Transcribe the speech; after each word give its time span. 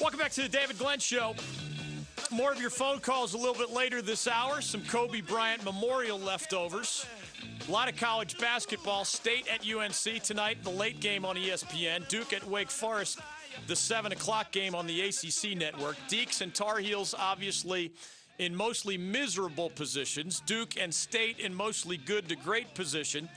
Welcome 0.00 0.18
back 0.18 0.32
to 0.32 0.42
the 0.42 0.48
David 0.48 0.78
Glenn 0.78 0.98
Show. 0.98 1.34
More 2.30 2.52
of 2.52 2.60
your 2.60 2.70
phone 2.70 3.00
calls 3.00 3.34
a 3.34 3.36
little 3.36 3.54
bit 3.54 3.70
later 3.70 4.00
this 4.00 4.26
hour. 4.26 4.60
Some 4.60 4.82
Kobe 4.84 5.20
Bryant 5.20 5.64
memorial 5.64 6.18
leftovers. 6.18 7.04
A 7.68 7.70
lot 7.70 7.88
of 7.88 7.96
college 7.96 8.38
basketball. 8.38 9.04
State 9.04 9.46
at 9.48 9.66
UNC 9.66 10.22
tonight, 10.22 10.62
the 10.62 10.70
late 10.70 11.00
game 11.00 11.24
on 11.24 11.36
ESPN. 11.36 12.08
Duke 12.08 12.32
at 12.32 12.46
Wake 12.48 12.70
Forest, 12.70 13.20
the 13.66 13.76
7 13.76 14.12
o'clock 14.12 14.52
game 14.52 14.74
on 14.74 14.86
the 14.86 15.00
ACC 15.02 15.56
network. 15.56 15.96
Deeks 16.08 16.40
and 16.40 16.54
Tar 16.54 16.78
Heels, 16.78 17.14
obviously, 17.18 17.92
in 18.40 18.56
mostly 18.56 18.96
miserable 18.96 19.68
positions. 19.68 20.40
Duke 20.46 20.80
and 20.80 20.92
State 20.92 21.38
in 21.40 21.54
mostly 21.54 21.98
good 21.98 22.26
to 22.30 22.36
great 22.36 22.74
position. 22.74 23.28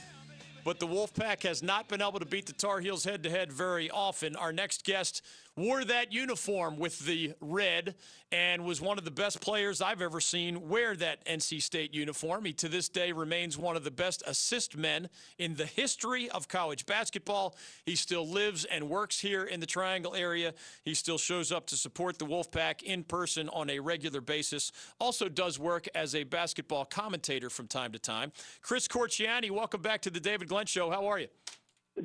But 0.64 0.80
the 0.80 0.88
Wolfpack 0.88 1.44
has 1.44 1.62
not 1.62 1.90
been 1.90 2.02
able 2.02 2.20
to 2.20 2.26
beat 2.26 2.46
the 2.46 2.54
Tar 2.54 2.80
Heels 2.80 3.04
head 3.04 3.22
to 3.24 3.30
head 3.30 3.52
very 3.52 3.92
often. 3.92 4.38
Our 4.38 4.54
next 4.54 4.86
guest 4.86 5.22
wore 5.56 5.86
that 5.86 6.12
uniform 6.12 6.78
with 6.78 7.00
the 7.06 7.34
red 7.40 7.96
and 8.32 8.66
was 8.66 8.82
one 8.82 8.98
of 8.98 9.06
the 9.06 9.12
best 9.12 9.40
players 9.40 9.82
I've 9.82 10.02
ever 10.02 10.20
seen 10.20 10.68
wear 10.68 10.96
that 10.96 11.24
NC 11.26 11.62
State 11.62 11.94
uniform. 11.94 12.46
He 12.46 12.54
to 12.54 12.68
this 12.68 12.90
day 12.90 13.12
remains 13.12 13.58
one 13.58 13.76
of 13.76 13.84
the 13.84 13.92
best 13.92 14.24
assist 14.26 14.76
men 14.76 15.10
in 15.38 15.56
the 15.56 15.66
history 15.66 16.30
of 16.32 16.48
college 16.48 16.86
basketball. 16.86 17.56
He 17.86 17.96
still 17.96 18.28
lives 18.28 18.66
and 18.66 18.90
works 18.90 19.20
here 19.20 19.44
in 19.44 19.60
the 19.60 19.66
Triangle 19.66 20.16
area. 20.16 20.54
He 20.84 20.96
still 20.96 21.20
shows 21.20 21.52
up 21.52 21.68
to 21.68 21.78
support 21.78 22.18
the 22.18 22.26
Wolfpack 22.26 22.82
in 22.82 23.04
person 23.04 23.50
on 23.50 23.70
a 23.70 23.80
regular 23.80 24.22
basis. 24.22 24.72
Also 25.00 25.30
does 25.30 25.60
work 25.60 25.88
as 25.94 26.16
a 26.16 26.24
basketball 26.24 26.86
commentator 26.86 27.50
from 27.52 27.68
time 27.68 27.92
to 27.92 28.00
time. 28.00 28.32
Chris 28.62 28.88
Corchiani, 28.88 29.52
welcome 29.52 29.82
back 29.82 30.02
to 30.02 30.10
the 30.10 30.20
David 30.20 30.48
Glenn 30.48 30.66
Show. 30.66 30.90
How 30.90 31.06
are 31.06 31.20
you? 31.20 31.28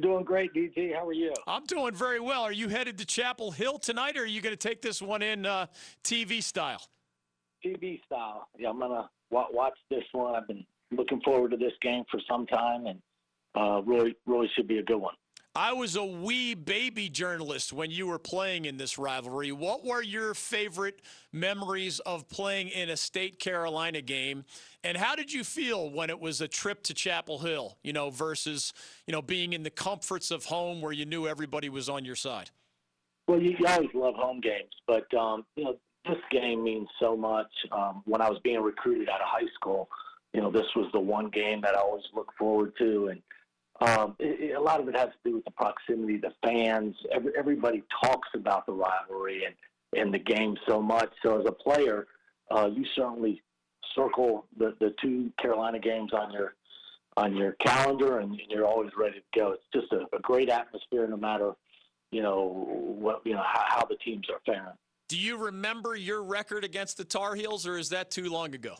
Doing 0.00 0.24
great, 0.24 0.52
DG. 0.52 0.94
How 0.94 1.06
are 1.06 1.14
you? 1.14 1.32
I'm 1.46 1.64
doing 1.64 1.94
very 1.94 2.20
well. 2.20 2.42
Are 2.42 2.52
you 2.52 2.68
headed 2.68 2.98
to 2.98 3.06
Chapel 3.06 3.50
Hill 3.50 3.78
tonight, 3.78 4.18
or 4.18 4.22
are 4.22 4.26
you 4.26 4.42
going 4.42 4.54
to 4.54 4.68
take 4.68 4.82
this 4.82 5.00
one 5.00 5.22
in 5.22 5.46
uh, 5.46 5.66
TV 6.04 6.42
style? 6.42 6.82
TV 7.64 8.00
style. 8.04 8.48
Yeah, 8.58 8.68
I'm 8.68 8.78
gonna 8.78 9.08
watch 9.30 9.76
this 9.90 10.04
one. 10.12 10.34
I've 10.34 10.46
been 10.46 10.64
looking 10.90 11.20
forward 11.22 11.50
to 11.52 11.56
this 11.56 11.72
game 11.82 12.04
for 12.10 12.20
some 12.28 12.46
time, 12.46 12.86
and 12.86 13.00
uh, 13.54 13.82
really, 13.82 14.14
really 14.26 14.48
should 14.54 14.68
be 14.68 14.78
a 14.78 14.82
good 14.82 14.98
one. 14.98 15.14
I 15.54 15.72
was 15.72 15.96
a 15.96 16.04
wee 16.04 16.54
baby 16.54 17.08
journalist 17.08 17.72
when 17.72 17.90
you 17.90 18.06
were 18.06 18.18
playing 18.18 18.66
in 18.66 18.76
this 18.76 18.98
rivalry. 18.98 19.50
What 19.50 19.84
were 19.84 20.02
your 20.02 20.34
favorite 20.34 21.02
memories 21.32 21.98
of 22.00 22.28
playing 22.28 22.68
in 22.68 22.90
a 22.90 22.96
State 22.96 23.40
Carolina 23.40 24.00
game? 24.00 24.44
And 24.84 24.96
how 24.96 25.16
did 25.16 25.32
you 25.32 25.42
feel 25.42 25.90
when 25.90 26.10
it 26.10 26.20
was 26.20 26.40
a 26.40 26.48
trip 26.48 26.82
to 26.84 26.94
Chapel 26.94 27.38
Hill, 27.38 27.76
you 27.82 27.92
know, 27.92 28.10
versus, 28.10 28.72
you 29.06 29.12
know, 29.12 29.22
being 29.22 29.52
in 29.52 29.62
the 29.62 29.70
comforts 29.70 30.30
of 30.30 30.44
home 30.44 30.80
where 30.80 30.92
you 30.92 31.06
knew 31.06 31.26
everybody 31.26 31.68
was 31.68 31.88
on 31.88 32.04
your 32.04 32.16
side? 32.16 32.50
Well, 33.26 33.40
you, 33.42 33.56
always 33.66 33.90
love 33.94 34.14
home 34.14 34.40
games, 34.40 34.72
but, 34.86 35.12
um, 35.14 35.44
you 35.56 35.64
know, 35.64 35.76
this 36.06 36.18
game 36.30 36.62
means 36.62 36.88
so 37.00 37.16
much. 37.16 37.50
Um, 37.72 38.02
when 38.04 38.22
I 38.22 38.30
was 38.30 38.38
being 38.44 38.60
recruited 38.62 39.08
out 39.08 39.20
of 39.20 39.26
high 39.26 39.48
school, 39.54 39.88
you 40.32 40.40
know, 40.40 40.50
this 40.50 40.66
was 40.76 40.88
the 40.92 41.00
one 41.00 41.30
game 41.30 41.60
that 41.62 41.74
I 41.74 41.80
always 41.80 42.04
look 42.14 42.32
forward 42.38 42.74
to. 42.78 43.08
And, 43.08 43.20
um, 43.80 44.16
it, 44.18 44.50
it, 44.50 44.56
a 44.56 44.60
lot 44.60 44.80
of 44.80 44.88
it 44.88 44.96
has 44.96 45.08
to 45.08 45.30
do 45.30 45.36
with 45.36 45.44
the 45.44 45.50
proximity, 45.52 46.18
the 46.18 46.32
fans. 46.42 46.94
Every, 47.12 47.32
everybody 47.38 47.82
talks 48.02 48.28
about 48.34 48.66
the 48.66 48.72
rivalry 48.72 49.44
and, 49.44 49.54
and 50.00 50.12
the 50.12 50.18
game 50.18 50.56
so 50.66 50.82
much. 50.82 51.10
So 51.22 51.40
as 51.40 51.46
a 51.46 51.52
player, 51.52 52.06
uh, 52.50 52.68
you 52.72 52.84
certainly 52.94 53.42
circle 53.94 54.46
the, 54.58 54.74
the 54.80 54.94
two 55.00 55.32
Carolina 55.40 55.78
games 55.78 56.12
on 56.12 56.32
your 56.32 56.54
on 57.16 57.34
your 57.36 57.52
calendar, 57.54 58.20
and 58.20 58.40
you're 58.48 58.64
always 58.64 58.90
ready 58.96 59.18
to 59.18 59.38
go. 59.38 59.50
It's 59.50 59.64
just 59.74 59.92
a, 59.92 60.06
a 60.14 60.20
great 60.20 60.48
atmosphere, 60.48 61.06
no 61.08 61.16
matter 61.16 61.52
you 62.10 62.22
know 62.22 62.66
what 62.98 63.20
you 63.24 63.34
know 63.34 63.42
how, 63.44 63.64
how 63.68 63.84
the 63.84 63.96
teams 63.96 64.26
are 64.30 64.40
faring. 64.46 64.76
Do 65.08 65.18
you 65.18 65.36
remember 65.36 65.96
your 65.96 66.22
record 66.22 66.64
against 66.64 66.96
the 66.96 67.04
Tar 67.04 67.34
Heels, 67.34 67.66
or 67.66 67.78
is 67.78 67.90
that 67.90 68.10
too 68.10 68.30
long 68.30 68.54
ago? 68.54 68.74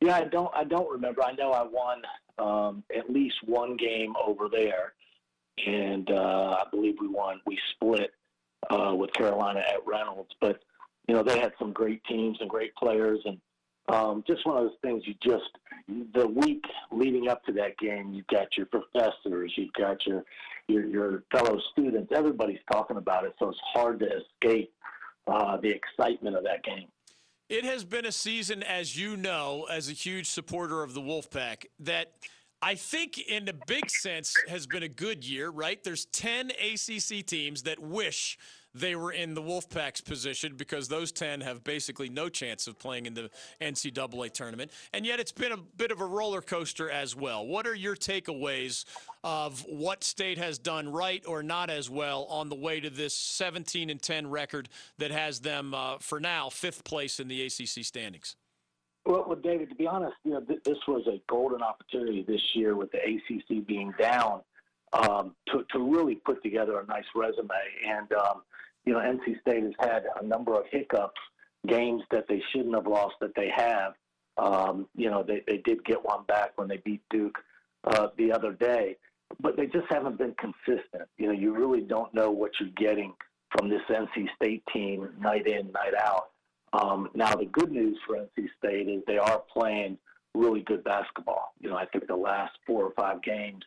Yeah, 0.00 0.16
I 0.16 0.24
don't. 0.24 0.50
I 0.54 0.64
don't 0.64 0.90
remember. 0.90 1.22
I 1.22 1.32
know 1.32 1.52
I 1.52 1.62
won 1.62 2.02
um, 2.38 2.82
at 2.96 3.10
least 3.10 3.36
one 3.44 3.76
game 3.76 4.14
over 4.24 4.48
there, 4.50 4.94
and 5.66 6.10
uh, 6.10 6.56
I 6.60 6.64
believe 6.70 6.96
we 7.00 7.08
won. 7.08 7.40
We 7.46 7.58
split 7.72 8.12
uh, 8.70 8.94
with 8.94 9.12
Carolina 9.12 9.60
at 9.60 9.86
Reynolds, 9.86 10.30
but 10.40 10.60
you 11.08 11.14
know 11.14 11.22
they 11.22 11.38
had 11.38 11.52
some 11.58 11.72
great 11.72 12.02
teams 12.04 12.38
and 12.40 12.48
great 12.48 12.74
players, 12.76 13.20
and 13.24 13.38
um, 13.88 14.24
just 14.26 14.46
one 14.46 14.56
of 14.56 14.64
those 14.64 14.78
things. 14.82 15.02
You 15.06 15.14
just 15.22 15.50
the 16.14 16.26
week 16.26 16.64
leading 16.90 17.28
up 17.28 17.44
to 17.44 17.52
that 17.52 17.76
game, 17.78 18.12
you've 18.12 18.26
got 18.28 18.56
your 18.56 18.66
professors, 18.66 19.52
you've 19.56 19.72
got 19.72 20.04
your 20.06 20.24
your, 20.68 20.86
your 20.86 21.22
fellow 21.32 21.58
students. 21.72 22.12
Everybody's 22.14 22.60
talking 22.70 22.96
about 22.96 23.24
it, 23.24 23.34
so 23.38 23.48
it's 23.48 23.58
hard 23.72 24.00
to 24.00 24.06
escape 24.06 24.72
uh, 25.26 25.56
the 25.58 25.68
excitement 25.68 26.36
of 26.36 26.44
that 26.44 26.62
game. 26.62 26.88
It 27.52 27.66
has 27.66 27.84
been 27.84 28.06
a 28.06 28.12
season, 28.12 28.62
as 28.62 28.96
you 28.96 29.14
know, 29.14 29.66
as 29.70 29.90
a 29.90 29.92
huge 29.92 30.30
supporter 30.30 30.82
of 30.82 30.94
the 30.94 31.02
Wolfpack, 31.02 31.66
that 31.80 32.12
I 32.62 32.76
think, 32.76 33.18
in 33.18 33.44
the 33.44 33.54
big 33.66 33.90
sense, 33.90 34.34
has 34.48 34.66
been 34.66 34.82
a 34.82 34.88
good 34.88 35.22
year, 35.22 35.50
right? 35.50 35.78
There's 35.84 36.06
10 36.06 36.50
ACC 36.52 37.26
teams 37.26 37.64
that 37.64 37.78
wish 37.78 38.38
they 38.74 38.96
were 38.96 39.12
in 39.12 39.34
the 39.34 39.42
Wolfpack's 39.42 40.00
position 40.00 40.54
because 40.56 40.88
those 40.88 41.12
10 41.12 41.40
have 41.42 41.62
basically 41.64 42.08
no 42.08 42.28
chance 42.28 42.66
of 42.66 42.78
playing 42.78 43.06
in 43.06 43.14
the 43.14 43.30
NCAA 43.60 44.32
tournament. 44.32 44.70
And 44.92 45.04
yet 45.04 45.20
it's 45.20 45.32
been 45.32 45.52
a 45.52 45.56
bit 45.56 45.90
of 45.90 46.00
a 46.00 46.06
roller 46.06 46.40
coaster 46.40 46.90
as 46.90 47.14
well. 47.14 47.46
What 47.46 47.66
are 47.66 47.74
your 47.74 47.96
takeaways 47.96 48.84
of 49.24 49.60
what 49.68 50.04
state 50.04 50.38
has 50.38 50.58
done 50.58 50.90
right 50.90 51.22
or 51.26 51.42
not 51.42 51.70
as 51.70 51.88
well 51.90 52.24
on 52.24 52.48
the 52.48 52.56
way 52.56 52.80
to 52.80 52.90
this 52.90 53.14
17 53.14 53.90
and 53.90 54.00
10 54.00 54.30
record 54.30 54.68
that 54.98 55.10
has 55.10 55.40
them, 55.40 55.74
uh, 55.74 55.98
for 55.98 56.20
now, 56.20 56.48
fifth 56.48 56.84
place 56.84 57.20
in 57.20 57.28
the 57.28 57.42
ACC 57.42 57.84
standings? 57.84 58.36
Well, 59.04 59.24
well, 59.26 59.38
David, 59.42 59.68
to 59.70 59.74
be 59.74 59.86
honest, 59.86 60.14
you 60.24 60.32
know, 60.32 60.40
th- 60.40 60.62
this 60.64 60.78
was 60.86 61.06
a 61.08 61.20
golden 61.28 61.60
opportunity 61.60 62.22
this 62.22 62.54
year 62.54 62.76
with 62.76 62.90
the 62.92 62.98
ACC 62.98 63.66
being 63.66 63.92
down 63.98 64.42
um, 64.92 65.34
to, 65.48 65.64
to 65.72 65.78
really 65.78 66.16
put 66.16 66.42
together 66.42 66.78
a 66.78 66.86
nice 66.86 67.04
resume. 67.14 67.48
And 67.86 68.12
um, 68.12 68.42
you 68.84 68.92
know, 68.92 68.98
NC 68.98 69.40
State 69.40 69.62
has 69.62 69.72
had 69.80 70.04
a 70.20 70.24
number 70.24 70.54
of 70.54 70.64
hiccups, 70.70 71.20
games 71.66 72.02
that 72.10 72.26
they 72.28 72.42
shouldn't 72.52 72.74
have 72.74 72.86
lost 72.86 73.14
that 73.20 73.34
they 73.36 73.50
have. 73.54 73.94
Um, 74.38 74.88
you 74.96 75.10
know, 75.10 75.22
they, 75.22 75.42
they 75.46 75.58
did 75.58 75.84
get 75.84 76.02
one 76.02 76.24
back 76.26 76.52
when 76.56 76.68
they 76.68 76.78
beat 76.78 77.02
Duke 77.10 77.38
uh, 77.84 78.08
the 78.16 78.32
other 78.32 78.52
day, 78.52 78.96
but 79.40 79.56
they 79.56 79.66
just 79.66 79.86
haven't 79.90 80.18
been 80.18 80.34
consistent. 80.38 81.08
You 81.18 81.26
know, 81.26 81.32
you 81.32 81.54
really 81.54 81.82
don't 81.82 82.12
know 82.14 82.30
what 82.30 82.52
you're 82.58 82.70
getting 82.76 83.12
from 83.56 83.68
this 83.68 83.82
NC 83.88 84.28
State 84.36 84.62
team 84.72 85.10
night 85.20 85.46
in, 85.46 85.70
night 85.72 85.94
out. 85.98 86.30
Um, 86.72 87.10
now, 87.14 87.34
the 87.34 87.44
good 87.44 87.70
news 87.70 87.98
for 88.06 88.16
NC 88.16 88.48
State 88.58 88.88
is 88.88 89.02
they 89.06 89.18
are 89.18 89.42
playing 89.52 89.98
really 90.34 90.62
good 90.62 90.82
basketball. 90.84 91.52
You 91.60 91.70
know, 91.70 91.76
I 91.76 91.84
think 91.86 92.06
the 92.06 92.16
last 92.16 92.52
four 92.66 92.84
or 92.84 92.92
five 92.92 93.22
games, 93.22 93.62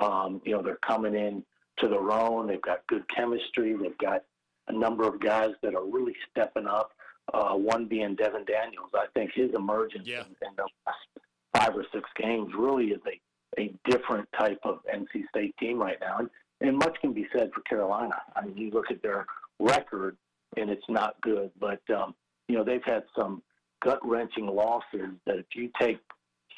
um, 0.00 0.40
you 0.44 0.52
know, 0.52 0.62
they're 0.62 0.80
coming 0.86 1.14
in 1.14 1.44
to 1.78 1.88
their 1.88 2.10
own. 2.10 2.48
They've 2.48 2.60
got 2.60 2.86
good 2.88 3.04
chemistry. 3.14 3.76
They've 3.80 3.96
got 3.98 4.24
a 4.70 4.78
number 4.78 5.06
of 5.06 5.20
guys 5.20 5.50
that 5.62 5.74
are 5.74 5.84
really 5.84 6.14
stepping 6.30 6.66
up. 6.66 6.92
Uh, 7.32 7.54
one 7.54 7.86
being 7.86 8.16
Devin 8.16 8.44
Daniels. 8.44 8.90
I 8.94 9.06
think 9.14 9.30
his 9.34 9.50
emergence 9.54 10.06
yeah. 10.06 10.20
in, 10.20 10.48
in 10.48 10.54
the 10.56 10.66
last 10.86 11.26
five 11.54 11.76
or 11.76 11.84
six 11.92 12.08
games 12.20 12.52
really 12.56 12.86
is 12.86 13.00
a, 13.06 13.60
a 13.60 13.72
different 13.88 14.28
type 14.36 14.58
of 14.64 14.80
NC 14.92 15.28
State 15.28 15.54
team 15.58 15.78
right 15.78 15.98
now. 16.00 16.18
And, 16.18 16.30
and 16.60 16.76
much 16.76 16.96
can 17.00 17.12
be 17.12 17.28
said 17.32 17.50
for 17.54 17.60
Carolina. 17.62 18.16
I 18.34 18.44
mean, 18.44 18.56
you 18.56 18.70
look 18.70 18.90
at 18.90 19.00
their 19.02 19.26
record, 19.60 20.16
and 20.56 20.70
it's 20.70 20.84
not 20.88 21.20
good. 21.20 21.50
But, 21.60 21.80
um, 21.94 22.14
you 22.48 22.56
know, 22.56 22.64
they've 22.64 22.84
had 22.84 23.04
some 23.16 23.42
gut 23.80 24.00
wrenching 24.04 24.46
losses 24.46 25.10
that 25.26 25.38
if 25.38 25.46
you 25.54 25.70
take 25.80 26.00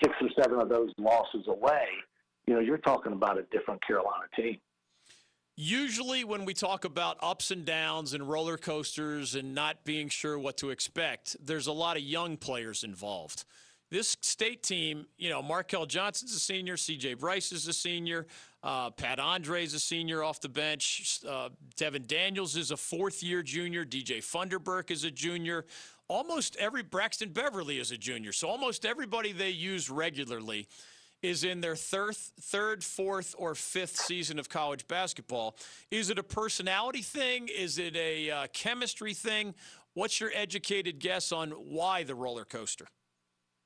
six 0.03 0.15
or 0.23 0.29
seven 0.43 0.59
of 0.59 0.71
those 0.71 0.91
losses 0.97 1.47
away, 1.49 1.87
you 2.47 2.55
know, 2.55 2.61
you're 2.61 2.79
talking 2.79 3.13
about 3.13 3.39
a 3.39 3.43
different 3.53 3.87
Carolina 3.87 4.25
team. 4.35 4.59
Usually, 5.55 6.25
when 6.25 6.47
we 6.47 6.55
talk 6.55 6.87
about 6.87 7.19
ups 7.21 7.51
and 7.51 7.67
downs 7.67 8.15
and 8.15 8.27
roller 8.27 8.57
coasters 8.57 9.35
and 9.35 9.55
not 9.55 9.85
being 9.85 10.09
sure 10.09 10.39
what 10.39 10.57
to 10.59 10.71
expect, 10.71 11.37
there's 11.45 11.67
a 11.67 11.73
lot 11.73 11.99
of 11.99 12.03
young 12.03 12.39
players 12.39 12.85
involved. 12.85 13.45
This 13.91 14.17
state 14.23 14.63
team, 14.63 15.05
you 15.19 15.29
know, 15.29 15.43
Markell 15.43 15.87
Johnson's 15.87 16.35
a 16.35 16.39
senior, 16.39 16.77
CJ 16.77 17.19
Bryce 17.19 17.53
is 17.53 17.69
a 17.69 17.75
senior, 17.75 18.27
uh, 18.63 18.89
Pat 18.93 19.19
Andree 19.21 19.65
is 19.65 19.75
a 19.75 19.79
senior 19.79 20.23
off 20.23 20.41
the 20.41 20.49
bench, 20.49 21.21
uh, 21.29 21.51
Devin 21.77 22.05
Daniels 22.07 22.57
is 22.57 22.71
a 22.71 22.77
fourth 22.79 23.23
year 23.23 23.43
junior, 23.43 23.85
DJ 23.85 24.21
Funderburk 24.21 24.91
is 24.91 25.05
a 25.05 25.11
junior. 25.11 25.67
Almost 26.09 26.57
every 26.57 26.83
Braxton 26.83 27.33
Beverly 27.35 27.79
is 27.79 27.91
a 27.91 27.99
junior. 27.99 28.33
So 28.33 28.49
almost 28.49 28.87
everybody 28.87 29.33
they 29.33 29.51
use 29.51 29.91
regularly 29.91 30.69
is 31.23 31.45
in 31.45 31.61
their 31.61 31.77
third, 31.77 32.17
third, 32.17 32.85
fourth, 32.85 33.35
or 33.39 33.55
fifth 33.55 33.97
season 33.97 34.39
of 34.39 34.49
college 34.49 34.87
basketball. 34.89 35.57
Is 35.91 36.11
it 36.11 36.19
a 36.19 36.23
personality 36.23 37.03
thing? 37.03 37.49
Is 37.49 37.79
it 37.79 37.97
a 37.97 38.31
uh, 38.31 38.47
chemistry 38.53 39.15
thing? 39.15 39.55
What's 39.95 40.21
your 40.21 40.31
educated 40.35 40.99
guess 40.99 41.33
on 41.33 41.51
why 41.51 42.03
the 42.03 42.15
roller 42.15 42.45
coaster? 42.45 42.87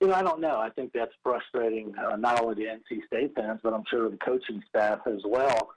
You 0.00 0.08
know, 0.08 0.14
I 0.14 0.22
don't 0.22 0.40
know. 0.40 0.58
I 0.58 0.68
think 0.70 0.92
that's 0.92 1.12
frustrating, 1.22 1.94
uh, 1.96 2.16
not 2.16 2.42
only 2.42 2.54
the 2.54 2.70
NC 2.70 3.06
State 3.06 3.32
fans, 3.34 3.60
but 3.62 3.72
I'm 3.72 3.84
sure 3.88 4.10
the 4.10 4.18
coaching 4.18 4.62
staff 4.68 5.00
as 5.06 5.22
well. 5.24 5.70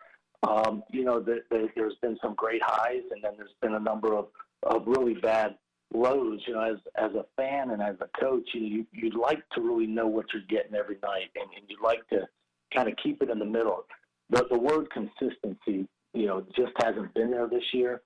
Um, 0.43 0.83
you 0.91 1.05
know, 1.05 1.19
the, 1.21 1.39
the, 1.49 1.69
there's 1.75 1.95
been 2.01 2.17
some 2.21 2.33
great 2.35 2.61
highs, 2.63 3.03
and 3.11 3.23
then 3.23 3.33
there's 3.37 3.55
been 3.61 3.75
a 3.75 3.79
number 3.79 4.15
of, 4.15 4.27
of 4.63 4.83
really 4.87 5.13
bad 5.13 5.55
lows. 5.93 6.41
You 6.47 6.53
know, 6.53 6.61
as 6.61 6.77
as 6.95 7.11
a 7.13 7.25
fan 7.35 7.71
and 7.71 7.81
as 7.81 7.95
a 8.01 8.19
coach, 8.19 8.49
you 8.53 8.85
you'd 8.91 9.15
like 9.15 9.47
to 9.55 9.61
really 9.61 9.87
know 9.87 10.07
what 10.07 10.25
you're 10.33 10.43
getting 10.49 10.75
every 10.75 10.97
night, 11.03 11.29
and, 11.35 11.49
and 11.55 11.65
you'd 11.67 11.81
like 11.81 12.07
to 12.09 12.27
kind 12.73 12.87
of 12.87 12.95
keep 13.01 13.21
it 13.21 13.29
in 13.29 13.39
the 13.39 13.45
middle. 13.45 13.85
The 14.29 14.45
the 14.49 14.59
word 14.59 14.87
consistency, 14.91 15.87
you 16.13 16.27
know, 16.27 16.45
just 16.55 16.71
hasn't 16.83 17.13
been 17.13 17.31
there 17.31 17.47
this 17.47 17.63
year. 17.73 18.01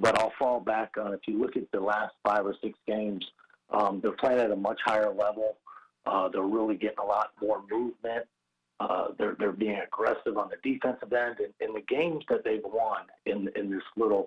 But 0.00 0.18
I'll 0.18 0.32
fall 0.38 0.60
back 0.60 0.94
on 0.98 1.14
if 1.14 1.20
you 1.28 1.40
look 1.40 1.56
at 1.56 1.70
the 1.72 1.80
last 1.80 2.12
five 2.26 2.44
or 2.44 2.56
six 2.60 2.76
games, 2.88 3.24
um, 3.70 4.00
they're 4.02 4.12
playing 4.12 4.40
at 4.40 4.50
a 4.50 4.56
much 4.56 4.80
higher 4.84 5.12
level. 5.12 5.58
Uh, 6.04 6.28
they're 6.28 6.42
really 6.42 6.76
getting 6.76 6.98
a 6.98 7.04
lot 7.04 7.30
more 7.40 7.62
movement. 7.70 8.26
Uh, 8.78 9.08
they're 9.18 9.36
they're 9.38 9.52
being 9.52 9.80
aggressive 9.86 10.36
on 10.36 10.50
the 10.50 10.70
defensive 10.70 11.12
end, 11.12 11.36
and 11.38 11.52
in 11.60 11.74
the 11.74 11.82
games 11.88 12.24
that 12.28 12.44
they've 12.44 12.64
won 12.64 13.02
in 13.24 13.48
in 13.56 13.70
this 13.70 13.82
little 13.96 14.26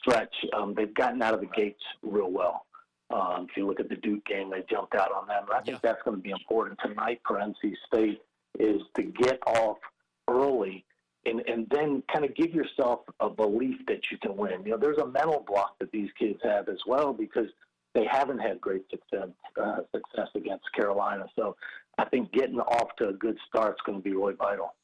stretch, 0.00 0.34
um, 0.56 0.74
they've 0.76 0.94
gotten 0.94 1.22
out 1.22 1.34
of 1.34 1.40
the 1.40 1.46
gates 1.46 1.82
real 2.02 2.30
well. 2.30 2.66
Um, 3.10 3.46
if 3.48 3.56
you 3.56 3.66
look 3.66 3.80
at 3.80 3.88
the 3.88 3.96
Duke 3.96 4.24
game, 4.26 4.50
they 4.50 4.64
jumped 4.70 4.94
out 4.94 5.10
on 5.12 5.26
them. 5.26 5.44
And 5.44 5.52
I 5.52 5.62
think 5.62 5.78
yeah. 5.82 5.90
that's 5.90 6.02
going 6.04 6.16
to 6.16 6.22
be 6.22 6.30
important 6.30 6.78
tonight 6.84 7.20
for 7.26 7.36
NC 7.36 7.74
State 7.86 8.20
is 8.58 8.82
to 8.96 9.02
get 9.02 9.38
off 9.46 9.78
early 10.28 10.84
and, 11.24 11.40
and 11.48 11.66
then 11.70 12.02
kind 12.12 12.24
of 12.24 12.34
give 12.34 12.52
yourself 12.52 13.00
a 13.20 13.30
belief 13.30 13.76
that 13.86 14.10
you 14.10 14.18
can 14.18 14.36
win. 14.36 14.62
You 14.64 14.72
know, 14.72 14.76
there's 14.76 14.98
a 14.98 15.06
mental 15.06 15.44
block 15.46 15.78
that 15.78 15.90
these 15.90 16.10
kids 16.18 16.38
have 16.42 16.68
as 16.68 16.78
well 16.86 17.12
because 17.12 17.48
they 17.94 18.04
haven't 18.04 18.38
had 18.38 18.60
great 18.60 18.84
success 18.90 19.28
uh, 19.60 19.78
success 19.94 20.28
against 20.34 20.70
Carolina. 20.72 21.26
So 21.36 21.56
I 21.96 22.04
think 22.04 22.32
getting 22.32 22.60
off 22.60 22.94
to 22.98 23.08
a 23.08 23.12
good 23.12 23.38
start 23.48 23.72
is 23.72 23.80
going 23.84 23.98
to 23.98 24.04
be 24.04 24.14
really 24.14 24.34
vital. 24.34 24.74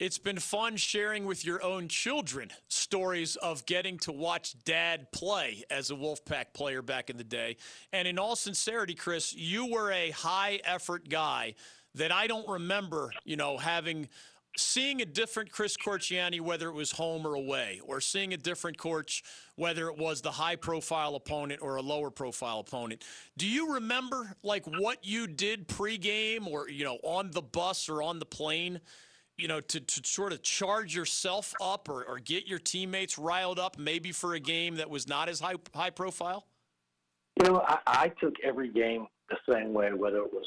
It's 0.00 0.16
been 0.16 0.38
fun 0.38 0.78
sharing 0.78 1.26
with 1.26 1.44
your 1.44 1.62
own 1.62 1.86
children 1.86 2.50
stories 2.68 3.36
of 3.36 3.66
getting 3.66 3.98
to 3.98 4.12
watch 4.12 4.56
dad 4.64 5.12
play 5.12 5.62
as 5.70 5.90
a 5.90 5.94
Wolfpack 5.94 6.54
player 6.54 6.80
back 6.80 7.10
in 7.10 7.18
the 7.18 7.24
day. 7.24 7.58
And 7.92 8.08
in 8.08 8.18
all 8.18 8.34
sincerity, 8.34 8.94
Chris, 8.94 9.34
you 9.34 9.70
were 9.70 9.92
a 9.92 10.10
high 10.12 10.60
effort 10.64 11.10
guy 11.10 11.54
that 11.96 12.10
I 12.12 12.28
don't 12.28 12.48
remember, 12.48 13.12
you 13.26 13.36
know, 13.36 13.58
having 13.58 14.08
seeing 14.56 15.02
a 15.02 15.04
different 15.04 15.52
Chris 15.52 15.76
Corchiani, 15.76 16.40
whether 16.40 16.70
it 16.70 16.74
was 16.74 16.92
home 16.92 17.26
or 17.26 17.34
away, 17.34 17.82
or 17.84 18.00
seeing 18.00 18.32
a 18.32 18.38
different 18.38 18.78
coach, 18.78 19.22
whether 19.56 19.88
it 19.88 19.98
was 19.98 20.22
the 20.22 20.30
high 20.30 20.56
profile 20.56 21.14
opponent 21.14 21.60
or 21.60 21.76
a 21.76 21.82
lower 21.82 22.10
profile 22.10 22.60
opponent. 22.60 23.04
Do 23.36 23.46
you 23.46 23.74
remember 23.74 24.34
like 24.42 24.64
what 24.64 25.04
you 25.04 25.26
did 25.26 25.68
pregame 25.68 26.46
or, 26.46 26.70
you 26.70 26.84
know, 26.84 26.96
on 27.02 27.32
the 27.32 27.42
bus 27.42 27.90
or 27.90 28.02
on 28.02 28.18
the 28.18 28.24
plane 28.24 28.80
you 29.40 29.48
know, 29.48 29.60
to, 29.60 29.80
to 29.80 30.00
sort 30.04 30.32
of 30.32 30.42
charge 30.42 30.94
yourself 30.94 31.54
up 31.60 31.88
or, 31.88 32.04
or 32.04 32.18
get 32.18 32.46
your 32.46 32.58
teammates 32.58 33.18
riled 33.18 33.58
up, 33.58 33.78
maybe 33.78 34.12
for 34.12 34.34
a 34.34 34.40
game 34.40 34.76
that 34.76 34.90
was 34.90 35.08
not 35.08 35.28
as 35.28 35.40
high 35.40 35.54
high 35.74 35.90
profile? 35.90 36.46
You 37.40 37.50
know, 37.50 37.64
I, 37.66 37.78
I 37.86 38.08
took 38.20 38.34
every 38.42 38.68
game 38.68 39.06
the 39.28 39.36
same 39.50 39.72
way, 39.72 39.92
whether 39.92 40.18
it 40.18 40.32
was 40.32 40.46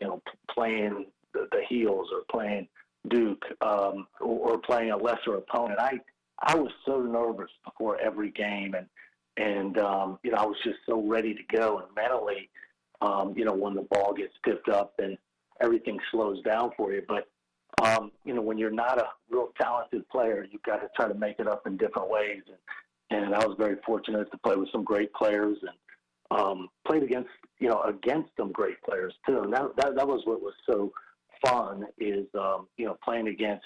you 0.00 0.06
know 0.06 0.22
playing 0.50 1.06
the, 1.34 1.48
the 1.52 1.62
Heels 1.68 2.08
or 2.12 2.22
playing 2.30 2.68
Duke 3.08 3.44
um, 3.60 4.06
or, 4.20 4.52
or 4.52 4.58
playing 4.58 4.90
a 4.90 4.96
lesser 4.96 5.34
opponent. 5.34 5.78
I 5.80 6.00
I 6.42 6.54
was 6.54 6.70
so 6.86 7.00
nervous 7.00 7.50
before 7.64 8.00
every 8.00 8.30
game, 8.30 8.74
and 8.74 8.86
and 9.36 9.78
um, 9.78 10.18
you 10.22 10.30
know 10.30 10.38
I 10.38 10.46
was 10.46 10.56
just 10.64 10.78
so 10.86 11.02
ready 11.02 11.34
to 11.34 11.56
go 11.56 11.78
and 11.78 11.88
mentally, 11.94 12.48
um, 13.00 13.34
you 13.36 13.44
know, 13.44 13.54
when 13.54 13.74
the 13.74 13.86
ball 13.90 14.12
gets 14.14 14.34
tipped 14.44 14.68
up 14.68 14.94
and 14.98 15.16
everything 15.60 15.98
slows 16.10 16.42
down 16.42 16.70
for 16.76 16.92
you, 16.92 17.02
but 17.06 17.28
um, 17.80 18.12
you 18.24 18.34
know, 18.34 18.42
when 18.42 18.58
you're 18.58 18.70
not 18.70 18.98
a 18.98 19.06
real 19.30 19.48
talented 19.60 20.08
player, 20.08 20.46
you've 20.50 20.62
got 20.62 20.78
to 20.78 20.88
try 20.94 21.08
to 21.08 21.14
make 21.14 21.38
it 21.38 21.48
up 21.48 21.66
in 21.66 21.76
different 21.76 22.10
ways. 22.10 22.42
And, 23.10 23.24
and 23.24 23.34
I 23.34 23.46
was 23.46 23.56
very 23.58 23.76
fortunate 23.86 24.30
to 24.30 24.38
play 24.38 24.56
with 24.56 24.70
some 24.70 24.84
great 24.84 25.12
players 25.14 25.56
and 25.62 26.38
um, 26.38 26.68
played 26.86 27.02
against, 27.02 27.30
you 27.58 27.68
know, 27.68 27.82
against 27.82 28.30
some 28.36 28.52
great 28.52 28.80
players 28.82 29.14
too. 29.26 29.40
And 29.40 29.52
that, 29.52 29.76
that, 29.76 29.96
that 29.96 30.06
was 30.06 30.22
what 30.24 30.42
was 30.42 30.54
so 30.68 30.92
fun 31.44 31.86
is, 31.98 32.26
um, 32.38 32.68
you 32.76 32.84
know, 32.86 32.96
playing 33.02 33.28
against 33.28 33.64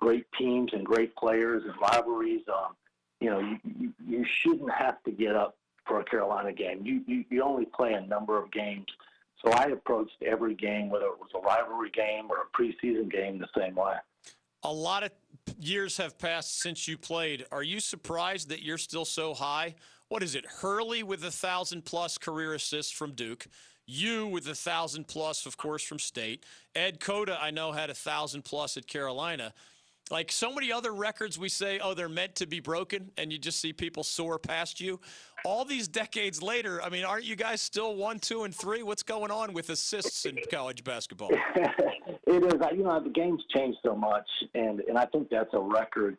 great 0.00 0.26
teams 0.36 0.72
and 0.72 0.84
great 0.84 1.14
players 1.14 1.62
and 1.64 1.74
rivalries. 1.80 2.42
Um, 2.48 2.74
you 3.20 3.30
know, 3.30 3.38
you, 3.38 3.58
you, 3.64 3.92
you 4.04 4.24
shouldn't 4.24 4.72
have 4.72 5.02
to 5.04 5.12
get 5.12 5.36
up 5.36 5.56
for 5.86 6.00
a 6.00 6.04
Carolina 6.04 6.52
game. 6.52 6.84
You, 6.84 7.02
you, 7.06 7.24
you 7.30 7.42
only 7.42 7.66
play 7.66 7.92
a 7.92 8.00
number 8.00 8.42
of 8.42 8.50
games– 8.50 8.86
so 9.44 9.50
I 9.52 9.64
approached 9.66 10.22
every 10.24 10.54
game, 10.54 10.88
whether 10.90 11.06
it 11.06 11.18
was 11.18 11.30
a 11.34 11.40
rivalry 11.40 11.90
game 11.90 12.28
or 12.30 12.36
a 12.38 12.56
preseason 12.56 13.10
game, 13.10 13.38
the 13.38 13.48
same 13.58 13.74
way. 13.74 13.94
A 14.62 14.72
lot 14.72 15.02
of 15.02 15.10
years 15.58 15.96
have 15.96 16.18
passed 16.18 16.60
since 16.60 16.86
you 16.86 16.96
played. 16.96 17.46
Are 17.50 17.62
you 17.62 17.80
surprised 17.80 18.48
that 18.50 18.62
you're 18.62 18.78
still 18.78 19.04
so 19.04 19.34
high? 19.34 19.74
What 20.08 20.22
is 20.22 20.34
it? 20.34 20.44
Hurley 20.46 21.02
with 21.02 21.24
a 21.24 21.30
thousand 21.30 21.84
plus 21.84 22.18
career 22.18 22.54
assists 22.54 22.92
from 22.92 23.12
Duke. 23.12 23.46
You 23.86 24.28
with 24.28 24.46
a 24.46 24.54
thousand 24.54 25.08
plus, 25.08 25.44
of 25.46 25.56
course, 25.56 25.82
from 25.82 25.98
State. 25.98 26.44
Ed 26.74 27.00
Cota, 27.00 27.36
I 27.40 27.50
know, 27.50 27.72
had 27.72 27.90
a 27.90 27.94
thousand 27.94 28.42
plus 28.42 28.76
at 28.76 28.86
Carolina. 28.86 29.52
Like 30.10 30.30
so 30.30 30.52
many 30.52 30.70
other 30.70 30.92
records, 30.92 31.38
we 31.38 31.48
say, 31.48 31.78
oh, 31.78 31.94
they're 31.94 32.08
meant 32.08 32.34
to 32.36 32.46
be 32.46 32.60
broken, 32.60 33.10
and 33.16 33.32
you 33.32 33.38
just 33.38 33.60
see 33.60 33.72
people 33.72 34.02
soar 34.02 34.38
past 34.38 34.80
you. 34.80 35.00
All 35.44 35.64
these 35.64 35.88
decades 35.88 36.42
later, 36.42 36.82
I 36.82 36.88
mean, 36.88 37.04
aren't 37.04 37.24
you 37.24 37.36
guys 37.36 37.62
still 37.62 37.96
one, 37.96 38.18
two, 38.18 38.44
and 38.44 38.54
three? 38.54 38.82
What's 38.82 39.02
going 39.02 39.30
on 39.30 39.52
with 39.54 39.70
assists 39.70 40.26
in 40.26 40.36
college 40.50 40.84
basketball? 40.84 41.30
it 41.56 42.44
is. 42.44 42.60
You 42.76 42.84
know, 42.84 43.02
the 43.02 43.10
game's 43.10 43.42
changed 43.54 43.78
so 43.84 43.94
much, 43.94 44.28
and 44.54 44.80
and 44.80 44.98
I 44.98 45.06
think 45.06 45.28
that's 45.30 45.52
a 45.54 45.60
record 45.60 46.18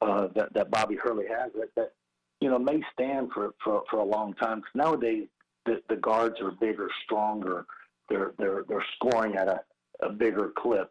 uh, 0.00 0.28
that 0.34 0.52
that 0.54 0.70
Bobby 0.70 0.96
Hurley 0.96 1.26
has 1.28 1.52
that, 1.54 1.68
that 1.76 1.92
you 2.40 2.48
know 2.48 2.58
may 2.58 2.80
stand 2.92 3.30
for 3.32 3.54
for, 3.62 3.82
for 3.90 3.98
a 3.98 4.04
long 4.04 4.34
time. 4.34 4.58
Because 4.58 4.74
nowadays 4.74 5.26
the, 5.66 5.80
the 5.88 5.96
guards 5.96 6.36
are 6.40 6.52
bigger, 6.52 6.88
stronger. 7.04 7.66
They're 8.08 8.32
they're 8.38 8.64
they're 8.68 8.84
scoring 8.96 9.36
at 9.36 9.48
a, 9.48 9.60
a 10.02 10.10
bigger 10.10 10.52
clip. 10.56 10.90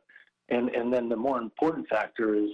And 0.49 0.69
and 0.69 0.91
then 0.91 1.09
the 1.09 1.15
more 1.15 1.39
important 1.39 1.87
factor 1.87 2.35
is 2.35 2.51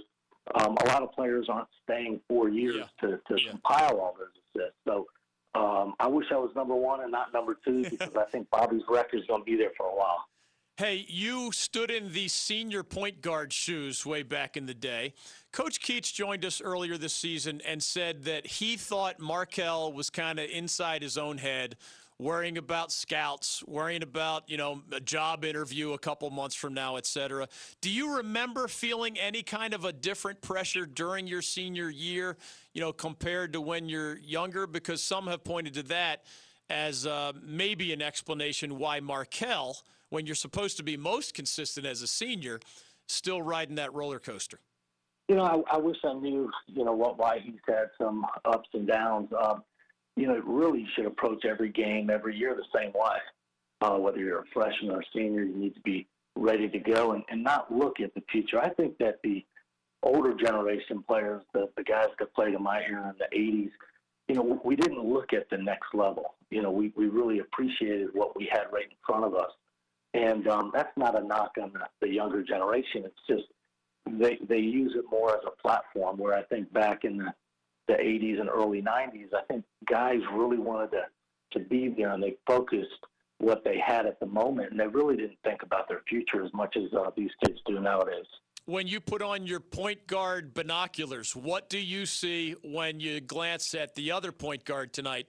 um, 0.54 0.76
a 0.82 0.86
lot 0.86 1.02
of 1.02 1.12
players 1.12 1.48
aren't 1.48 1.68
staying 1.82 2.20
four 2.28 2.48
years 2.48 2.76
yeah. 2.76 3.08
to, 3.08 3.20
to 3.28 3.42
yeah. 3.42 3.50
compile 3.50 4.00
all 4.00 4.16
those 4.18 4.28
assists. 4.54 4.78
So 4.86 5.06
um, 5.54 5.94
I 6.00 6.06
wish 6.06 6.26
I 6.30 6.36
was 6.36 6.50
number 6.54 6.74
one 6.74 7.02
and 7.02 7.10
not 7.10 7.32
number 7.32 7.56
two 7.64 7.82
because 7.90 8.16
I 8.16 8.24
think 8.24 8.48
Bobby's 8.50 8.82
record 8.88 9.20
is 9.20 9.26
going 9.26 9.42
to 9.42 9.44
be 9.44 9.56
there 9.56 9.72
for 9.76 9.86
a 9.86 9.94
while. 9.94 10.24
Hey, 10.76 11.04
you 11.08 11.52
stood 11.52 11.90
in 11.90 12.10
the 12.12 12.28
senior 12.28 12.82
point 12.82 13.20
guard 13.20 13.52
shoes 13.52 14.06
way 14.06 14.22
back 14.22 14.56
in 14.56 14.64
the 14.64 14.72
day. 14.72 15.12
Coach 15.52 15.78
Keatts 15.78 16.10
joined 16.10 16.42
us 16.42 16.62
earlier 16.62 16.96
this 16.96 17.12
season 17.12 17.60
and 17.66 17.82
said 17.82 18.24
that 18.24 18.46
he 18.46 18.78
thought 18.78 19.18
Markell 19.18 19.92
was 19.92 20.08
kind 20.08 20.38
of 20.38 20.48
inside 20.48 21.02
his 21.02 21.18
own 21.18 21.36
head 21.36 21.76
worrying 22.20 22.58
about 22.58 22.92
scouts, 22.92 23.64
worrying 23.66 24.02
about, 24.02 24.48
you 24.48 24.58
know, 24.58 24.82
a 24.92 25.00
job 25.00 25.42
interview 25.44 25.94
a 25.94 25.98
couple 25.98 26.28
months 26.30 26.54
from 26.54 26.74
now, 26.74 26.96
et 26.96 27.06
cetera. 27.06 27.48
Do 27.80 27.90
you 27.90 28.16
remember 28.16 28.68
feeling 28.68 29.18
any 29.18 29.42
kind 29.42 29.72
of 29.72 29.86
a 29.86 29.92
different 29.92 30.42
pressure 30.42 30.84
during 30.84 31.26
your 31.26 31.40
senior 31.40 31.88
year, 31.88 32.36
you 32.74 32.82
know, 32.82 32.92
compared 32.92 33.54
to 33.54 33.60
when 33.60 33.88
you're 33.88 34.18
younger? 34.18 34.66
Because 34.66 35.02
some 35.02 35.26
have 35.28 35.42
pointed 35.44 35.74
to 35.74 35.82
that 35.84 36.24
as 36.68 37.06
uh, 37.06 37.32
maybe 37.42 37.92
an 37.92 38.02
explanation 38.02 38.78
why 38.78 39.00
Markell, 39.00 39.82
when 40.10 40.26
you're 40.26 40.34
supposed 40.34 40.76
to 40.76 40.82
be 40.82 40.98
most 40.98 41.32
consistent 41.32 41.86
as 41.86 42.02
a 42.02 42.06
senior, 42.06 42.60
still 43.08 43.40
riding 43.40 43.76
that 43.76 43.94
roller 43.94 44.18
coaster. 44.18 44.60
You 45.28 45.36
know, 45.36 45.44
I, 45.44 45.76
I 45.76 45.78
wish 45.78 45.96
I 46.04 46.12
knew, 46.12 46.50
you 46.66 46.84
know, 46.84 46.92
what 46.92 47.16
why 47.16 47.38
he's 47.42 47.54
had 47.66 47.88
some 47.96 48.26
ups 48.44 48.68
and 48.74 48.86
downs. 48.86 49.30
Um, 49.42 49.62
you 50.16 50.26
know, 50.26 50.40
really 50.44 50.86
should 50.94 51.06
approach 51.06 51.44
every 51.44 51.70
game 51.70 52.10
every 52.10 52.36
year 52.36 52.54
the 52.54 52.78
same 52.78 52.92
way. 52.92 53.18
Uh, 53.80 53.96
whether 53.96 54.18
you're 54.18 54.40
a 54.40 54.46
freshman 54.52 54.90
or 54.90 55.00
a 55.00 55.04
senior, 55.14 55.42
you 55.42 55.56
need 55.56 55.74
to 55.74 55.80
be 55.80 56.06
ready 56.36 56.68
to 56.68 56.78
go 56.78 57.12
and, 57.12 57.22
and 57.30 57.42
not 57.42 57.72
look 57.72 58.00
at 58.00 58.14
the 58.14 58.22
future. 58.30 58.60
I 58.60 58.70
think 58.70 58.98
that 58.98 59.20
the 59.24 59.44
older 60.02 60.34
generation 60.34 61.02
players, 61.06 61.42
the, 61.54 61.68
the 61.76 61.82
guys 61.82 62.08
that 62.18 62.34
played 62.34 62.54
in 62.54 62.62
my 62.62 62.82
era 62.82 63.10
in 63.10 63.14
the 63.18 63.36
80s, 63.36 63.70
you 64.28 64.34
know, 64.34 64.60
we 64.64 64.76
didn't 64.76 65.04
look 65.04 65.32
at 65.32 65.48
the 65.50 65.58
next 65.58 65.94
level. 65.94 66.34
You 66.50 66.62
know, 66.62 66.70
we, 66.70 66.92
we 66.96 67.06
really 67.06 67.40
appreciated 67.40 68.08
what 68.12 68.36
we 68.36 68.48
had 68.50 68.64
right 68.72 68.84
in 68.84 68.96
front 69.04 69.24
of 69.24 69.34
us. 69.34 69.50
And 70.14 70.48
um, 70.48 70.70
that's 70.74 70.96
not 70.96 71.20
a 71.20 71.24
knock 71.24 71.52
on 71.60 71.72
the, 71.72 71.86
the 72.00 72.12
younger 72.12 72.42
generation. 72.42 73.04
It's 73.04 73.26
just 73.28 73.44
they, 74.08 74.38
they 74.48 74.58
use 74.58 74.92
it 74.96 75.04
more 75.10 75.30
as 75.30 75.42
a 75.46 75.62
platform 75.62 76.16
where 76.16 76.34
I 76.34 76.42
think 76.44 76.72
back 76.72 77.04
in 77.04 77.18
the 77.18 77.32
the 77.90 77.96
80s 77.96 78.40
and 78.40 78.48
early 78.48 78.80
90s, 78.80 79.34
I 79.34 79.42
think 79.48 79.64
guys 79.88 80.20
really 80.32 80.58
wanted 80.58 80.92
to, 80.92 81.02
to 81.58 81.64
be 81.64 81.88
there 81.88 82.12
and 82.12 82.22
they 82.22 82.36
focused 82.46 82.88
what 83.38 83.64
they 83.64 83.82
had 83.84 84.06
at 84.06 84.20
the 84.20 84.26
moment 84.26 84.70
and 84.70 84.78
they 84.78 84.86
really 84.86 85.16
didn't 85.16 85.38
think 85.44 85.62
about 85.62 85.88
their 85.88 86.02
future 86.08 86.44
as 86.44 86.52
much 86.52 86.76
as 86.76 86.84
uh, 86.96 87.10
these 87.16 87.30
kids 87.44 87.58
do 87.66 87.80
nowadays. 87.80 88.26
When 88.66 88.86
you 88.86 89.00
put 89.00 89.22
on 89.22 89.46
your 89.46 89.58
point 89.58 90.06
guard 90.06 90.54
binoculars, 90.54 91.34
what 91.34 91.68
do 91.68 91.78
you 91.78 92.06
see 92.06 92.54
when 92.62 93.00
you 93.00 93.20
glance 93.20 93.74
at 93.74 93.96
the 93.96 94.12
other 94.12 94.30
point 94.30 94.64
guard 94.64 94.92
tonight? 94.92 95.28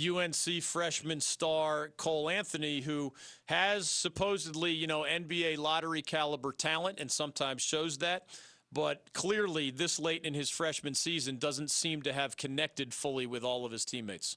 UNC 0.00 0.62
freshman 0.62 1.20
star 1.20 1.90
Cole 1.96 2.30
Anthony, 2.30 2.80
who 2.80 3.12
has 3.46 3.88
supposedly, 3.88 4.72
you 4.72 4.86
know, 4.86 5.02
NBA 5.02 5.58
lottery 5.58 6.02
caliber 6.02 6.52
talent 6.52 6.98
and 6.98 7.10
sometimes 7.10 7.62
shows 7.62 7.98
that. 7.98 8.26
But 8.72 9.12
clearly, 9.12 9.70
this 9.70 9.98
late 9.98 10.24
in 10.24 10.34
his 10.34 10.48
freshman 10.48 10.94
season, 10.94 11.36
doesn't 11.36 11.70
seem 11.70 12.02
to 12.02 12.12
have 12.12 12.36
connected 12.36 12.94
fully 12.94 13.26
with 13.26 13.42
all 13.42 13.66
of 13.66 13.72
his 13.72 13.84
teammates. 13.84 14.36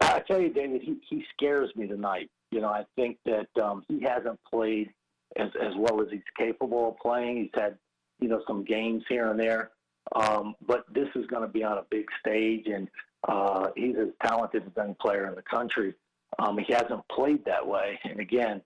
I 0.00 0.20
tell 0.20 0.40
you, 0.40 0.50
David, 0.50 0.82
he, 0.82 0.96
he 1.08 1.24
scares 1.32 1.70
me 1.74 1.86
tonight. 1.86 2.28
You 2.50 2.60
know, 2.60 2.68
I 2.68 2.84
think 2.96 3.18
that 3.24 3.48
um, 3.62 3.82
he 3.88 4.02
hasn't 4.02 4.38
played 4.50 4.90
as, 5.36 5.48
as 5.60 5.72
well 5.76 6.02
as 6.02 6.08
he's 6.10 6.20
capable 6.38 6.90
of 6.90 6.98
playing. 6.98 7.38
He's 7.38 7.50
had, 7.54 7.78
you 8.20 8.28
know, 8.28 8.42
some 8.46 8.64
games 8.64 9.04
here 9.08 9.30
and 9.30 9.40
there. 9.40 9.70
Um, 10.14 10.54
but 10.66 10.84
this 10.92 11.08
is 11.14 11.26
going 11.28 11.42
to 11.42 11.48
be 11.48 11.64
on 11.64 11.78
a 11.78 11.84
big 11.90 12.06
stage, 12.20 12.66
and 12.66 12.88
uh, 13.28 13.68
he's 13.76 13.96
as 13.96 14.08
talented 14.22 14.64
as 14.66 14.84
any 14.84 14.94
player 15.00 15.28
in 15.28 15.34
the 15.34 15.42
country. 15.42 15.94
Um, 16.38 16.58
he 16.58 16.72
hasn't 16.72 17.06
played 17.10 17.44
that 17.46 17.66
way, 17.66 17.98
and 18.04 18.20
again, 18.20 18.60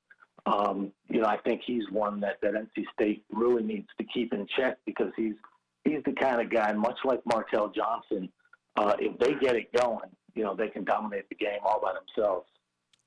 um, 0.47 0.93
you 1.09 1.21
know, 1.21 1.26
I 1.26 1.38
think 1.38 1.62
he's 1.67 1.83
one 1.91 2.21
that, 2.21 2.38
that 2.43 2.55
NC 2.55 2.85
State 2.95 3.25
really 3.33 3.62
needs 3.62 3.88
to 3.99 4.05
keep 4.05 4.33
in 4.33 4.47
check 4.57 4.79
because 4.87 5.12
he's 5.17 5.35
he's 5.85 6.03
the 6.05 6.12
kind 6.12 6.41
of 6.41 6.50
guy, 6.50 6.73
much 6.73 6.99
like 7.05 7.23
Markell 7.25 7.75
Johnson. 7.75 8.29
Uh, 8.76 8.95
if 8.99 9.19
they 9.19 9.35
get 9.41 9.57
it 9.57 9.73
going, 9.73 10.11
you 10.35 10.45
know, 10.45 10.55
they 10.55 10.69
can 10.69 10.85
dominate 10.85 11.29
the 11.29 11.35
game 11.35 11.59
all 11.65 11.81
by 11.81 11.93
themselves. 11.95 12.47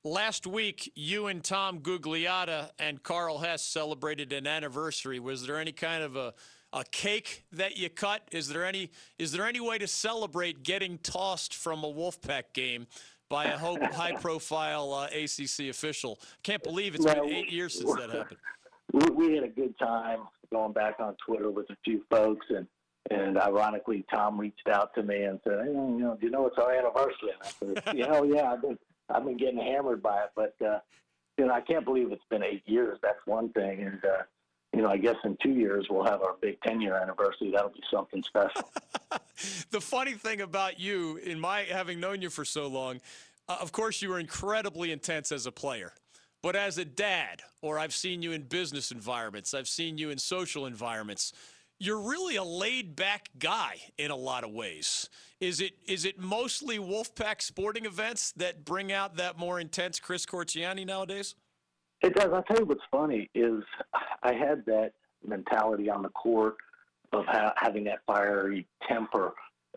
Last 0.02 0.46
week, 0.46 0.90
you 0.94 1.26
and 1.26 1.44
Tom 1.44 1.80
Gugliotta 1.80 2.70
and 2.78 3.02
Karl 3.02 3.38
Hess 3.38 3.62
celebrated 3.62 4.32
an 4.32 4.46
anniversary. 4.46 5.20
Was 5.20 5.46
there 5.46 5.58
any 5.58 5.72
kind 5.72 6.02
of 6.02 6.16
a 6.16 6.34
a 6.72 6.84
cake 6.84 7.44
that 7.52 7.76
you 7.76 7.88
cut? 7.88 8.22
Is 8.32 8.48
there 8.48 8.64
any 8.64 8.90
is 9.18 9.32
there 9.32 9.46
any 9.46 9.60
way 9.60 9.78
to 9.78 9.86
celebrate 9.86 10.62
getting 10.62 10.98
tossed 10.98 11.54
from 11.54 11.84
a 11.84 11.92
Wolfpack 11.92 12.52
game 12.54 12.86
by 13.30 13.46
a 13.46 13.56
high 13.56 14.12
profile 14.12 14.92
uh, 14.92 15.06
ACC 15.06 15.70
official? 15.70 16.20
Can't 16.42 16.62
believe 16.62 16.94
it's 16.94 17.06
been 17.06 17.24
eight 17.24 17.50
years 17.50 17.78
since 17.78 17.94
that 17.94 18.10
happened. 18.10 18.38
We, 18.92 19.08
we 19.10 19.34
had 19.36 19.44
a 19.44 19.48
good 19.48 19.78
time 19.78 20.22
going 20.52 20.72
back 20.72 20.96
on 20.98 21.14
Twitter 21.24 21.48
with 21.52 21.70
a 21.70 21.76
few 21.84 22.02
folks, 22.10 22.44
and 22.50 22.66
and 23.08 23.38
ironically, 23.38 24.04
Tom 24.10 24.36
reached 24.36 24.66
out 24.68 24.92
to 24.96 25.04
me 25.04 25.22
and 25.22 25.38
said, 25.44 25.60
hey, 25.62 25.70
you 25.70 25.98
know, 26.00 26.16
do 26.20 26.26
you 26.26 26.32
know 26.32 26.48
it's 26.48 26.58
our 26.58 26.72
anniversary? 26.72 27.30
And 27.32 27.40
I 27.40 27.82
said, 27.82 27.94
yeah, 27.96 28.06
hell 28.08 28.26
yeah, 28.26 28.52
I've 28.52 28.62
been 28.62 28.76
I've 29.08 29.24
been 29.24 29.36
getting 29.36 29.60
hammered 29.60 30.02
by 30.02 30.24
it, 30.24 30.30
but 30.34 30.56
uh, 30.60 30.80
you 31.38 31.46
know, 31.46 31.54
I 31.54 31.60
can't 31.60 31.84
believe 31.84 32.10
it's 32.10 32.24
been 32.30 32.42
eight 32.42 32.64
years. 32.66 32.98
That's 33.00 33.20
one 33.26 33.50
thing, 33.50 33.82
and 33.82 34.04
uh, 34.04 34.22
you 34.74 34.82
know, 34.82 34.88
I 34.88 34.96
guess 34.96 35.16
in 35.24 35.36
two 35.42 35.50
years 35.50 35.86
we'll 35.90 36.04
have 36.04 36.22
our 36.22 36.36
big 36.40 36.60
10 36.62 36.80
year 36.80 36.94
anniversary. 36.94 37.50
That'll 37.52 37.70
be 37.70 37.82
something 37.92 38.22
special. 38.22 38.70
the 39.70 39.80
funny 39.80 40.12
thing 40.12 40.40
about 40.40 40.78
you, 40.78 41.16
in 41.16 41.40
my 41.40 41.62
having 41.62 41.98
known 42.00 42.22
you 42.22 42.30
for 42.30 42.44
so 42.44 42.66
long, 42.68 43.00
uh, 43.48 43.56
of 43.60 43.72
course, 43.72 44.00
you 44.00 44.08
were 44.08 44.20
incredibly 44.20 44.92
intense 44.92 45.32
as 45.32 45.46
a 45.46 45.52
player. 45.52 45.92
But 46.42 46.56
as 46.56 46.78
a 46.78 46.84
dad, 46.84 47.42
or 47.60 47.78
I've 47.78 47.94
seen 47.94 48.22
you 48.22 48.32
in 48.32 48.42
business 48.42 48.92
environments, 48.92 49.52
I've 49.52 49.68
seen 49.68 49.98
you 49.98 50.10
in 50.10 50.18
social 50.18 50.66
environments, 50.66 51.32
you're 51.78 52.00
really 52.00 52.36
a 52.36 52.44
laid 52.44 52.94
back 52.94 53.28
guy 53.38 53.76
in 53.98 54.10
a 54.10 54.16
lot 54.16 54.44
of 54.44 54.52
ways. 54.52 55.08
Is 55.40 55.60
it 55.60 55.72
is 55.86 56.04
it 56.04 56.18
mostly 56.18 56.78
Wolfpack 56.78 57.42
sporting 57.42 57.86
events 57.86 58.32
that 58.32 58.64
bring 58.64 58.92
out 58.92 59.16
that 59.16 59.38
more 59.38 59.58
intense 59.58 59.98
Chris 59.98 60.24
Corchiani 60.26 60.86
nowadays? 60.86 61.34
It 62.02 62.14
does. 62.14 62.30
I'll 62.32 62.42
tell 62.42 62.58
you 62.58 62.64
what's 62.64 62.80
funny 62.90 63.28
is 63.34 63.62
I 64.22 64.32
had 64.32 64.64
that 64.66 64.92
mentality 65.26 65.90
on 65.90 66.02
the 66.02 66.08
court 66.10 66.56
of 67.12 67.24
ha- 67.26 67.52
having 67.56 67.84
that 67.84 68.00
fiery 68.06 68.66
temper. 68.88 69.32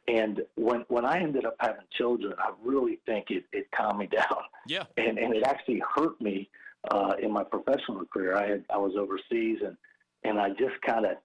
And 0.07 0.41
when 0.55 0.85
when 0.89 1.05
I 1.05 1.19
ended 1.19 1.45
up 1.45 1.55
having 1.59 1.85
children, 1.97 2.33
I 2.37 2.51
really 2.63 2.99
think 3.05 3.27
it, 3.29 3.45
it 3.51 3.67
calmed 3.75 3.99
me 3.99 4.07
down. 4.11 4.43
Yeah. 4.67 4.83
And 4.97 5.17
and 5.17 5.35
it 5.35 5.43
actually 5.43 5.81
hurt 5.95 6.19
me 6.21 6.49
uh, 6.91 7.13
in 7.21 7.31
my 7.31 7.43
professional 7.43 8.05
career. 8.05 8.35
I 8.35 8.47
had 8.47 8.65
I 8.69 8.77
was 8.77 8.93
overseas 8.97 9.59
and 9.65 9.77
and 10.23 10.39
I 10.39 10.49
just 10.49 10.81
kind 10.85 11.05
of 11.05 11.17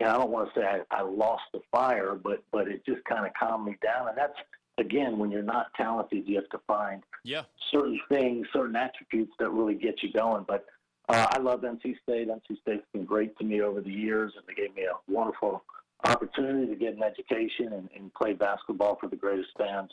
you 0.00 0.06
know, 0.06 0.14
I 0.14 0.18
don't 0.18 0.30
want 0.30 0.52
to 0.52 0.60
say 0.60 0.66
I, 0.66 0.80
I 0.90 1.02
lost 1.02 1.42
the 1.52 1.60
fire, 1.70 2.14
but 2.14 2.42
but 2.52 2.68
it 2.68 2.84
just 2.86 3.04
kind 3.04 3.26
of 3.26 3.32
calmed 3.38 3.66
me 3.66 3.76
down. 3.82 4.08
And 4.08 4.16
that's 4.16 4.36
again, 4.78 5.18
when 5.18 5.30
you're 5.30 5.42
not 5.42 5.72
talented, 5.76 6.26
you 6.26 6.36
have 6.36 6.48
to 6.50 6.60
find 6.66 7.02
yeah. 7.24 7.42
certain 7.70 8.00
things, 8.08 8.46
certain 8.52 8.76
attributes 8.76 9.32
that 9.38 9.50
really 9.50 9.74
get 9.74 10.02
you 10.02 10.12
going. 10.12 10.44
But 10.46 10.66
uh, 11.08 11.26
I 11.30 11.38
love 11.38 11.62
NC 11.62 11.96
State. 12.02 12.28
NC 12.28 12.60
State's 12.62 12.86
been 12.92 13.04
great 13.04 13.36
to 13.38 13.44
me 13.44 13.62
over 13.62 13.80
the 13.80 13.90
years, 13.90 14.32
and 14.36 14.44
they 14.46 14.60
gave 14.60 14.74
me 14.74 14.84
a 14.84 15.12
wonderful 15.12 15.64
opportunity 16.04 16.66
to 16.66 16.76
get 16.76 16.94
an 16.94 17.02
education 17.02 17.72
and, 17.72 17.88
and 17.96 18.12
play 18.14 18.32
basketball 18.32 18.98
for 19.00 19.08
the 19.08 19.16
greatest 19.16 19.50
fans 19.58 19.90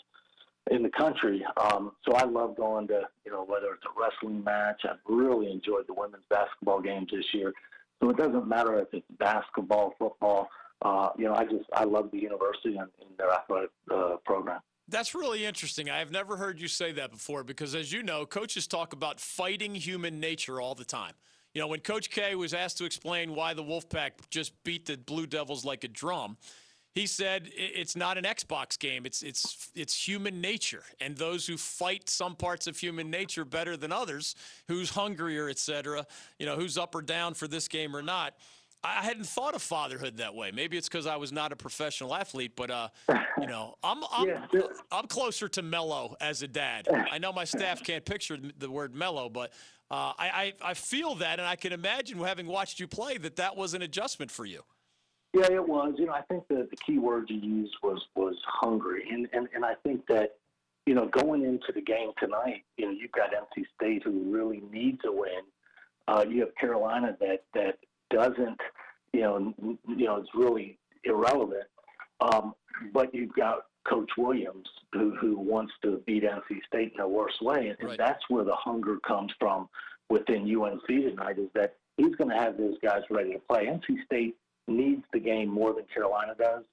in 0.72 0.84
the 0.84 0.89
country. 0.89 1.46
Um, 1.58 1.92
so 2.06 2.15
I 2.15 2.24
love 2.24 2.58
going 2.58 2.88
to, 2.88 3.04
you 3.25 3.32
know, 3.32 3.44
whether 3.44 3.74
it's 3.74 3.84
a 3.86 4.00
wrestling 4.00 4.44
match. 4.44 4.82
I've 4.84 4.98
really 5.08 5.51
enjoyed 5.51 5.88
the 5.88 5.94
women's 5.94 6.24
basketball 6.30 6.82
games 6.82 7.10
this 7.12 7.25
year. 7.34 7.54
So 8.01 8.10
it 8.10 8.18
doesn't 8.18 8.48
matter 8.48 8.80
if 8.80 8.88
it's 8.94 9.06
basketball, 9.20 9.94
football. 9.98 10.50
Uh, 10.82 11.10
you 11.18 11.25
know, 11.25 11.36
I 11.36 11.46
just 11.46 11.65
I 11.74 11.86
love 11.86 12.10
the 12.12 12.20
university 12.20 12.75
and, 12.77 12.89
and 13.00 13.18
their 13.18 13.32
athletic 13.32 13.72
uh, 13.92 14.18
program. 14.25 14.60
That's 14.88 15.15
really 15.15 15.46
interesting. 15.46 15.89
I 15.89 15.98
have 16.00 16.12
never 16.12 16.38
heard 16.38 16.60
you 16.60 16.68
say 16.68 16.92
that 16.94 17.12
before 17.12 17.44
because, 17.44 17.74
as 17.74 17.92
you 17.92 18.04
know, 18.04 18.25
coaches 18.25 18.68
talk 18.68 18.94
about 18.94 19.20
fighting 19.20 19.74
human 19.74 20.20
nature 20.20 20.62
all 20.62 20.75
the 20.75 20.86
time. 20.86 21.13
You 21.54 21.62
know, 21.62 21.68
when 21.68 21.80
Coach 21.80 22.10
K 22.10 22.36
was 22.36 22.54
asked 22.54 22.77
to 22.80 22.86
explain 22.86 23.34
why 23.34 23.54
the 23.54 23.63
Wolfpack 23.63 24.12
just 24.30 24.51
beat 24.63 24.86
the 24.86 24.98
Blue 24.98 25.25
Devils 25.25 25.65
like 25.65 25.84
a 25.84 25.88
drum, 25.88 26.38
he 26.94 27.08
said 27.08 27.50
it's 27.56 27.96
not 27.96 28.18
an 28.18 28.25
Xbox 28.25 28.77
game. 28.77 29.06
It's 29.06 29.24
it's 29.24 29.72
it's 29.74 30.08
human 30.08 30.39
nature, 30.39 30.84
and 31.01 31.18
those 31.18 31.48
who 31.48 31.58
fight 31.58 32.10
some 32.10 32.36
parts 32.36 32.68
of 32.68 32.77
human 32.77 33.10
nature 33.10 33.44
better 33.44 33.75
than 33.75 33.92
others, 33.92 34.36
who's 34.68 34.92
hungrier, 34.92 35.50
et 35.50 35.58
cetera, 35.58 36.06
you 36.39 36.46
know, 36.46 36.56
who's 36.56 36.77
up 36.77 36.94
or 36.94 37.01
down 37.01 37.34
for 37.34 37.48
this 37.48 37.68
game 37.68 37.96
or 37.96 38.01
not 38.01 38.36
I 38.86 39.04
hadn't 39.04 39.25
thought 39.25 39.56
of 39.56 39.62
fatherhood 39.62 40.18
that 40.18 40.36
way. 40.36 40.51
Maybe 40.51 40.77
it's 40.77 40.88
because 40.88 41.08
I 41.08 41.15
was 41.15 41.32
not 41.32 41.51
a 41.51 41.56
professional 41.56 42.13
athlete, 42.13 42.51
but 42.56 42.70
uh, 42.70 42.89
you 43.39 43.48
know, 43.48 43.75
I'm 43.84 44.04
I'm 44.12 44.27
yeah. 44.27 44.46
I'm 44.92 45.08
closer 45.08 45.48
to 45.50 45.62
mellow 45.62 46.15
as 46.22 46.44
a 46.44 46.48
dad. 46.48 46.88
I 47.12 47.18
know 47.18 47.34
my 47.34 47.46
staff 47.46 47.84
can't 47.84 48.06
picture 48.06 48.38
the 48.60 48.70
word 48.70 48.94
mellow, 48.94 49.30
but 49.30 49.51
uh, 49.89 50.13
I, 50.18 50.54
I 50.62 50.70
I 50.70 50.74
feel 50.75 51.15
that, 51.15 51.39
and 51.39 51.48
I 51.48 51.56
can 51.56 51.74
imagine 51.74 52.20
having 52.20 52.48
watched 52.48 52.80
you 52.80 52.88
play 52.88 53.18
that 53.18 53.38
that 53.38 53.56
was 53.56 53.74
an 53.74 53.82
adjustment 53.82 54.30
for 54.30 54.46
you. 54.46 54.62
Yeah, 55.34 55.51
it 55.51 55.68
was. 55.68 55.96
You 55.98 56.06
know, 56.06 56.13
I 56.13 56.22
think 56.22 56.48
the 56.48 56.68
the 56.70 56.77
key 56.77 57.00
word 57.00 57.30
you 57.30 57.38
used 57.38 57.75
was 57.82 58.01
was 58.15 58.36
hungry, 58.46 59.08
and 59.12 59.27
and 59.34 59.48
and 59.54 59.65
I 59.65 59.74
think 59.84 60.06
that 60.08 60.38
you 60.86 60.94
know 60.94 61.08
going 61.08 61.44
into 61.44 61.72
the 61.74 61.82
game 61.82 62.12
tonight, 62.20 62.63
you 62.77 62.86
know, 62.86 62.92
you've 62.92 63.12
got 63.12 63.32
NC 63.32 63.65
State 63.75 64.04
who 64.04 64.32
really 64.32 64.62
needs 64.72 65.01
a 65.06 65.12
win. 65.12 65.42
Uh, 66.08 66.24
you 66.30 66.42
have 66.42 66.56
Carolina 66.56 67.18
that 67.20 67.44
that 67.54 67.80
doesn't, 68.10 68.60
you 69.14 69.22
know, 69.22 69.54
you 69.88 70.06
know, 70.06 70.18
it's 70.18 70.30
really 70.36 70.78
irrelevant. 71.04 71.66
Um, 72.22 72.54
but 72.94 73.14
you've 73.14 73.34
got 73.34 73.66
Coach 73.88 74.10
Williams 74.18 74.68
who, 74.94 75.16
who 75.16 75.38
wants 75.38 75.74
to 75.84 76.02
beat 76.06 76.24
NC 76.24 76.66
State 76.68 76.94
in 76.96 77.02
a 77.02 77.08
worse 77.08 77.40
way, 77.42 77.74
and, 77.80 77.90
right. 77.90 77.98
that's 77.98 78.24
where 78.30 78.44
the 78.44 78.56
hunger 78.56 78.98
comes 79.08 79.32
from 79.40 79.70
within 80.10 80.44
UNC 80.44 80.88
tonight. 80.88 81.40
Is 81.40 81.50
that 81.54 81.76
he's 81.98 82.16
going 82.16 82.30
to 82.30 82.36
have 82.36 82.58
those 82.58 82.76
guys 82.84 83.02
ready 83.10 83.34
to 83.34 83.40
play. 83.40 83.66
NC 83.66 84.04
State 84.06 84.36
needs 84.68 85.04
the 85.14 85.20
game 85.20 85.50
more 85.50 85.74
than 85.74 85.86
Carolina 85.94 86.34
does, 86.38 86.64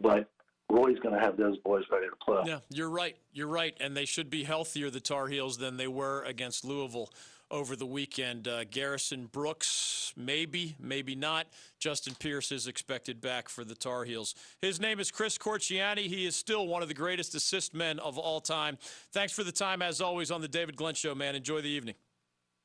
but 0.00 0.28
Roy's 0.70 0.98
going 1.00 1.14
to 1.14 1.20
have 1.20 1.36
those 1.36 1.58
boys 1.58 1.84
ready 1.90 2.06
to 2.06 2.16
play. 2.24 2.42
Yeah, 2.46 2.58
you're 2.68 2.90
right. 2.90 3.16
You're 3.32 3.48
right, 3.48 3.76
and 3.80 3.96
they 3.96 4.04
should 4.04 4.30
be 4.30 4.44
healthier, 4.44 4.90
the 4.90 5.00
Tar 5.00 5.28
Heels, 5.28 5.58
than 5.58 5.76
they 5.76 5.88
were 5.88 6.22
against 6.24 6.64
Louisville 6.64 7.10
over 7.50 7.76
the 7.76 7.86
weekend. 7.86 8.48
Uh, 8.48 8.64
Garrison 8.64 9.26
Brooks, 9.26 10.12
maybe, 10.16 10.76
maybe 10.78 11.14
not. 11.14 11.46
Justin 11.78 12.14
Pierce 12.18 12.52
is 12.52 12.66
expected 12.66 13.20
back 13.20 13.48
for 13.48 13.64
the 13.64 13.74
Tar 13.74 14.04
Heels. 14.04 14.34
His 14.60 14.80
name 14.80 15.00
is 15.00 15.10
Chris 15.10 15.38
Corchiani. 15.38 16.06
He 16.06 16.26
is 16.26 16.36
still 16.36 16.66
one 16.66 16.82
of 16.82 16.88
the 16.88 16.94
greatest 16.94 17.34
assist 17.34 17.74
men 17.74 17.98
of 17.98 18.18
all 18.18 18.40
time. 18.40 18.78
Thanks 19.12 19.32
for 19.32 19.44
the 19.44 19.52
time, 19.52 19.82
as 19.82 20.00
always, 20.00 20.30
on 20.30 20.40
the 20.40 20.48
David 20.48 20.76
Glenn 20.76 20.94
Show, 20.94 21.14
man. 21.14 21.34
Enjoy 21.34 21.60
the 21.60 21.68
evening. 21.68 21.94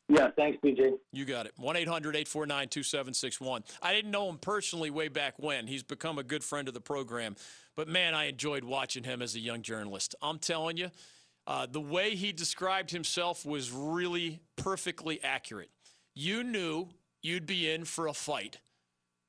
Yeah, 0.07 0.29
thanks, 0.35 0.59
BJ. 0.63 0.93
You 1.11 1.25
got 1.25 1.47
it. 1.47 1.53
1 1.57 1.75
800 1.75 2.15
849 2.15 2.67
2761. 2.67 3.63
I 3.81 3.91
didn't 3.91 4.11
know 4.11 4.29
him 4.29 4.37
personally 4.37 4.91
way 4.91 5.07
back 5.07 5.33
when. 5.37 5.65
He's 5.65 5.81
become 5.81 6.19
a 6.19 6.23
good 6.23 6.43
friend 6.43 6.67
of 6.67 6.75
the 6.75 6.81
program. 6.81 7.35
But 7.75 7.87
man, 7.87 8.13
I 8.13 8.25
enjoyed 8.25 8.63
watching 8.63 9.03
him 9.03 9.21
as 9.21 9.35
a 9.35 9.39
young 9.39 9.63
journalist. 9.63 10.13
I'm 10.21 10.37
telling 10.37 10.77
you, 10.77 10.91
uh, 11.47 11.67
the 11.69 11.81
way 11.81 12.15
he 12.15 12.31
described 12.31 12.91
himself 12.91 13.45
was 13.45 13.71
really 13.71 14.39
perfectly 14.55 15.23
accurate. 15.23 15.69
You 16.13 16.43
knew 16.43 16.89
you'd 17.21 17.45
be 17.45 17.69
in 17.69 17.85
for 17.85 18.07
a 18.07 18.13
fight 18.13 18.59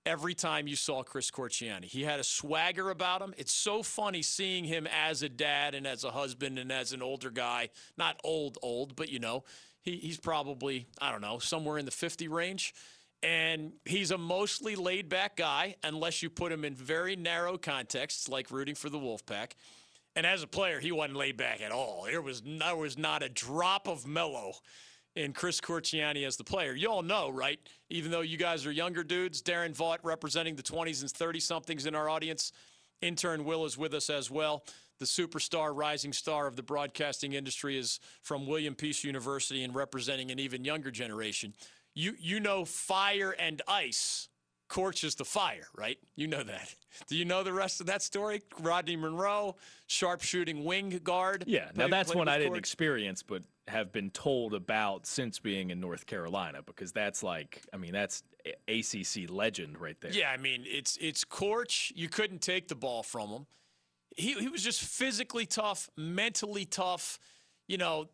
every 0.06 0.34
time 0.34 0.68
you 0.68 0.76
saw 0.76 1.02
Chris 1.02 1.30
Corchiani. 1.30 1.84
He 1.84 2.04
had 2.04 2.20
a 2.20 2.24
swagger 2.24 2.90
about 2.90 3.20
him. 3.20 3.34
It's 3.36 3.52
so 3.52 3.82
funny 3.82 4.22
seeing 4.22 4.64
him 4.64 4.86
as 4.86 5.22
a 5.22 5.28
dad 5.28 5.74
and 5.74 5.86
as 5.86 6.04
a 6.04 6.10
husband 6.12 6.58
and 6.58 6.70
as 6.70 6.92
an 6.92 7.02
older 7.02 7.30
guy. 7.30 7.70
Not 7.98 8.18
old, 8.22 8.56
old, 8.62 8.94
but 8.94 9.10
you 9.10 9.18
know, 9.18 9.44
he, 9.82 9.96
he's 9.96 10.18
probably, 10.18 10.86
I 11.00 11.10
don't 11.10 11.20
know, 11.20 11.38
somewhere 11.38 11.76
in 11.76 11.84
the 11.84 11.90
50 11.90 12.28
range. 12.28 12.72
And 13.22 13.72
he's 13.84 14.12
a 14.12 14.18
mostly 14.18 14.76
laid 14.76 15.08
back 15.08 15.36
guy, 15.36 15.76
unless 15.82 16.22
you 16.22 16.30
put 16.30 16.52
him 16.52 16.64
in 16.64 16.74
very 16.74 17.16
narrow 17.16 17.58
contexts 17.58 18.28
like 18.28 18.50
rooting 18.50 18.74
for 18.74 18.88
the 18.88 18.98
Wolfpack. 18.98 19.52
And 20.16 20.24
as 20.24 20.42
a 20.42 20.46
player, 20.46 20.80
he 20.80 20.90
wasn't 20.90 21.16
laid 21.16 21.36
back 21.36 21.60
at 21.60 21.70
all. 21.70 22.06
There 22.08 22.22
was 22.22 22.42
there 22.42 22.74
was 22.74 22.96
not 22.96 23.22
a 23.22 23.28
drop 23.28 23.86
of 23.86 24.06
mellow 24.06 24.54
in 25.14 25.32
Chris 25.32 25.60
Corchiani 25.60 26.26
as 26.26 26.36
the 26.36 26.44
player. 26.44 26.74
You 26.74 26.90
all 26.90 27.02
know, 27.02 27.28
right? 27.28 27.60
Even 27.90 28.10
though 28.10 28.22
you 28.22 28.38
guys 28.38 28.66
are 28.66 28.72
younger 28.72 29.04
dudes, 29.04 29.42
Darren 29.42 29.76
Vaught 29.76 29.98
representing 30.02 30.56
the 30.56 30.62
20s 30.62 31.02
and 31.02 31.10
30 31.10 31.40
somethings 31.40 31.86
in 31.86 31.94
our 31.94 32.08
audience. 32.08 32.52
Intern 33.02 33.44
Will 33.44 33.66
is 33.66 33.76
with 33.76 33.92
us 33.94 34.08
as 34.08 34.30
well. 34.30 34.64
The 34.98 35.04
superstar, 35.04 35.76
rising 35.76 36.14
star 36.14 36.46
of 36.46 36.56
the 36.56 36.62
broadcasting 36.62 37.34
industry 37.34 37.78
is 37.78 38.00
from 38.22 38.46
William 38.46 38.74
Peace 38.74 39.04
University 39.04 39.64
and 39.64 39.74
representing 39.74 40.30
an 40.30 40.38
even 40.38 40.64
younger 40.64 40.90
generation. 40.90 41.52
You 41.94 42.14
you 42.18 42.40
know 42.40 42.64
fire 42.64 43.34
and 43.38 43.60
ice 43.68 44.28
Corch 44.68 45.04
is 45.04 45.14
the 45.14 45.24
fire, 45.24 45.68
right? 45.76 45.98
You 46.16 46.26
know 46.26 46.42
that. 46.42 46.74
Do 47.08 47.16
you 47.16 47.24
know 47.24 47.42
the 47.42 47.52
rest 47.52 47.80
of 47.80 47.86
that 47.86 48.02
story? 48.02 48.42
Rodney 48.60 48.96
Monroe, 48.96 49.56
sharpshooting 49.86 50.64
wing 50.64 51.00
guard. 51.04 51.44
Yeah, 51.46 51.70
now 51.74 51.88
that's 51.88 52.14
one 52.14 52.28
I 52.28 52.38
didn't 52.38 52.56
experience, 52.56 53.22
but 53.22 53.42
have 53.68 53.92
been 53.92 54.10
told 54.10 54.54
about 54.54 55.06
since 55.06 55.38
being 55.38 55.70
in 55.70 55.80
North 55.80 56.06
Carolina 56.06 56.62
because 56.64 56.92
that's 56.92 57.22
like, 57.22 57.62
I 57.72 57.76
mean, 57.76 57.92
that's 57.92 58.22
ACC 58.68 59.28
legend 59.28 59.80
right 59.80 60.00
there. 60.00 60.12
Yeah, 60.12 60.30
I 60.30 60.36
mean, 60.36 60.64
it's 60.66 60.96
it's 61.00 61.24
Corch. 61.24 61.92
You 61.94 62.08
couldn't 62.08 62.40
take 62.40 62.68
the 62.68 62.76
ball 62.76 63.02
from 63.02 63.28
him. 63.28 63.46
He 64.16 64.34
he 64.34 64.48
was 64.48 64.62
just 64.62 64.82
physically 64.82 65.46
tough, 65.46 65.90
mentally 65.96 66.64
tough. 66.64 67.18
You 67.68 67.78
know, 67.78 68.06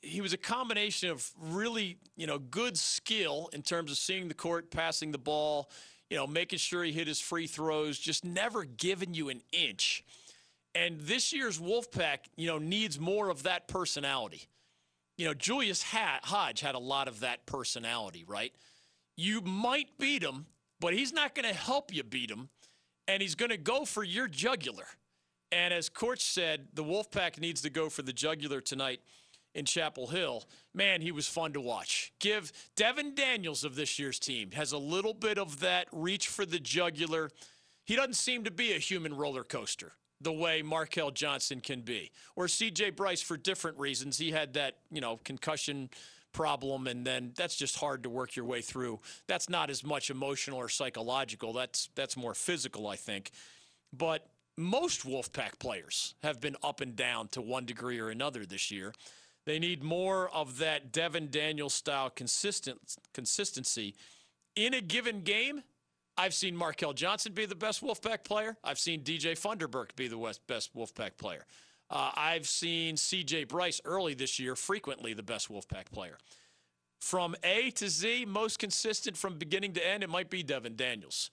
he 0.00 0.20
was 0.20 0.32
a 0.32 0.38
combination 0.38 1.10
of 1.10 1.30
really, 1.38 1.98
you 2.16 2.26
know, 2.26 2.38
good 2.38 2.78
skill 2.78 3.50
in 3.52 3.62
terms 3.62 3.90
of 3.90 3.98
seeing 3.98 4.28
the 4.28 4.34
court, 4.34 4.70
passing 4.70 5.12
the 5.12 5.18
ball 5.18 5.70
you 6.14 6.20
know, 6.20 6.28
making 6.28 6.60
sure 6.60 6.84
he 6.84 6.92
hit 6.92 7.08
his 7.08 7.18
free 7.18 7.48
throws, 7.48 7.98
just 7.98 8.24
never 8.24 8.62
giving 8.62 9.14
you 9.14 9.30
an 9.30 9.42
inch. 9.50 10.04
And 10.72 11.00
this 11.00 11.32
year's 11.32 11.58
Wolfpack, 11.58 12.18
you 12.36 12.46
know, 12.46 12.58
needs 12.58 13.00
more 13.00 13.30
of 13.30 13.42
that 13.42 13.66
personality. 13.66 14.42
You 15.18 15.26
know, 15.26 15.34
Julius 15.34 15.82
Hodge 15.82 16.60
had 16.60 16.76
a 16.76 16.78
lot 16.78 17.08
of 17.08 17.18
that 17.18 17.46
personality, 17.46 18.24
right? 18.28 18.52
You 19.16 19.40
might 19.40 19.98
beat 19.98 20.22
him, 20.22 20.46
but 20.78 20.94
he's 20.94 21.12
not 21.12 21.34
going 21.34 21.48
to 21.48 21.54
help 21.54 21.92
you 21.92 22.04
beat 22.04 22.30
him, 22.30 22.48
and 23.08 23.20
he's 23.20 23.34
going 23.34 23.50
to 23.50 23.56
go 23.56 23.84
for 23.84 24.04
your 24.04 24.28
jugular. 24.28 24.86
And 25.50 25.74
as 25.74 25.88
Corch 25.88 26.22
said, 26.22 26.68
the 26.74 26.84
Wolfpack 26.84 27.40
needs 27.40 27.60
to 27.62 27.70
go 27.70 27.88
for 27.88 28.02
the 28.02 28.12
jugular 28.12 28.60
tonight 28.60 29.00
in 29.54 29.64
Chapel 29.64 30.08
Hill, 30.08 30.44
man, 30.74 31.00
he 31.00 31.12
was 31.12 31.28
fun 31.28 31.52
to 31.52 31.60
watch. 31.60 32.12
Give 32.18 32.52
Devin 32.76 33.14
Daniels 33.14 33.64
of 33.64 33.76
this 33.76 33.98
year's 33.98 34.18
team 34.18 34.50
has 34.52 34.72
a 34.72 34.78
little 34.78 35.14
bit 35.14 35.38
of 35.38 35.60
that 35.60 35.86
reach 35.92 36.28
for 36.28 36.44
the 36.44 36.58
jugular. 36.58 37.30
He 37.84 37.96
doesn't 37.96 38.14
seem 38.14 38.44
to 38.44 38.50
be 38.50 38.72
a 38.72 38.78
human 38.78 39.14
roller 39.14 39.44
coaster 39.44 39.92
the 40.20 40.32
way 40.32 40.62
Markell 40.62 41.12
Johnson 41.12 41.60
can 41.60 41.82
be. 41.82 42.10
Or 42.34 42.46
CJ 42.46 42.96
Bryce 42.96 43.20
for 43.20 43.36
different 43.36 43.78
reasons. 43.78 44.18
He 44.18 44.30
had 44.30 44.54
that, 44.54 44.78
you 44.90 45.00
know, 45.00 45.18
concussion 45.24 45.90
problem 46.32 46.88
and 46.88 47.06
then 47.06 47.32
that's 47.36 47.54
just 47.54 47.78
hard 47.78 48.02
to 48.02 48.10
work 48.10 48.36
your 48.36 48.44
way 48.44 48.60
through. 48.60 49.00
That's 49.28 49.48
not 49.48 49.70
as 49.70 49.84
much 49.84 50.10
emotional 50.10 50.58
or 50.58 50.68
psychological. 50.68 51.52
That's 51.52 51.88
that's 51.94 52.16
more 52.16 52.34
physical, 52.34 52.88
I 52.88 52.96
think. 52.96 53.30
But 53.92 54.26
most 54.56 55.06
Wolfpack 55.06 55.58
players 55.58 56.14
have 56.22 56.40
been 56.40 56.56
up 56.62 56.80
and 56.80 56.94
down 56.94 57.28
to 57.28 57.40
one 57.40 57.64
degree 57.64 57.98
or 57.98 58.10
another 58.10 58.44
this 58.44 58.70
year. 58.70 58.92
They 59.46 59.58
need 59.58 59.82
more 59.82 60.28
of 60.30 60.58
that 60.58 60.92
Devin 60.92 61.30
Daniels 61.30 61.74
style 61.74 62.10
consistent 62.10 62.96
consistency 63.12 63.94
in 64.56 64.74
a 64.74 64.80
given 64.80 65.20
game. 65.20 65.62
I've 66.16 66.34
seen 66.34 66.56
Markell 66.56 66.94
Johnson 66.94 67.32
be 67.32 67.44
the 67.44 67.54
best 67.54 67.82
Wolfpack 67.82 68.24
player. 68.24 68.56
I've 68.62 68.78
seen 68.78 69.02
DJ 69.02 69.32
Funderburk 69.32 69.96
be 69.96 70.08
the 70.08 70.16
best 70.46 70.74
Wolfpack 70.74 71.16
player. 71.18 71.44
Uh, 71.90 72.10
I've 72.14 72.46
seen 72.46 72.96
CJ 72.96 73.48
Bryce 73.48 73.80
early 73.84 74.14
this 74.14 74.38
year, 74.38 74.56
frequently 74.56 75.12
the 75.12 75.22
best 75.22 75.50
Wolfpack 75.50 75.90
player. 75.92 76.16
From 77.00 77.36
A 77.44 77.70
to 77.72 77.88
Z, 77.88 78.24
most 78.26 78.58
consistent 78.58 79.16
from 79.16 79.36
beginning 79.36 79.74
to 79.74 79.86
end, 79.86 80.02
it 80.02 80.08
might 80.08 80.30
be 80.30 80.42
Devin 80.42 80.76
Daniels. 80.76 81.30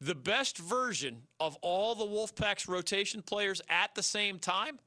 The 0.00 0.14
best 0.14 0.56
version 0.56 1.24
of 1.38 1.56
all 1.60 1.94
the 1.94 2.06
Wolfpack's 2.06 2.66
rotation 2.66 3.20
players 3.20 3.60
at 3.68 3.94
the 3.94 4.02
same 4.02 4.38
time, 4.38 4.78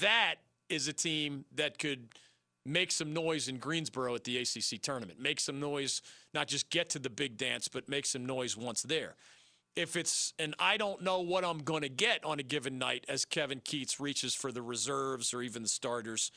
that 0.00 0.36
is 0.72 0.88
a 0.88 0.92
team 0.92 1.44
that 1.54 1.78
could 1.78 2.08
make 2.64 2.90
some 2.90 3.12
noise 3.12 3.48
in 3.48 3.58
Greensboro 3.58 4.14
at 4.14 4.24
the 4.24 4.38
ACC 4.38 4.80
tournament, 4.80 5.20
make 5.20 5.40
some 5.40 5.60
noise, 5.60 6.00
not 6.32 6.48
just 6.48 6.70
get 6.70 6.88
to 6.90 6.98
the 6.98 7.10
big 7.10 7.36
dance, 7.36 7.68
but 7.68 7.88
make 7.88 8.06
some 8.06 8.24
noise 8.24 8.56
once 8.56 8.82
there. 8.82 9.16
If 9.74 9.96
it's 9.96 10.34
and 10.38 10.54
I 10.58 10.76
don't 10.76 11.02
know 11.02 11.20
what 11.20 11.44
I'm 11.44 11.58
going 11.58 11.82
to 11.82 11.88
get 11.88 12.24
on 12.24 12.38
a 12.38 12.42
given 12.42 12.78
night 12.78 13.04
as 13.08 13.24
Kevin 13.24 13.60
Keatts 13.60 14.00
reaches 14.00 14.34
for 14.34 14.52
the 14.52 14.62
reserves 14.62 15.32
or 15.32 15.42
even 15.42 15.62
the 15.62 15.68
starters, 15.68 16.30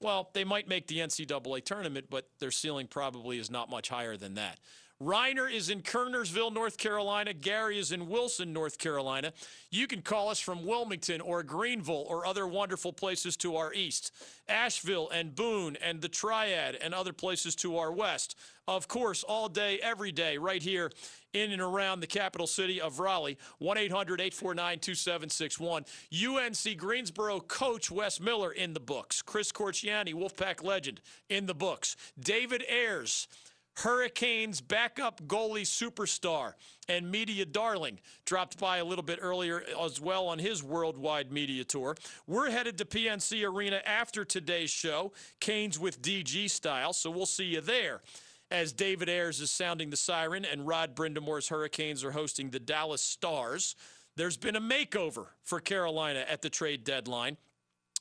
well, 0.00 0.30
they 0.34 0.44
might 0.44 0.68
make 0.68 0.86
the 0.86 0.98
NCAA 0.98 1.64
tournament, 1.64 2.06
but 2.10 2.28
their 2.40 2.50
ceiling 2.50 2.86
probably 2.86 3.38
is 3.38 3.50
not 3.50 3.70
much 3.70 3.88
higher 3.88 4.16
than 4.16 4.34
that. 4.34 4.60
Reiner 5.04 5.52
is 5.52 5.68
in 5.68 5.82
Kernersville, 5.82 6.52
North 6.52 6.78
Carolina. 6.78 7.34
Gary 7.34 7.78
is 7.78 7.92
in 7.92 8.08
Wilson, 8.08 8.54
North 8.54 8.78
Carolina. 8.78 9.34
You 9.70 9.86
can 9.86 10.00
call 10.00 10.30
us 10.30 10.40
from 10.40 10.64
Wilmington 10.64 11.20
or 11.20 11.42
Greenville 11.42 12.06
or 12.08 12.26
other 12.26 12.46
wonderful 12.46 12.90
places 12.90 13.36
to 13.38 13.56
our 13.56 13.74
east, 13.74 14.12
Asheville 14.48 15.10
and 15.10 15.34
Boone 15.34 15.76
and 15.82 16.00
the 16.00 16.08
Triad 16.08 16.76
and 16.76 16.94
other 16.94 17.12
places 17.12 17.54
to 17.56 17.76
our 17.76 17.92
west. 17.92 18.34
Of 18.66 18.88
course, 18.88 19.22
all 19.22 19.50
day, 19.50 19.78
every 19.82 20.10
day, 20.10 20.38
right 20.38 20.62
here 20.62 20.90
in 21.34 21.52
and 21.52 21.60
around 21.60 22.00
the 22.00 22.06
capital 22.06 22.46
city 22.46 22.80
of 22.80 22.98
Raleigh. 22.98 23.36
1 23.58 23.76
800 23.76 24.22
849 24.22 24.78
2761. 24.78 25.84
UNC 26.14 26.78
Greensboro 26.78 27.40
coach 27.40 27.90
Wes 27.90 28.20
Miller 28.20 28.52
in 28.52 28.72
the 28.72 28.80
books. 28.80 29.20
Chris 29.20 29.52
Corchiani, 29.52 30.14
Wolfpack 30.14 30.64
legend, 30.64 31.02
in 31.28 31.44
the 31.44 31.54
books. 31.54 31.94
David 32.18 32.64
Ayres 32.70 33.28
Hurricanes 33.76 34.60
backup 34.60 35.26
goalie 35.26 35.62
superstar 35.62 36.54
and 36.88 37.10
media 37.10 37.44
darling 37.44 37.98
dropped 38.24 38.58
by 38.58 38.78
a 38.78 38.84
little 38.84 39.02
bit 39.02 39.18
earlier 39.20 39.64
as 39.82 40.00
well 40.00 40.26
on 40.28 40.38
his 40.38 40.62
worldwide 40.62 41.32
media 41.32 41.64
tour. 41.64 41.96
We're 42.26 42.50
headed 42.50 42.78
to 42.78 42.84
PNC 42.84 43.44
Arena 43.44 43.80
after 43.84 44.24
today's 44.24 44.70
show, 44.70 45.12
Canes 45.40 45.78
with 45.78 46.00
DG 46.02 46.48
style, 46.50 46.92
so 46.92 47.10
we'll 47.10 47.26
see 47.26 47.46
you 47.46 47.60
there. 47.60 48.02
As 48.50 48.72
David 48.72 49.08
Ayres 49.08 49.40
is 49.40 49.50
sounding 49.50 49.90
the 49.90 49.96
siren 49.96 50.44
and 50.44 50.66
Rod 50.66 50.94
Brind'Amour's 50.94 51.48
Hurricanes 51.48 52.04
are 52.04 52.12
hosting 52.12 52.50
the 52.50 52.60
Dallas 52.60 53.02
Stars. 53.02 53.74
There's 54.16 54.36
been 54.36 54.54
a 54.54 54.60
makeover 54.60 55.26
for 55.42 55.58
Carolina 55.58 56.24
at 56.28 56.42
the 56.42 56.50
trade 56.50 56.84
deadline. 56.84 57.36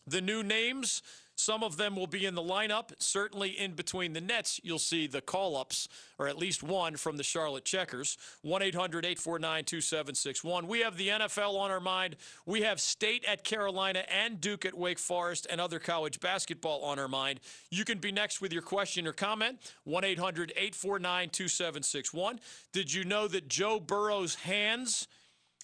The 0.05 0.21
new 0.21 0.43
names 0.43 1.01
some 1.35 1.63
of 1.63 1.77
them 1.77 1.95
will 1.95 2.07
be 2.07 2.25
in 2.25 2.35
the 2.35 2.41
lineup. 2.41 2.91
Certainly 2.99 3.51
in 3.51 3.73
between 3.73 4.13
the 4.13 4.21
nets, 4.21 4.59
you'll 4.63 4.79
see 4.79 5.07
the 5.07 5.21
call 5.21 5.57
ups, 5.57 5.87
or 6.19 6.27
at 6.27 6.37
least 6.37 6.61
one 6.63 6.95
from 6.95 7.17
the 7.17 7.23
Charlotte 7.23 7.65
Checkers. 7.65 8.17
1 8.41 8.61
800 8.61 9.05
849 9.05 9.63
2761. 9.65 10.67
We 10.67 10.81
have 10.81 10.97
the 10.97 11.09
NFL 11.09 11.55
on 11.55 11.71
our 11.71 11.79
mind. 11.79 12.17
We 12.45 12.61
have 12.61 12.79
State 12.79 13.25
at 13.25 13.43
Carolina 13.43 14.03
and 14.09 14.39
Duke 14.39 14.65
at 14.65 14.77
Wake 14.77 14.99
Forest 14.99 15.47
and 15.49 15.59
other 15.59 15.79
college 15.79 16.19
basketball 16.19 16.83
on 16.83 16.99
our 16.99 17.07
mind. 17.07 17.39
You 17.71 17.83
can 17.83 17.97
be 17.97 18.11
next 18.11 18.41
with 18.41 18.53
your 18.53 18.61
question 18.61 19.07
or 19.07 19.13
comment. 19.13 19.57
1 19.85 20.03
800 20.03 20.51
849 20.51 21.29
2761. 21.29 22.39
Did 22.71 22.93
you 22.93 23.03
know 23.03 23.27
that 23.27 23.47
Joe 23.47 23.79
Burrow's 23.79 24.35
hands 24.35 25.07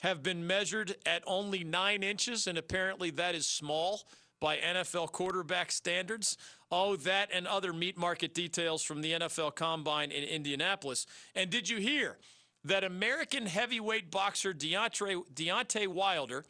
have 0.01 0.23
been 0.23 0.47
measured 0.47 0.95
at 1.05 1.23
only 1.27 1.63
nine 1.63 2.03
inches, 2.03 2.47
and 2.47 2.57
apparently 2.57 3.11
that 3.11 3.35
is 3.35 3.45
small? 3.45 4.01
By 4.39 4.57
NFL 4.57 5.11
quarterback 5.11 5.71
standards. 5.71 6.37
Oh, 6.71 6.95
that 6.97 7.29
and 7.33 7.47
other 7.47 7.73
meat 7.73 7.97
market 7.97 8.33
details 8.33 8.83
from 8.83 9.01
the 9.01 9.13
NFL 9.13 9.55
Combine 9.55 10.11
in 10.11 10.23
Indianapolis. 10.23 11.05
And 11.35 11.49
did 11.49 11.67
you 11.67 11.77
hear 11.77 12.17
that 12.63 12.83
American 12.83 13.45
heavyweight 13.45 14.11
boxer 14.11 14.53
Deontay, 14.53 15.23
Deontay 15.33 15.87
Wilder 15.87 16.45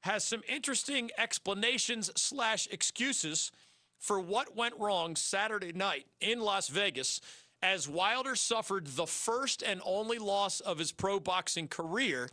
has 0.00 0.24
some 0.24 0.42
interesting 0.48 1.10
explanations 1.18 2.10
slash 2.16 2.68
excuses 2.70 3.50
for 3.98 4.20
what 4.20 4.56
went 4.56 4.74
wrong 4.78 5.16
Saturday 5.16 5.72
night 5.72 6.06
in 6.20 6.40
Las 6.40 6.68
Vegas 6.68 7.20
as 7.62 7.88
Wilder 7.88 8.36
suffered 8.36 8.86
the 8.86 9.06
first 9.06 9.62
and 9.62 9.80
only 9.84 10.18
loss 10.18 10.60
of 10.60 10.78
his 10.78 10.92
pro 10.92 11.18
boxing 11.18 11.66
career, 11.66 12.28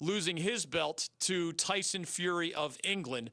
losing 0.00 0.36
his 0.38 0.64
belt 0.64 1.10
to 1.20 1.52
Tyson 1.52 2.04
Fury 2.04 2.54
of 2.54 2.78
England. 2.82 3.30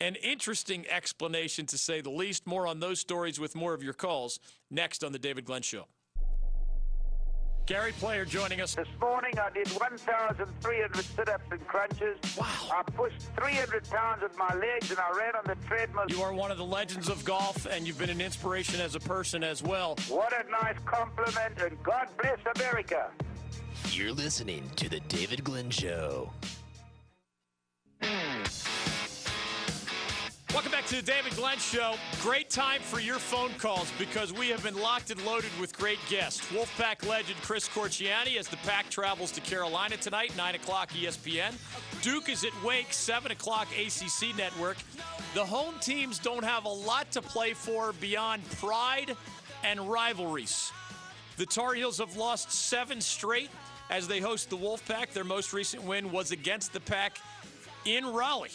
An 0.00 0.14
interesting 0.16 0.84
explanation, 0.88 1.64
to 1.66 1.78
say 1.78 2.02
the 2.02 2.10
least. 2.10 2.46
More 2.46 2.66
on 2.66 2.80
those 2.80 3.00
stories 3.00 3.40
with 3.40 3.54
more 3.54 3.72
of 3.72 3.82
your 3.82 3.94
calls 3.94 4.38
next 4.70 5.02
on 5.02 5.12
The 5.12 5.18
David 5.18 5.46
Glenn 5.46 5.62
Show. 5.62 5.86
Gary 7.64 7.92
Player 7.92 8.24
joining 8.24 8.60
us. 8.60 8.76
This 8.76 8.86
morning 9.00 9.32
I 9.40 9.50
did 9.50 9.66
1,300 9.68 11.04
sit-ups 11.04 11.44
and 11.50 11.66
crunches. 11.66 12.16
Wow. 12.38 12.46
I 12.70 12.82
pushed 12.92 13.22
300 13.36 13.88
pounds 13.90 14.22
with 14.22 14.38
my 14.38 14.54
legs 14.54 14.90
and 14.90 15.00
I 15.00 15.10
ran 15.16 15.34
on 15.34 15.42
the 15.46 15.56
treadmill. 15.66 16.04
You 16.08 16.22
are 16.22 16.32
one 16.32 16.52
of 16.52 16.58
the 16.58 16.64
legends 16.64 17.08
of 17.08 17.24
golf 17.24 17.66
and 17.66 17.84
you've 17.84 17.98
been 17.98 18.10
an 18.10 18.20
inspiration 18.20 18.80
as 18.80 18.94
a 18.94 19.00
person 19.00 19.42
as 19.42 19.64
well. 19.64 19.96
What 20.08 20.32
a 20.32 20.48
nice 20.48 20.78
compliment 20.84 21.60
and 21.60 21.82
God 21.82 22.06
bless 22.22 22.38
America. 22.54 23.10
You're 23.90 24.12
listening 24.12 24.70
to 24.76 24.88
The 24.88 25.00
David 25.00 25.42
Glenn 25.42 25.70
Show. 25.70 26.30
Welcome 30.56 30.72
back 30.72 30.86
to 30.86 30.96
the 30.96 31.02
David 31.02 31.36
Glenn 31.36 31.58
Show. 31.58 31.96
Great 32.22 32.48
time 32.48 32.80
for 32.80 32.98
your 32.98 33.18
phone 33.18 33.50
calls 33.58 33.92
because 33.98 34.32
we 34.32 34.48
have 34.48 34.62
been 34.62 34.80
locked 34.80 35.10
and 35.10 35.22
loaded 35.26 35.50
with 35.60 35.76
great 35.76 35.98
guests. 36.08 36.40
Wolfpack 36.50 37.06
legend 37.06 37.38
Chris 37.42 37.68
Corchiani 37.68 38.38
as 38.38 38.48
the 38.48 38.56
pack 38.64 38.88
travels 38.88 39.30
to 39.32 39.42
Carolina 39.42 39.98
tonight, 39.98 40.34
9 40.34 40.54
o'clock 40.54 40.90
ESPN. 40.92 41.52
Duke 42.00 42.30
is 42.30 42.42
at 42.42 42.52
Wake, 42.64 42.94
7 42.94 43.32
o'clock 43.32 43.68
ACC 43.78 44.34
Network. 44.34 44.78
The 45.34 45.44
home 45.44 45.74
teams 45.82 46.18
don't 46.18 46.42
have 46.42 46.64
a 46.64 46.70
lot 46.70 47.12
to 47.12 47.20
play 47.20 47.52
for 47.52 47.92
beyond 48.00 48.42
pride 48.52 49.14
and 49.62 49.78
rivalries. 49.78 50.72
The 51.36 51.44
Tar 51.44 51.74
Heels 51.74 51.98
have 51.98 52.16
lost 52.16 52.50
seven 52.50 53.02
straight 53.02 53.50
as 53.90 54.08
they 54.08 54.20
host 54.20 54.48
the 54.48 54.56
Wolfpack. 54.56 55.12
Their 55.12 55.22
most 55.22 55.52
recent 55.52 55.82
win 55.82 56.10
was 56.10 56.30
against 56.30 56.72
the 56.72 56.80
Pack 56.80 57.18
in 57.84 58.06
Raleigh. 58.06 58.48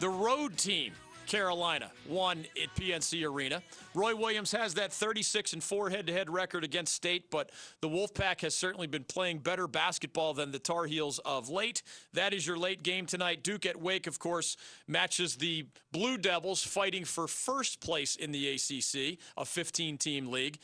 The 0.00 0.08
road 0.08 0.58
team 0.58 0.92
Carolina 1.26 1.90
won 2.08 2.44
at 2.62 2.74
PNC 2.74 3.28
Arena. 3.28 3.62
Roy 3.94 4.14
Williams 4.14 4.52
has 4.52 4.74
that 4.74 4.92
36 4.92 5.52
and 5.52 5.62
4 5.62 5.90
head-to-head 5.90 6.30
record 6.30 6.64
against 6.64 6.94
State, 6.94 7.30
but 7.30 7.50
the 7.80 7.88
Wolfpack 7.88 8.40
has 8.42 8.54
certainly 8.54 8.86
been 8.86 9.04
playing 9.04 9.38
better 9.38 9.66
basketball 9.66 10.34
than 10.34 10.52
the 10.52 10.58
Tar 10.58 10.84
Heels 10.84 11.18
of 11.20 11.48
late. 11.48 11.82
That 12.12 12.32
is 12.34 12.46
your 12.46 12.58
late 12.58 12.82
game 12.82 13.06
tonight. 13.06 13.42
Duke 13.42 13.66
at 13.66 13.80
Wake, 13.80 14.06
of 14.06 14.18
course, 14.18 14.56
matches 14.86 15.36
the 15.36 15.66
Blue 15.92 16.18
Devils 16.18 16.62
fighting 16.62 17.04
for 17.04 17.26
first 17.26 17.80
place 17.80 18.16
in 18.16 18.32
the 18.32 18.48
ACC, 18.48 19.18
a 19.36 19.44
15-team 19.44 20.30
league 20.30 20.58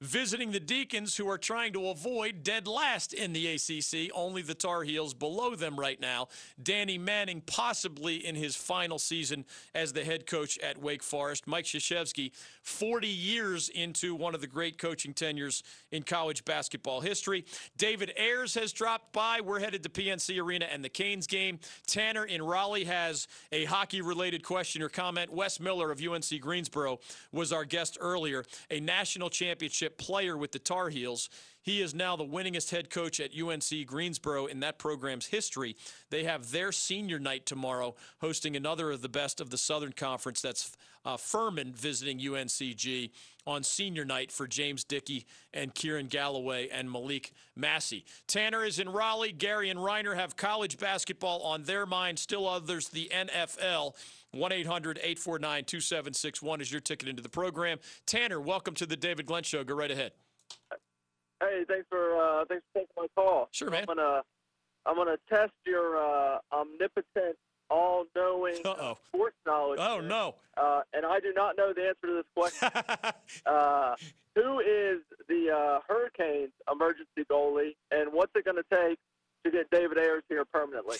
visiting 0.00 0.50
the 0.50 0.60
Deacons, 0.60 1.16
who 1.16 1.28
are 1.28 1.38
trying 1.38 1.72
to 1.74 1.88
avoid 1.88 2.42
dead 2.42 2.66
last 2.66 3.12
in 3.12 3.32
the 3.32 3.46
ACC. 3.48 4.10
Only 4.14 4.42
the 4.42 4.54
Tar 4.54 4.82
Heels 4.82 5.14
below 5.14 5.54
them 5.54 5.78
right 5.78 6.00
now. 6.00 6.28
Danny 6.62 6.96
Manning 6.98 7.42
possibly 7.42 8.24
in 8.24 8.34
his 8.34 8.56
final 8.56 8.98
season 8.98 9.44
as 9.74 9.92
the 9.92 10.04
head 10.04 10.26
coach 10.26 10.58
at 10.58 10.78
Wake 10.78 11.02
Forest. 11.02 11.46
Mike 11.46 11.66
Krzyzewski, 11.66 12.32
40 12.62 13.08
years 13.08 13.68
into 13.68 14.14
one 14.14 14.34
of 14.34 14.40
the 14.40 14.46
great 14.46 14.78
coaching 14.78 15.12
tenures 15.12 15.62
in 15.92 16.02
college 16.02 16.44
basketball 16.44 17.00
history. 17.00 17.44
David 17.76 18.12
Ayres 18.16 18.54
has 18.54 18.72
dropped 18.72 19.12
by. 19.12 19.40
We're 19.40 19.60
headed 19.60 19.82
to 19.82 19.88
PNC 19.88 20.40
Arena 20.40 20.66
and 20.70 20.84
the 20.84 20.88
Canes 20.88 21.26
game. 21.26 21.58
Tanner 21.86 22.24
in 22.24 22.42
Raleigh 22.42 22.84
has 22.84 23.28
a 23.52 23.64
hockey-related 23.64 24.42
question 24.44 24.82
or 24.82 24.88
comment. 24.88 25.30
Wes 25.30 25.60
Miller 25.60 25.90
of 25.90 26.00
UNC 26.00 26.40
Greensboro 26.40 27.00
was 27.32 27.52
our 27.52 27.64
guest 27.64 27.98
earlier. 28.00 28.44
A 28.70 28.80
national 28.80 29.30
championship 29.30 29.89
player 29.98 30.36
with 30.36 30.52
the 30.52 30.58
Tar 30.58 30.88
Heels. 30.88 31.28
He 31.62 31.82
is 31.82 31.94
now 31.94 32.16
the 32.16 32.24
winningest 32.24 32.70
head 32.70 32.90
coach 32.90 33.20
at 33.20 33.38
UNC 33.38 33.86
Greensboro 33.86 34.46
in 34.46 34.60
that 34.60 34.78
program's 34.78 35.26
history. 35.26 35.76
They 36.08 36.24
have 36.24 36.50
their 36.50 36.72
senior 36.72 37.18
night 37.18 37.44
tomorrow, 37.44 37.94
hosting 38.20 38.56
another 38.56 38.90
of 38.90 39.02
the 39.02 39.08
best 39.08 39.40
of 39.40 39.50
the 39.50 39.58
Southern 39.58 39.92
Conference. 39.92 40.40
That's 40.40 40.74
uh, 41.04 41.16
Furman 41.16 41.72
visiting 41.72 42.18
UNCG 42.18 43.10
on 43.46 43.62
senior 43.62 44.04
night 44.04 44.30
for 44.30 44.46
James 44.46 44.84
Dickey 44.84 45.26
and 45.52 45.74
Kyrin 45.74 46.08
Galloway 46.08 46.68
and 46.68 46.90
Malik 46.90 47.32
Massey. 47.56 48.04
Tanner 48.26 48.64
is 48.64 48.78
in 48.78 48.88
Raleigh. 48.88 49.32
Gary 49.32 49.70
and 49.70 49.80
Reiner 49.80 50.14
have 50.14 50.36
college 50.36 50.78
basketball 50.78 51.40
on 51.42 51.64
their 51.64 51.86
mind. 51.86 52.18
Still 52.18 52.46
others, 52.46 52.88
the 52.88 53.10
NFL. 53.12 53.94
1 54.32 54.52
800 54.52 54.98
849 54.98 55.64
2761 55.64 56.60
is 56.60 56.70
your 56.70 56.80
ticket 56.80 57.08
into 57.08 57.22
the 57.22 57.28
program. 57.28 57.78
Tanner, 58.06 58.40
welcome 58.40 58.74
to 58.74 58.86
the 58.86 58.96
David 58.96 59.26
Glenn 59.26 59.42
Show. 59.42 59.64
Go 59.64 59.74
right 59.74 59.90
ahead. 59.90 60.12
Hey, 61.40 61.64
thanks 61.66 61.86
for 61.88 62.16
uh, 62.16 62.44
thanks 62.48 62.64
for 62.72 62.80
taking 62.80 62.94
my 62.96 63.06
call. 63.16 63.48
Sure, 63.50 63.70
man. 63.70 63.80
I'm 63.88 63.96
gonna 63.96 64.22
I'm 64.86 64.96
gonna 64.96 65.16
test 65.28 65.52
your 65.66 65.96
uh, 65.96 66.38
omnipotent, 66.52 67.36
all-knowing 67.70 68.58
Uh-oh. 68.64 68.98
sports 69.08 69.36
knowledge. 69.46 69.80
Oh 69.82 70.00
here. 70.00 70.08
no! 70.08 70.34
Uh, 70.56 70.82
and 70.92 71.04
I 71.04 71.18
do 71.18 71.32
not 71.34 71.56
know 71.56 71.72
the 71.72 71.88
answer 71.88 72.06
to 72.06 72.14
this 72.14 72.26
question. 72.36 72.70
uh, 73.46 73.94
who 74.36 74.60
is 74.60 75.00
the 75.28 75.50
uh, 75.50 75.80
Hurricanes 75.88 76.52
emergency 76.70 77.24
goalie, 77.28 77.74
and 77.90 78.12
what's 78.12 78.32
it 78.36 78.44
going 78.44 78.58
to 78.58 78.76
take 78.76 78.98
to 79.44 79.50
get 79.50 79.70
David 79.70 79.98
Ayres 79.98 80.22
here 80.28 80.44
permanently? 80.44 80.96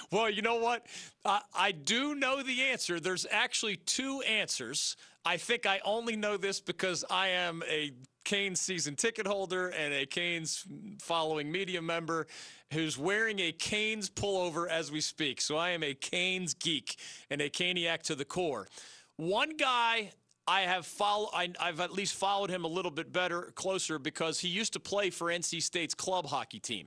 well, 0.12 0.30
you 0.30 0.42
know 0.42 0.56
what? 0.56 0.86
Uh, 1.24 1.40
I 1.54 1.72
do 1.72 2.14
know 2.14 2.42
the 2.42 2.62
answer. 2.62 3.00
There's 3.00 3.26
actually 3.30 3.76
two 3.76 4.20
answers. 4.22 4.96
I 5.24 5.36
think 5.36 5.66
I 5.66 5.80
only 5.84 6.16
know 6.16 6.36
this 6.36 6.60
because 6.60 7.04
I 7.10 7.28
am 7.28 7.62
a 7.68 7.92
Canes 8.24 8.60
season 8.60 8.94
ticket 8.94 9.26
holder 9.26 9.68
and 9.68 9.94
a 9.94 10.06
Canes 10.06 10.64
following 11.00 11.50
media 11.50 11.80
member 11.80 12.26
who's 12.72 12.98
wearing 12.98 13.38
a 13.40 13.52
Canes 13.52 14.10
pullover 14.10 14.68
as 14.68 14.92
we 14.92 15.00
speak. 15.00 15.40
So 15.40 15.56
I 15.56 15.70
am 15.70 15.82
a 15.82 15.94
Canes 15.94 16.54
geek 16.54 16.98
and 17.30 17.40
a 17.40 17.48
Caniac 17.48 18.02
to 18.02 18.14
the 18.14 18.24
core. 18.24 18.68
One 19.16 19.56
guy 19.56 20.12
I 20.46 20.62
have 20.62 20.86
followed. 20.86 21.30
I, 21.34 21.48
have 21.60 21.80
at 21.80 21.92
least 21.92 22.14
followed 22.14 22.50
him 22.50 22.64
a 22.64 22.68
little 22.68 22.90
bit 22.90 23.12
better, 23.12 23.52
closer, 23.54 23.98
because 23.98 24.40
he 24.40 24.48
used 24.48 24.72
to 24.74 24.80
play 24.80 25.10
for 25.10 25.28
NC 25.28 25.62
State's 25.62 25.94
club 25.94 26.26
hockey 26.26 26.58
team 26.58 26.86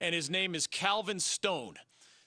and 0.00 0.14
his 0.14 0.30
name 0.30 0.54
is 0.54 0.66
Calvin 0.66 1.20
Stone. 1.20 1.74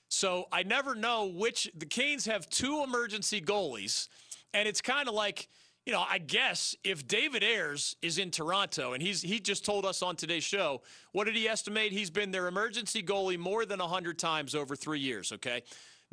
So 0.10 0.46
I 0.52 0.64
never 0.64 0.96
know 0.96 1.26
which. 1.26 1.70
The 1.76 1.86
Canes 1.86 2.26
have 2.26 2.48
two 2.50 2.84
emergency 2.84 3.42
goalies, 3.42 4.08
and 4.54 4.68
it's 4.68 4.82
kind 4.82 5.08
of 5.08 5.16
like, 5.16 5.48
you 5.86 5.92
know, 5.92 6.06
I 6.08 6.20
guess 6.20 6.76
if 6.84 7.08
David 7.08 7.44
Ayres 7.44 7.96
is 8.02 8.20
in 8.20 8.30
Toronto, 8.30 8.94
and 8.94 9.02
he's 9.02 9.22
he 9.22 9.40
just 9.40 9.66
told 9.66 9.86
us 9.86 10.02
on 10.02 10.16
today's 10.16 10.44
show, 10.44 10.82
what 11.14 11.26
did 11.26 11.36
he 11.36 11.48
estimate? 11.48 11.92
He's 11.92 12.12
been 12.12 12.32
their 12.32 12.48
emergency 12.48 13.02
goalie 13.02 13.40
more 13.40 13.66
than 13.66 13.80
100 13.80 14.20
times 14.20 14.54
over 14.54 14.76
three 14.76 15.00
years, 15.00 15.32
okay? 15.32 15.64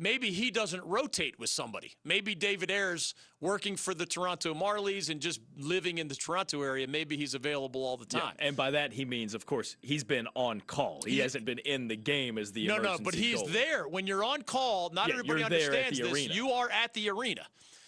Maybe 0.01 0.31
he 0.31 0.49
doesn't 0.49 0.83
rotate 0.83 1.37
with 1.37 1.51
somebody. 1.51 1.93
Maybe 2.03 2.33
David 2.33 2.71
Ayres 2.71 3.13
working 3.39 3.75
for 3.75 3.93
the 3.93 4.07
Toronto 4.07 4.55
Marlies 4.55 5.11
and 5.11 5.21
just 5.21 5.39
living 5.55 5.99
in 5.99 6.07
the 6.07 6.15
Toronto 6.15 6.63
area, 6.63 6.87
maybe 6.87 7.15
he's 7.15 7.35
available 7.35 7.85
all 7.85 7.97
the 7.97 8.07
time. 8.07 8.33
Yeah, 8.39 8.47
and 8.47 8.57
by 8.57 8.71
that 8.71 8.93
he 8.93 9.05
means, 9.05 9.35
of 9.35 9.45
course, 9.45 9.77
he's 9.83 10.03
been 10.03 10.27
on 10.33 10.61
call. 10.61 11.03
He, 11.05 11.19
hasn't 11.19 11.45
been 11.45 11.59
in 11.59 11.87
the 11.87 11.95
game 11.95 12.39
as 12.39 12.51
the 12.51 12.65
no, 12.65 12.79
no, 12.79 12.97
but 12.99 13.13
he's 13.13 13.43
goalie. 13.43 13.53
there 13.53 13.87
when 13.87 14.07
you're 14.07 14.23
on 14.23 14.41
call. 14.41 14.89
Not 14.89 15.07
yeah, 15.07 15.13
everybody 15.13 15.43
understands 15.43 15.99
this. 15.99 16.11
Arena. 16.11 16.33
You 16.33 16.49
are 16.49 16.67
at 16.71 16.95
the 16.95 17.07
arena. 17.11 17.45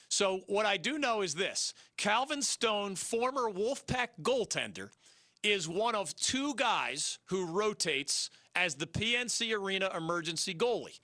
So 0.08 0.41
what 0.45 0.67
I 0.67 0.78
do 0.78 0.99
know 0.99 1.23
is 1.23 1.34
this: 1.34 1.73
Calvin 1.97 2.43
Stone, 2.43 2.95
former 2.95 3.52
Wolfpack 3.52 4.10
goaltender, 4.21 4.89
is 5.41 5.67
one 5.67 5.95
of 5.95 6.15
two 6.15 6.54
guys 6.54 7.17
who 7.26 7.47
rotates 7.47 8.30
as 8.56 8.76
the 8.76 8.86
PNC 8.86 9.58
Arena 9.58 9.89
emergency 9.97 10.54
goalie. 10.54 10.99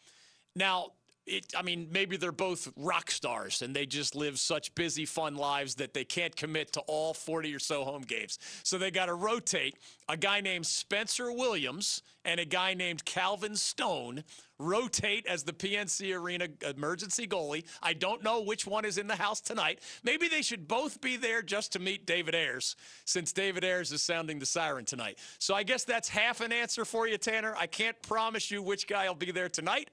Now, 0.56 0.92
it, 1.30 1.54
I 1.56 1.62
mean, 1.62 1.88
maybe 1.92 2.18
they're 2.18 2.32
both 2.32 2.72
rock 2.76 3.12
stars 3.12 3.62
and 3.62 3.76
they 3.76 3.86
just 3.86 4.16
live 4.16 4.40
such 4.40 4.74
busy, 4.76 5.06
fun 5.06 5.36
lives 5.36 5.76
that 5.76 5.94
they 5.94 6.04
can't 6.04 6.36
commit 6.36 6.74
to 6.74 6.82
all 6.82 7.14
40 7.14 7.54
or 7.54 7.60
so 7.60 7.84
home 7.84 8.02
games. 8.02 8.40
So 8.64 8.78
they 8.78 8.92
got 8.92 9.06
to 9.06 9.14
rotate 9.14 9.78
a 10.10 10.18
guy 10.18 10.42
named 10.42 10.66
Spencer 10.66 11.32
Williams 11.32 12.02
and 12.26 12.40
a 12.40 12.46
guy 12.46 12.74
named 12.74 13.06
Calvin 13.06 13.56
Stone 13.56 14.24
rotate 14.58 15.26
as 15.28 15.44
the 15.44 15.54
PNC 15.54 16.14
Arena 16.18 16.48
emergency 16.68 17.28
goalie. 17.28 17.64
I 17.82 17.94
don't 17.94 18.24
know 18.24 18.42
which 18.42 18.66
one 18.68 18.84
is 18.84 18.98
in 18.98 19.08
the 19.08 19.16
house 19.16 19.40
tonight. 19.40 19.80
Maybe 20.04 20.28
they 20.28 20.42
should 20.42 20.68
both 20.68 21.00
be 21.00 21.16
there 21.16 21.42
just 21.42 21.72
to 21.74 21.80
meet 21.80 22.06
David 22.06 22.36
Ayres, 22.36 22.76
since 23.06 23.32
David 23.32 23.64
Ayres 23.64 23.92
is 23.92 24.02
sounding 24.02 24.40
the 24.40 24.46
siren 24.46 24.84
tonight. 24.84 25.20
So 25.38 25.54
I 25.54 25.64
guess 25.64 25.86
that's 25.86 26.10
half 26.10 26.42
an 26.42 26.52
answer 26.52 26.84
for 26.84 27.08
you, 27.08 27.18
Tanner. 27.18 27.56
I 27.58 27.68
can't 27.68 28.00
promise 28.02 28.52
you 28.52 28.62
which 28.62 28.88
guy 28.88 29.08
will 29.08 29.16
be 29.16 29.32
there 29.32 29.50
tonight 29.50 29.90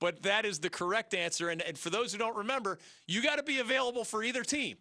but 0.00 0.22
that 0.22 0.44
is 0.44 0.58
the 0.58 0.70
correct 0.70 1.14
answer. 1.14 1.50
And, 1.50 1.62
and 1.62 1.78
for 1.78 1.90
those 1.90 2.12
who 2.12 2.18
don't 2.18 2.36
remember, 2.36 2.78
you 3.06 3.22
got 3.22 3.36
to 3.36 3.42
be 3.42 3.58
available 3.58 4.04
for 4.04 4.24
either 4.24 4.42
team. 4.42 4.76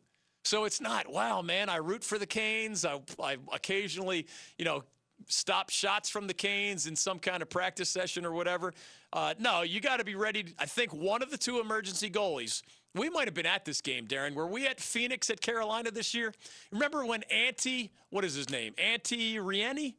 So 0.45 0.63
it's 0.63 0.81
not, 0.81 1.11
wow, 1.11 1.41
man, 1.41 1.69
I 1.69 1.77
root 1.77 2.03
for 2.03 2.17
the 2.17 2.25
Canes. 2.25 2.85
I, 2.85 2.99
I 3.21 3.37
occasionally, 3.53 4.25
you 4.57 4.65
know, 4.65 4.83
stop 5.27 5.69
shots 5.69 6.09
from 6.09 6.27
the 6.27 6.33
Canes 6.33 6.87
in 6.87 6.95
some 6.95 7.19
kind 7.19 7.41
of 7.41 7.49
practice 7.49 7.89
session 7.89 8.25
or 8.25 8.31
whatever. 8.31 8.73
Uh, 9.11 9.33
no, 9.37 9.61
you 9.63 9.81
got 9.81 9.97
to 9.97 10.05
be 10.05 10.15
ready. 10.15 10.43
To, 10.43 10.53
I 10.57 10.65
think 10.65 10.93
one 10.93 11.21
of 11.21 11.29
the 11.29 11.37
two 11.37 11.59
emergency 11.59 12.09
goalies. 12.09 12.61
We 12.95 13.09
might 13.09 13.27
have 13.27 13.35
been 13.35 13.45
at 13.45 13.65
this 13.65 13.81
game, 13.81 14.07
Darren. 14.07 14.33
Were 14.33 14.47
we 14.47 14.65
at 14.65 14.79
Phoenix 14.79 15.29
at 15.29 15.41
Carolina 15.41 15.91
this 15.91 16.13
year? 16.13 16.33
Remember 16.71 17.05
when 17.05 17.21
Antti, 17.31 17.89
what 18.09 18.25
is 18.25 18.33
his 18.33 18.49
name? 18.49 18.73
Antti 18.73 19.35
Raanta? 19.35 19.93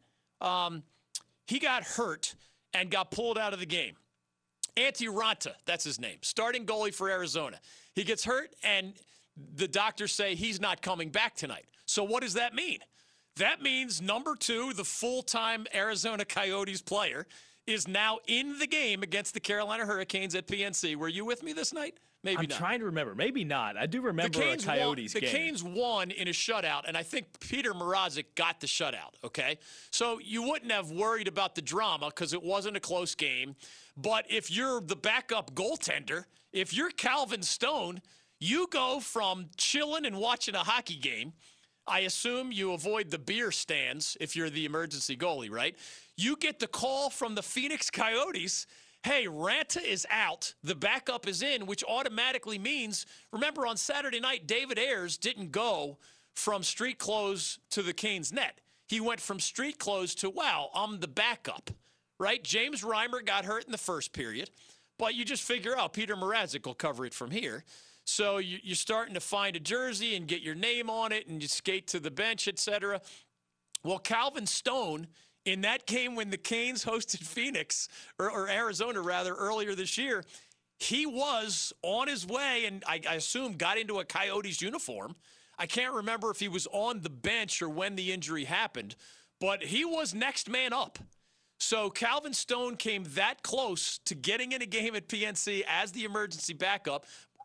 Um, 0.44 0.82
he 1.46 1.58
got 1.58 1.84
hurt 1.84 2.34
and 2.74 2.90
got 2.90 3.10
pulled 3.10 3.38
out 3.38 3.52
of 3.52 3.60
the 3.60 3.66
game. 3.66 3.94
Antti 4.76 5.08
Raanta, 5.08 5.54
that's 5.66 5.84
his 5.84 6.00
name, 6.00 6.18
starting 6.22 6.66
goalie 6.66 6.94
for 6.94 7.08
Arizona. 7.08 7.58
He 7.94 8.04
gets 8.04 8.24
hurt, 8.24 8.54
and 8.62 8.94
the 9.54 9.68
doctors 9.68 10.12
say 10.12 10.34
he's 10.34 10.60
not 10.60 10.82
coming 10.82 11.10
back 11.10 11.34
tonight. 11.34 11.66
So, 11.86 12.04
what 12.04 12.22
does 12.22 12.34
that 12.34 12.54
mean? 12.54 12.78
That 13.36 13.62
means 13.62 14.00
number 14.02 14.36
two, 14.36 14.72
the 14.72 14.84
full 14.84 15.22
time 15.22 15.66
Arizona 15.74 16.24
Coyotes 16.24 16.82
player, 16.82 17.26
is 17.70 17.88
now 17.88 18.18
in 18.26 18.58
the 18.58 18.66
game 18.66 19.02
against 19.02 19.34
the 19.34 19.40
Carolina 19.40 19.86
Hurricanes 19.86 20.34
at 20.34 20.46
PNC. 20.46 20.96
Were 20.96 21.08
you 21.08 21.24
with 21.24 21.42
me 21.42 21.52
this 21.52 21.72
night? 21.72 21.98
Maybe 22.22 22.38
I'm 22.38 22.48
not. 22.48 22.58
trying 22.58 22.80
to 22.80 22.84
remember. 22.86 23.14
Maybe 23.14 23.44
not. 23.44 23.78
I 23.78 23.86
do 23.86 24.02
remember 24.02 24.38
the 24.38 24.44
Canes 24.44 24.64
a 24.64 24.66
Coyotes 24.66 25.14
won, 25.14 25.20
game. 25.20 25.32
The 25.32 25.38
Canes 25.38 25.62
won 25.62 26.10
in 26.10 26.28
a 26.28 26.32
shutout, 26.32 26.82
and 26.86 26.96
I 26.96 27.02
think 27.02 27.40
Peter 27.40 27.72
Mrazek 27.72 28.26
got 28.34 28.60
the 28.60 28.66
shutout. 28.66 29.14
Okay, 29.24 29.58
so 29.90 30.18
you 30.22 30.42
wouldn't 30.42 30.70
have 30.70 30.90
worried 30.90 31.28
about 31.28 31.54
the 31.54 31.62
drama 31.62 32.06
because 32.06 32.34
it 32.34 32.42
wasn't 32.42 32.76
a 32.76 32.80
close 32.80 33.14
game. 33.14 33.56
But 33.96 34.26
if 34.28 34.50
you're 34.50 34.82
the 34.82 34.96
backup 34.96 35.54
goaltender, 35.54 36.24
if 36.52 36.74
you're 36.74 36.90
Calvin 36.90 37.42
Stone, 37.42 38.02
you 38.38 38.66
go 38.70 39.00
from 39.00 39.46
chilling 39.56 40.04
and 40.04 40.16
watching 40.18 40.54
a 40.54 40.58
hockey 40.58 40.96
game. 40.96 41.32
I 41.86 42.00
assume 42.00 42.52
you 42.52 42.72
avoid 42.72 43.10
the 43.10 43.18
beer 43.18 43.50
stands 43.50 44.16
if 44.20 44.36
you're 44.36 44.50
the 44.50 44.64
emergency 44.64 45.16
goalie, 45.16 45.50
right? 45.50 45.76
You 46.20 46.36
get 46.36 46.58
the 46.58 46.66
call 46.66 47.08
from 47.08 47.34
the 47.34 47.42
Phoenix 47.42 47.88
Coyotes 47.90 48.66
hey, 49.02 49.24
Raanta 49.24 49.82
is 49.82 50.06
out, 50.10 50.52
the 50.62 50.74
backup 50.74 51.26
is 51.26 51.40
in, 51.40 51.64
which 51.64 51.82
automatically 51.88 52.58
means, 52.58 53.06
remember 53.32 53.66
on 53.66 53.78
Saturday 53.78 54.20
night, 54.20 54.46
David 54.46 54.78
Ayres 54.78 55.16
didn't 55.16 55.52
go 55.52 55.96
from 56.34 56.62
street 56.62 56.98
clothes 56.98 57.58
to 57.70 57.82
the 57.82 57.94
Canes 57.94 58.30
net. 58.30 58.60
He 58.88 59.00
went 59.00 59.18
from 59.18 59.40
street 59.40 59.78
clothes 59.78 60.14
to, 60.16 60.28
wow, 60.28 60.68
I'm 60.74 61.00
the 61.00 61.08
backup, 61.08 61.70
right? 62.18 62.44
James 62.44 62.82
Reimer 62.82 63.24
got 63.24 63.46
hurt 63.46 63.64
in 63.64 63.72
the 63.72 63.78
first 63.78 64.12
period, 64.12 64.50
but 64.98 65.14
you 65.14 65.24
just 65.24 65.44
figure 65.44 65.78
out 65.78 65.94
Peter 65.94 66.14
Mrazek 66.14 66.66
will 66.66 66.74
cover 66.74 67.06
it 67.06 67.14
from 67.14 67.30
here. 67.30 67.64
So 68.04 68.36
you, 68.36 68.58
are 68.70 68.74
starting 68.74 69.14
to 69.14 69.20
find 69.20 69.56
a 69.56 69.60
jersey 69.60 70.14
and 70.14 70.26
get 70.26 70.42
your 70.42 70.54
name 70.54 70.90
on 70.90 71.10
it 71.12 71.26
and 71.26 71.40
you 71.40 71.48
skate 71.48 71.86
to 71.86 72.00
the 72.00 72.10
bench, 72.10 72.48
etc. 72.48 73.00
Well, 73.82 73.98
Calvin 73.98 74.44
Stone– 74.44 75.06
in 75.44 75.62
that 75.62 75.86
game 75.86 76.14
when 76.14 76.30
the 76.30 76.36
Canes 76.36 76.84
hosted 76.84 77.24
Phoenix, 77.24 77.88
or, 78.18 78.30
or 78.30 78.48
Arizona 78.48 79.00
rather, 79.00 79.34
earlier 79.34 79.74
this 79.74 79.96
year, 79.96 80.24
he 80.78 81.06
was 81.06 81.72
on 81.82 82.08
his 82.08 82.26
way 82.26 82.64
and 82.66 82.82
I, 82.86 83.00
I, 83.08 83.14
assume 83.16 83.54
got 83.54 83.78
into 83.78 84.00
a 84.00 84.04
Coyotes 84.04 84.62
uniform. 84.62 85.14
I 85.58 85.66
can't 85.66 85.92
remember 85.92 86.30
if 86.30 86.40
he 86.40 86.48
was 86.48 86.66
on 86.72 87.00
the 87.00 87.10
bench 87.10 87.60
or 87.60 87.68
when 87.68 87.96
the 87.96 88.12
injury 88.12 88.44
happened, 88.44 88.96
but 89.40 89.62
he 89.62 89.84
was 89.84 90.14
next 90.14 90.48
man 90.48 90.72
up. 90.72 90.98
So 91.58 91.90
Calvin 91.90 92.32
Stone 92.32 92.76
came 92.76 93.04
that 93.14 93.42
close 93.42 93.98
to 94.06 94.14
getting 94.14 94.52
in 94.52 94.62
a 94.62 94.66
game 94.66 94.96
at 94.96 95.08
PNC 95.08 95.62
as 95.68 95.92
the 95.92 96.04
emergency 96.04 96.54
backup, 96.54 97.04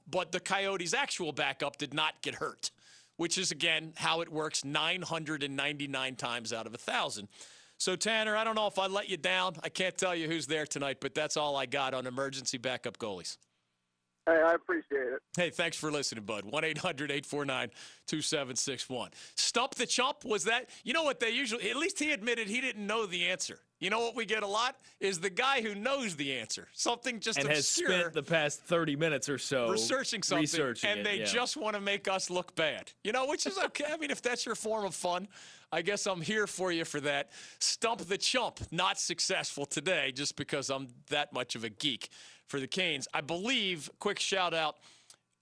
but 0.10 0.31
the 0.31 0.39
Coyotes' 0.39 0.93
actual 0.93 1.34
backup 1.34 1.77
did 1.77 1.93
not 1.93 2.21
get 2.21 2.36
hurt, 2.36 2.71
which 3.17 3.38
is 3.38 3.51
again 3.51 3.91
how 3.97 4.21
it 4.21 4.31
works 4.31 4.63
999 4.63 6.15
times 6.15 6.53
out 6.53 6.65
of 6.65 6.73
a 6.73 6.77
thousand. 6.77 7.27
So, 7.78 7.96
Tanner, 7.96 8.36
I 8.38 8.44
don't 8.44 8.56
know 8.56 8.68
if 8.68 8.80
I 8.80 8.88
let 8.88 9.10
you 9.10 9.18
down. 9.18 9.56
I 9.64 9.70
can't 9.70 9.98
tell 9.98 10.16
you 10.16 10.28
who's 10.28 10.48
there 10.48 10.66
tonight, 10.66 10.98
but 11.02 11.14
that's 11.14 11.36
all 11.38 11.56
I 11.56 11.66
got 11.66 11.94
on 11.94 12.08
emergency 12.08 12.58
backup 12.58 12.98
goalies. 12.98 13.38
Hey, 14.26 14.42
I 14.44 14.54
appreciate 14.54 15.14
it. 15.14 15.22
Hey, 15.38 15.52
thanks 15.52 15.78
for 15.78 15.92
listening, 15.92 16.24
bud. 16.24 16.46
1 16.46 16.64
800 16.64 17.12
849 17.12 17.70
2761. 18.08 19.12
Stump 19.36 19.76
the 19.76 19.86
Chump, 19.86 20.26
was 20.26 20.46
that? 20.46 20.70
You 20.84 20.94
know 20.94 21.04
what 21.04 21.20
they 21.20 21.30
usually, 21.30 21.70
at 21.70 21.76
least 21.76 22.00
he 22.00 22.12
admitted 22.12 22.48
he 22.48 22.60
didn't 22.60 22.86
know 22.86 23.06
the 23.06 23.28
answer. 23.28 23.60
You 23.80 23.92
know 23.92 24.00
what 24.00 24.16
we 24.16 24.26
get 24.26 24.42
a 24.42 24.48
lot? 24.48 24.78
Is 25.00 25.20
the 25.20 25.30
guy 25.30 25.62
who 25.62 25.76
knows 25.76 26.16
the 26.16 26.34
answer. 26.34 26.68
Something 26.74 27.20
just 27.20 27.38
and 27.38 27.50
obscure. 27.50 27.92
has 27.92 28.00
spent 28.00 28.14
the 28.14 28.24
past 28.24 28.62
30 28.62 28.96
minutes 28.96 29.30
or 29.30 29.38
so 29.38 29.70
researching 29.70 30.24
something. 30.24 30.42
Researching 30.42 30.90
and 30.90 31.02
it, 31.02 31.04
they 31.04 31.18
yeah. 31.20 31.26
just 31.26 31.58
want 31.58 31.76
to 31.76 31.82
make 31.82 32.08
us 32.08 32.30
look 32.30 32.56
bad. 32.56 32.92
You 33.04 33.12
know, 33.12 33.28
which 33.28 33.46
is 33.46 33.58
okay. 33.58 33.86
I 33.92 33.98
mean, 33.98 34.12
if 34.12 34.22
that's 34.22 34.46
your 34.46 34.56
form 34.56 34.86
of 34.86 34.96
fun, 34.96 35.28
I 35.72 35.82
guess 35.82 36.08
I'm 36.08 36.22
here 36.22 36.48
for 36.48 36.72
you 36.72 36.86
for 36.86 37.02
that. 37.02 37.32
Stump 37.60 38.00
the 38.02 38.18
chump, 38.18 38.60
not 38.72 38.98
successful 38.98 39.66
today 39.66 40.12
just 40.14 40.36
because 40.36 40.70
I'm 40.70 40.88
that 41.10 41.34
much 41.34 41.56
of 41.56 41.64
a 41.64 41.70
geek 41.70 42.10
for 42.47 42.60
the 42.60 42.67
Canes. 42.67 43.08
I 43.13 43.21
believe, 43.21 43.89
quick 43.99 44.19
shout 44.19 44.53
out, 44.53 44.77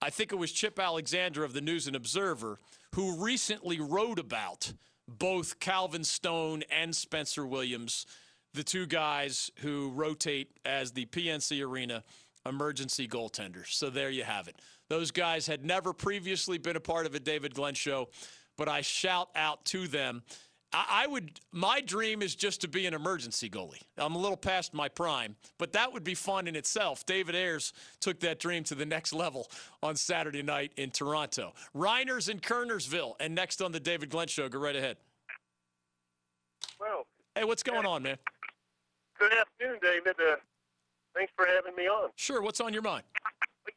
I 0.01 0.09
think 0.09 0.31
it 0.31 0.35
was 0.35 0.51
Chip 0.51 0.79
Alexander 0.79 1.43
of 1.43 1.53
the 1.53 1.61
News 1.61 1.87
and 1.87 1.95
Observer 1.95 2.59
who 2.95 3.23
recently 3.23 3.79
wrote 3.79 4.19
about 4.19 4.73
both 5.07 5.59
Calvin 5.59 6.03
Stone 6.03 6.63
and 6.69 6.95
Spencer 6.95 7.45
Williams, 7.45 8.05
the 8.53 8.63
two 8.63 8.85
guys 8.85 9.51
who 9.59 9.91
rotate 9.91 10.49
as 10.63 10.91
the 10.91 11.05
PNC 11.05 11.65
Arena 11.65 12.03
emergency 12.45 13.07
goaltenders. 13.07 13.67
So 13.69 13.89
there 13.89 14.09
you 14.09 14.23
have 14.23 14.47
it. 14.47 14.57
Those 14.89 15.11
guys 15.11 15.47
had 15.47 15.65
never 15.65 15.93
previously 15.93 16.57
been 16.57 16.75
a 16.75 16.81
part 16.81 17.05
of 17.05 17.15
a 17.15 17.19
David 17.19 17.55
Glenn 17.55 17.73
show 17.73 18.09
but 18.57 18.67
I 18.67 18.81
shout 18.81 19.29
out 19.35 19.65
to 19.65 19.87
them. 19.87 20.23
I, 20.73 21.03
I 21.03 21.07
would. 21.07 21.39
My 21.51 21.81
dream 21.81 22.21
is 22.21 22.35
just 22.35 22.61
to 22.61 22.67
be 22.67 22.85
an 22.85 22.93
emergency 22.93 23.49
goalie. 23.49 23.81
I'm 23.97 24.15
a 24.15 24.17
little 24.17 24.37
past 24.37 24.73
my 24.73 24.89
prime, 24.89 25.35
but 25.57 25.73
that 25.73 25.93
would 25.93 26.03
be 26.03 26.15
fun 26.15 26.47
in 26.47 26.55
itself. 26.55 27.05
David 27.05 27.35
Ayres 27.35 27.73
took 27.99 28.19
that 28.21 28.39
dream 28.39 28.63
to 28.65 28.75
the 28.75 28.85
next 28.85 29.13
level 29.13 29.49
on 29.81 29.95
Saturday 29.95 30.41
night 30.41 30.71
in 30.77 30.91
Toronto. 30.91 31.53
Reiners 31.75 32.29
in 32.29 32.39
Kernersville, 32.39 33.15
and 33.19 33.35
next 33.35 33.61
on 33.61 33.71
the 33.71 33.79
David 33.79 34.09
Glenn 34.09 34.27
Show. 34.27 34.49
Go 34.49 34.59
right 34.59 34.75
ahead. 34.75 34.97
Well, 36.79 37.05
hey, 37.35 37.43
what's 37.43 37.63
going 37.63 37.85
on, 37.85 38.03
man? 38.03 38.17
Good 39.19 39.31
afternoon, 39.31 39.79
David. 39.81 40.15
Uh, 40.19 40.35
thanks 41.15 41.31
for 41.35 41.45
having 41.45 41.75
me 41.75 41.87
on. 41.87 42.09
Sure. 42.15 42.41
What's 42.41 42.59
on 42.59 42.73
your 42.73 42.81
mind? 42.81 43.03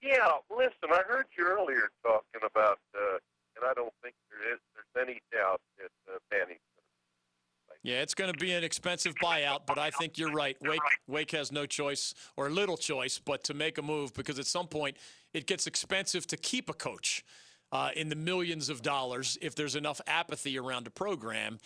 Yeah, 0.02 0.28
listen, 0.50 0.90
I 0.90 1.02
heard 1.06 1.26
you 1.36 1.46
earlier 1.46 1.90
talking 2.02 2.40
about 2.44 2.78
uh, 2.94 3.18
and 3.56 3.64
I 3.64 3.72
don't 3.72 3.92
think 4.04 4.14
there 4.28 4.44
is 4.52 4.60
there's 4.76 4.94
any 5.00 5.20
doubt 5.32 5.60
that 5.80 5.92
uh, 6.08 6.20
Manny's 6.30 6.62
yeah, 7.86 8.02
it's 8.02 8.14
going 8.14 8.32
to 8.32 8.38
be 8.38 8.50
an 8.50 8.64
expensive 8.64 9.14
buyout, 9.22 9.60
but 9.64 9.78
I 9.78 9.90
think 9.90 10.18
you're 10.18 10.32
right. 10.32 10.56
Wake 10.60 10.80
Wake 11.06 11.30
has 11.30 11.52
no 11.52 11.66
choice 11.66 12.14
or 12.36 12.50
little 12.50 12.76
choice 12.76 13.20
but 13.20 13.44
to 13.44 13.54
make 13.54 13.78
a 13.78 13.82
move 13.82 14.12
because 14.12 14.40
at 14.40 14.46
some 14.46 14.66
point 14.66 14.96
it 15.32 15.46
gets 15.46 15.68
expensive 15.68 16.26
to 16.26 16.36
keep 16.36 16.68
a 16.68 16.72
coach 16.72 17.24
uh, 17.70 17.90
in 17.94 18.08
the 18.08 18.16
millions 18.16 18.68
of 18.68 18.82
dollars 18.82 19.38
if 19.40 19.54
there's 19.54 19.76
enough 19.76 20.00
apathy 20.08 20.58
around 20.58 20.88
a 20.88 20.90
program, 20.90 21.60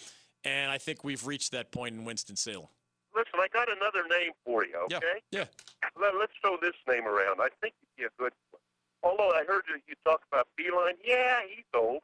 and 0.45 0.71
I 0.71 0.77
think 0.77 1.05
we've 1.05 1.27
reached 1.27 1.53
that 1.53 1.73
point 1.73 1.95
in 1.95 2.05
Winston 2.05 2.37
Salem. 2.37 2.69
Listen, 3.17 3.41
I 3.41 3.49
got 3.51 3.69
another 3.71 4.07
name 4.07 4.33
for 4.45 4.67
you. 4.67 4.77
Okay. 4.93 5.25
Yeah. 5.31 5.45
yeah. 5.83 5.89
Let, 5.99 6.15
us 6.17 6.29
throw 6.43 6.59
this 6.61 6.77
name 6.87 7.07
around. 7.07 7.41
I 7.41 7.49
think 7.63 7.73
it'd 7.81 7.97
be 7.97 8.05
a 8.05 8.23
good 8.23 8.33
One. 8.51 8.61
Although 9.03 9.33
I 9.33 9.45
heard 9.49 9.63
you, 9.69 9.81
you 9.89 9.95
talk 10.05 10.21
about 10.31 10.49
Beilein. 10.61 11.01
Yeah, 11.03 11.41
he's 11.49 11.65
old. 11.75 12.03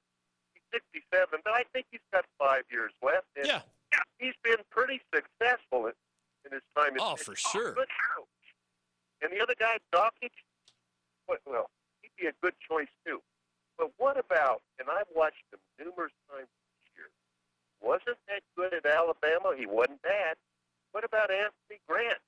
He's 0.55 0.63
67, 0.73 1.41
but 1.45 1.53
I 1.53 1.65
think 1.75 1.85
he's 1.91 2.01
got 2.13 2.25
five 2.39 2.63
years 2.71 2.93
left. 3.03 3.27
And 3.37 3.47
yeah. 3.47 3.61
He's 4.19 4.35
been 4.43 4.63
pretty 4.71 5.01
successful 5.15 5.87
in, 5.87 5.93
in 6.45 6.53
his 6.53 6.63
time. 6.77 6.93
Oh, 6.99 7.17
for 7.17 7.35
sure. 7.37 7.75
Good 7.75 7.89
coach. 8.17 8.27
And 9.23 9.33
the 9.33 9.43
other 9.43 9.55
guy, 9.59 9.79
Dakich, 9.95 10.31
well, 11.47 11.71
he'd 12.03 12.11
be 12.19 12.29
a 12.29 12.33
good 12.43 12.55
choice 12.69 12.89
too. 13.07 13.21
But 13.79 13.91
what 13.99 14.19
about, 14.19 14.63
and 14.79 14.89
I've 14.91 15.11
watched 15.15 15.43
him 15.53 15.61
numerous 15.79 16.13
times 16.31 16.49
this 16.49 16.91
year, 16.97 17.09
wasn't 17.81 18.19
that 18.29 18.43
good 18.57 18.73
at 18.73 18.87
Alabama? 18.87 19.55
He 19.57 19.67
wasn't 19.67 20.01
bad. 20.03 20.37
What 20.93 21.05
about 21.05 21.31
Anthony 21.31 21.81
Grant? 21.87 22.19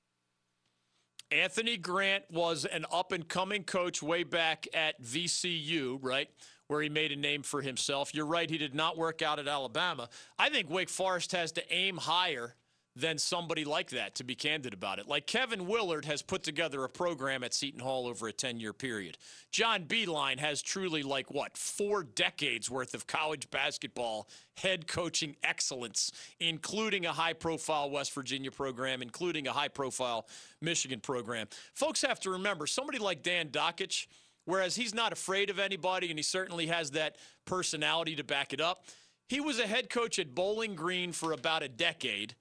Anthony 1.30 1.76
Grant 1.76 2.24
was 2.30 2.64
an 2.64 2.86
up 2.90 3.12
and 3.12 3.28
coming 3.28 3.64
coach 3.64 4.02
way 4.02 4.24
back 4.24 4.66
at 4.72 5.02
VCU, 5.02 5.98
right? 6.00 6.28
Where 6.68 6.82
he 6.82 6.88
made 6.88 7.12
a 7.12 7.16
name 7.16 7.42
for 7.42 7.62
himself. 7.62 8.14
You're 8.14 8.26
right, 8.26 8.48
he 8.48 8.58
did 8.58 8.74
not 8.74 8.96
work 8.96 9.22
out 9.22 9.38
at 9.38 9.48
Alabama. 9.48 10.08
I 10.38 10.50
think 10.50 10.70
Wake 10.70 10.90
Forest 10.90 11.32
has 11.32 11.50
to 11.52 11.72
aim 11.72 11.96
higher 11.96 12.54
than 12.98 13.16
somebody 13.16 13.64
like 13.64 13.90
that, 13.90 14.16
to 14.16 14.24
be 14.24 14.34
candid 14.34 14.74
about 14.74 14.98
it. 14.98 15.06
Like 15.06 15.26
Kevin 15.26 15.68
Willard 15.68 16.04
has 16.04 16.20
put 16.20 16.42
together 16.42 16.82
a 16.82 16.88
program 16.88 17.44
at 17.44 17.54
Seton 17.54 17.80
Hall 17.80 18.08
over 18.08 18.26
a 18.26 18.32
10 18.32 18.58
year 18.58 18.72
period. 18.72 19.16
John 19.52 19.84
Beilein 19.84 20.38
has 20.40 20.60
truly, 20.60 21.04
like, 21.04 21.30
what, 21.30 21.56
four 21.56 22.02
decades 22.02 22.68
worth 22.68 22.94
of 22.94 23.06
college 23.06 23.50
basketball 23.50 24.28
head 24.56 24.88
coaching 24.88 25.36
excellence, 25.44 26.10
including 26.40 27.06
a 27.06 27.12
high 27.12 27.34
profile 27.34 27.88
West 27.88 28.12
Virginia 28.12 28.50
program, 28.50 29.00
including 29.00 29.46
a 29.46 29.52
high 29.52 29.68
profile 29.68 30.26
Michigan 30.60 30.98
program. 30.98 31.46
Folks 31.74 32.02
have 32.02 32.18
to 32.20 32.30
remember 32.30 32.66
somebody 32.66 32.98
like 32.98 33.22
Dan 33.22 33.48
Dakich, 33.50 34.08
whereas 34.48 34.74
he's 34.74 34.94
not 34.94 35.12
afraid 35.12 35.50
of 35.50 35.58
anybody 35.58 36.08
and 36.08 36.18
he 36.18 36.22
certainly 36.22 36.68
has 36.68 36.92
that 36.92 37.16
personality 37.44 38.16
to 38.16 38.24
back 38.24 38.54
it 38.54 38.62
up. 38.62 38.86
He 39.28 39.40
was 39.40 39.58
a 39.58 39.66
head 39.66 39.90
coach 39.90 40.18
at 40.18 40.34
Bowling 40.34 40.74
Green 40.74 41.12
for 41.12 41.32
about 41.32 41.62
a 41.62 41.68
decade 41.68 42.34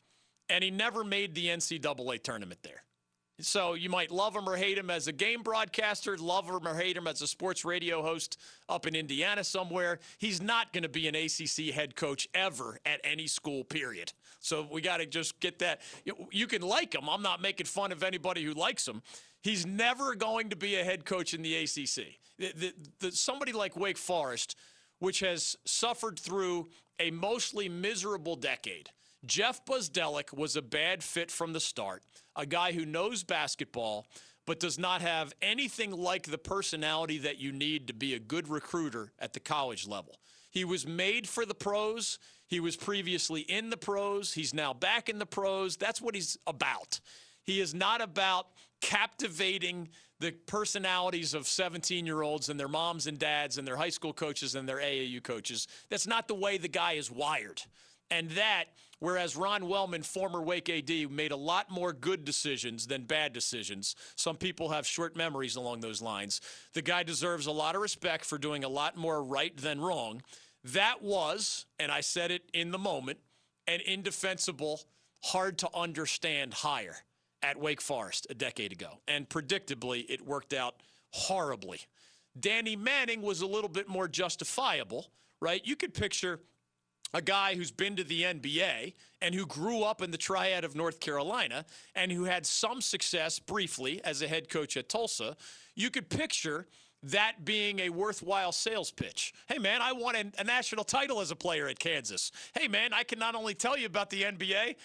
and 0.47 0.63
he 0.63 0.71
never 0.71 1.03
made 1.03 1.35
the 1.35 1.47
NCAA 1.47 2.23
tournament 2.23 2.61
there. 2.63 2.83
So 3.39 3.73
you 3.73 3.89
might 3.89 4.09
love 4.09 4.35
him 4.35 4.49
or 4.49 4.55
hate 4.55 4.77
him 4.77 4.89
as 4.89 5.07
a 5.07 5.11
game 5.11 5.43
broadcaster, 5.43 6.17
love 6.17 6.49
him 6.49 6.65
or 6.65 6.75
hate 6.75 6.95
him 6.97 7.07
as 7.07 7.21
a 7.21 7.27
sports 7.27 7.65
radio 7.65 8.01
host 8.01 8.39
up 8.67 8.87
in 8.87 8.95
Indiana 8.95 9.43
somewhere. 9.43 9.99
He's 10.17 10.41
not 10.41 10.73
going 10.73 10.83
to 10.83 10.89
be 10.89 11.07
an 11.07 11.13
ACC 11.13 11.75
head 11.75 11.95
coach 11.95 12.27
ever 12.33 12.79
at 12.85 13.01
any 13.03 13.27
school, 13.27 13.63
period. 13.63 14.13
So 14.39 14.65
we 14.71 14.81
got 14.81 14.97
to 14.97 15.05
just 15.05 15.39
get 15.39 15.59
that. 15.59 15.81
You 16.31 16.47
can 16.47 16.61
like 16.61 16.95
him. 16.95 17.09
I'm 17.09 17.21
not 17.21 17.41
making 17.41 17.67
fun 17.67 17.91
of 17.91 18.01
anybody 18.01 18.43
who 18.43 18.53
likes 18.53 18.87
him. 18.87 19.03
He's 19.41 19.65
never 19.65 20.15
going 20.15 20.49
to 20.49 20.55
be 20.55 20.75
a 20.75 20.83
head 20.83 21.05
coach 21.05 21.33
in 21.33 21.41
the 21.41 21.55
ACC. 21.55 22.17
The, 22.37 22.53
the, 22.53 22.73
the, 22.99 23.11
somebody 23.11 23.51
like 23.51 23.77
Wake 23.77 23.97
Forest, 23.97 24.55
which 24.99 25.21
has 25.21 25.55
suffered 25.65 26.19
through 26.19 26.69
a 26.99 27.11
mostly 27.11 27.69
miserable 27.69 28.35
decade 28.35 28.89
Jeff 29.25 29.65
Bzdelik 29.65 30.33
was 30.33 30.55
a 30.55 30.61
bad 30.61 31.03
fit 31.03 31.31
from 31.31 31.53
the 31.53 31.59
start, 31.59 32.03
a 32.35 32.45
guy 32.45 32.71
who 32.71 32.85
knows 32.85 33.23
basketball 33.23 34.05
but 34.45 34.61
does 34.61 34.79
not 34.79 35.01
have 35.01 35.33
anything 35.41 35.91
like 35.91 36.23
the 36.23 36.37
personality 36.37 37.17
that 37.17 37.37
you 37.37 37.51
need 37.51 37.87
to 37.87 37.93
be 37.93 38.13
a 38.13 38.19
good 38.19 38.47
recruiter 38.47 39.11
at 39.19 39.33
the 39.33 39.41
college 39.41 39.85
level. 39.85 40.21
He 40.49 40.63
was 40.63 40.87
made 40.87 41.27
for 41.27 41.45
the 41.45 41.53
pros. 41.53 42.17
He 42.47 42.61
was 42.61 42.77
previously 42.77 43.41
in 43.41 43.69
the 43.69 43.75
pros. 43.75 44.33
He's 44.33 44.53
now 44.53 44.73
back 44.73 45.09
in 45.09 45.19
the 45.19 45.25
pros. 45.25 45.75
That's 45.75 46.01
what 46.01 46.15
he's 46.15 46.37
about. 46.47 47.01
He 47.47 47.61
is 47.61 47.73
not 47.73 48.01
about 48.01 48.47
captivating 48.81 49.87
the 50.19 50.31
personalities 50.31 51.33
of 51.33 51.47
17 51.47 52.05
year 52.05 52.21
olds 52.21 52.49
and 52.49 52.59
their 52.59 52.67
moms 52.67 53.07
and 53.07 53.17
dads 53.17 53.57
and 53.57 53.65
their 53.67 53.77
high 53.77 53.89
school 53.89 54.13
coaches 54.13 54.53
and 54.53 54.67
their 54.67 54.77
AAU 54.77 55.23
coaches. 55.23 55.67
That's 55.89 56.05
not 56.05 56.27
the 56.27 56.35
way 56.35 56.57
the 56.57 56.67
guy 56.67 56.93
is 56.93 57.09
wired. 57.09 57.61
And 58.11 58.29
that, 58.31 58.65
whereas 58.99 59.37
Ron 59.37 59.67
Wellman, 59.67 60.03
former 60.03 60.41
Wake 60.41 60.69
AD, 60.69 61.09
made 61.09 61.31
a 61.31 61.37
lot 61.37 61.71
more 61.71 61.93
good 61.93 62.25
decisions 62.25 62.87
than 62.87 63.03
bad 63.03 63.31
decisions. 63.31 63.95
Some 64.15 64.35
people 64.35 64.69
have 64.69 64.85
short 64.85 65.15
memories 65.15 65.55
along 65.55 65.79
those 65.79 66.01
lines. 66.01 66.41
The 66.73 66.81
guy 66.81 67.03
deserves 67.03 67.47
a 67.47 67.51
lot 67.51 67.75
of 67.75 67.81
respect 67.81 68.25
for 68.25 68.37
doing 68.37 68.63
a 68.63 68.69
lot 68.69 68.97
more 68.97 69.23
right 69.23 69.55
than 69.55 69.79
wrong. 69.79 70.21
That 70.63 71.01
was, 71.01 71.65
and 71.79 71.91
I 71.91 72.01
said 72.01 72.31
it 72.31 72.43
in 72.53 72.71
the 72.71 72.77
moment, 72.77 73.19
an 73.67 73.79
indefensible, 73.85 74.81
hard 75.21 75.57
to 75.59 75.69
understand 75.73 76.53
hire 76.53 77.03
at 77.47 77.57
Wake 77.57 77.81
Forest 77.81 78.27
a 78.29 78.33
decade 78.33 78.73
ago. 78.73 78.99
And 79.07 79.29
predictably, 79.29 80.05
it 80.09 80.25
worked 80.25 80.53
out 80.53 80.75
horribly. 81.11 81.79
Danny 82.37 82.75
Manning 82.75 83.21
was 83.21 83.41
a 83.41 83.47
little 83.47 83.69
bit 83.69 83.87
more 83.87 84.09
justifiable, 84.09 85.07
right? 85.39 85.61
You 85.63 85.77
could 85.77 85.93
picture 85.93 86.41
a 87.13 87.21
guy 87.21 87.55
who's 87.55 87.71
been 87.71 87.95
to 87.95 88.03
the 88.03 88.23
NBA 88.23 88.93
and 89.21 89.33
who 89.33 89.45
grew 89.45 89.83
up 89.83 90.01
in 90.01 90.11
the 90.11 90.17
triad 90.17 90.65
of 90.65 90.75
North 90.75 90.99
Carolina 90.99 91.65
and 91.95 92.11
who 92.11 92.25
had 92.25 92.45
some 92.45 92.81
success 92.81 93.39
briefly 93.39 94.01
as 94.03 94.21
a 94.21 94.27
head 94.27 94.49
coach 94.49 94.75
at 94.75 94.89
Tulsa. 94.89 95.37
You 95.73 95.89
could 95.89 96.09
picture 96.09 96.67
that 97.03 97.45
being 97.45 97.79
a 97.79 97.89
worthwhile 97.89 98.51
sales 98.51 98.91
pitch. 98.91 99.33
Hey, 99.47 99.57
man, 99.57 99.81
I 99.81 99.93
won 99.93 100.15
a, 100.17 100.25
a, 100.37 100.43
national 100.43 100.83
title 100.83 101.21
as 101.21 101.31
a 101.31 101.35
player 101.35 101.67
at 101.69 101.79
Kansas. 101.79 102.31
Hey, 102.53 102.67
man, 102.67 102.91
I 102.91 103.03
can 103.03 103.19
not 103.19 103.35
only 103.35 103.53
tell 103.53 103.77
you 103.77 103.85
about 103.85 104.09
the 104.09 104.23
NBA, 104.23 104.75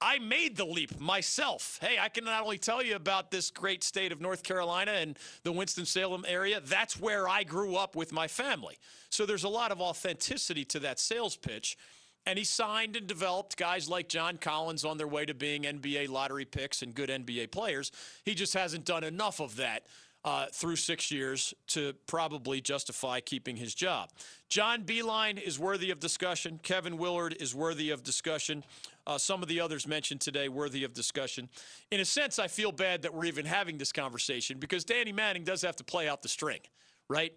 I 0.00 0.18
made 0.18 0.56
the 0.56 0.66
leap 0.66 1.00
myself. 1.00 1.78
Hey, 1.80 1.96
I 1.98 2.08
can 2.08 2.24
not 2.24 2.42
only 2.42 2.58
tell 2.58 2.82
you 2.82 2.96
about 2.96 3.30
this 3.30 3.50
great 3.50 3.82
state 3.82 4.12
of 4.12 4.20
North 4.20 4.42
Carolina 4.42 4.92
and 4.92 5.18
the 5.42 5.52
Winston-Salem 5.52 6.24
area, 6.28 6.60
that's 6.60 7.00
where 7.00 7.28
I 7.28 7.44
grew 7.44 7.76
up 7.76 7.96
with 7.96 8.12
my 8.12 8.28
family. 8.28 8.76
So 9.08 9.24
there's 9.24 9.44
a 9.44 9.48
lot 9.48 9.72
of 9.72 9.80
authenticity 9.80 10.64
to 10.66 10.78
that 10.80 11.00
sales 11.00 11.36
pitch. 11.36 11.78
And 12.26 12.38
he 12.38 12.44
signed 12.44 12.96
and 12.96 13.06
developed 13.06 13.56
guys 13.56 13.88
like 13.88 14.08
John 14.08 14.36
Collins 14.36 14.84
on 14.84 14.98
their 14.98 15.06
way 15.06 15.24
to 15.24 15.32
being 15.32 15.62
NBA 15.62 16.08
lottery 16.08 16.44
picks 16.44 16.82
and 16.82 16.92
good 16.92 17.08
NBA 17.08 17.52
players. 17.52 17.92
He 18.24 18.34
just 18.34 18.52
hasn't 18.52 18.84
done 18.84 19.04
enough 19.04 19.40
of 19.40 19.56
that 19.56 19.84
uh, 20.26 20.46
through 20.52 20.74
six 20.74 21.12
years 21.12 21.54
to 21.68 21.94
probably 22.08 22.60
justify 22.60 23.20
keeping 23.20 23.54
his 23.56 23.74
job. 23.74 24.10
John 24.50 24.82
Beilein 24.82 25.40
is 25.40 25.56
worthy 25.56 25.92
of 25.92 26.00
discussion. 26.00 26.58
Kevin 26.64 26.98
Willard 26.98 27.36
is 27.40 27.54
worthy 27.54 27.90
of 27.90 28.02
discussion. 28.02 28.64
Uh, 29.06 29.18
some 29.18 29.40
of 29.40 29.48
the 29.48 29.60
others 29.60 29.86
mentioned 29.86 30.20
today 30.20 30.48
worthy 30.48 30.82
of 30.82 30.92
discussion. 30.92 31.48
In 31.92 32.00
a 32.00 32.04
sense, 32.04 32.40
I 32.40 32.48
feel 32.48 32.72
bad 32.72 33.02
that 33.02 33.14
we're 33.14 33.26
even 33.26 33.46
having 33.46 33.78
this 33.78 33.92
conversation 33.92 34.58
because 34.58 34.84
Danny 34.84 35.12
Manning 35.12 35.44
does 35.44 35.62
have 35.62 35.76
to 35.76 35.84
play 35.84 36.08
out 36.08 36.22
the 36.22 36.28
string, 36.28 36.60
right? 37.08 37.32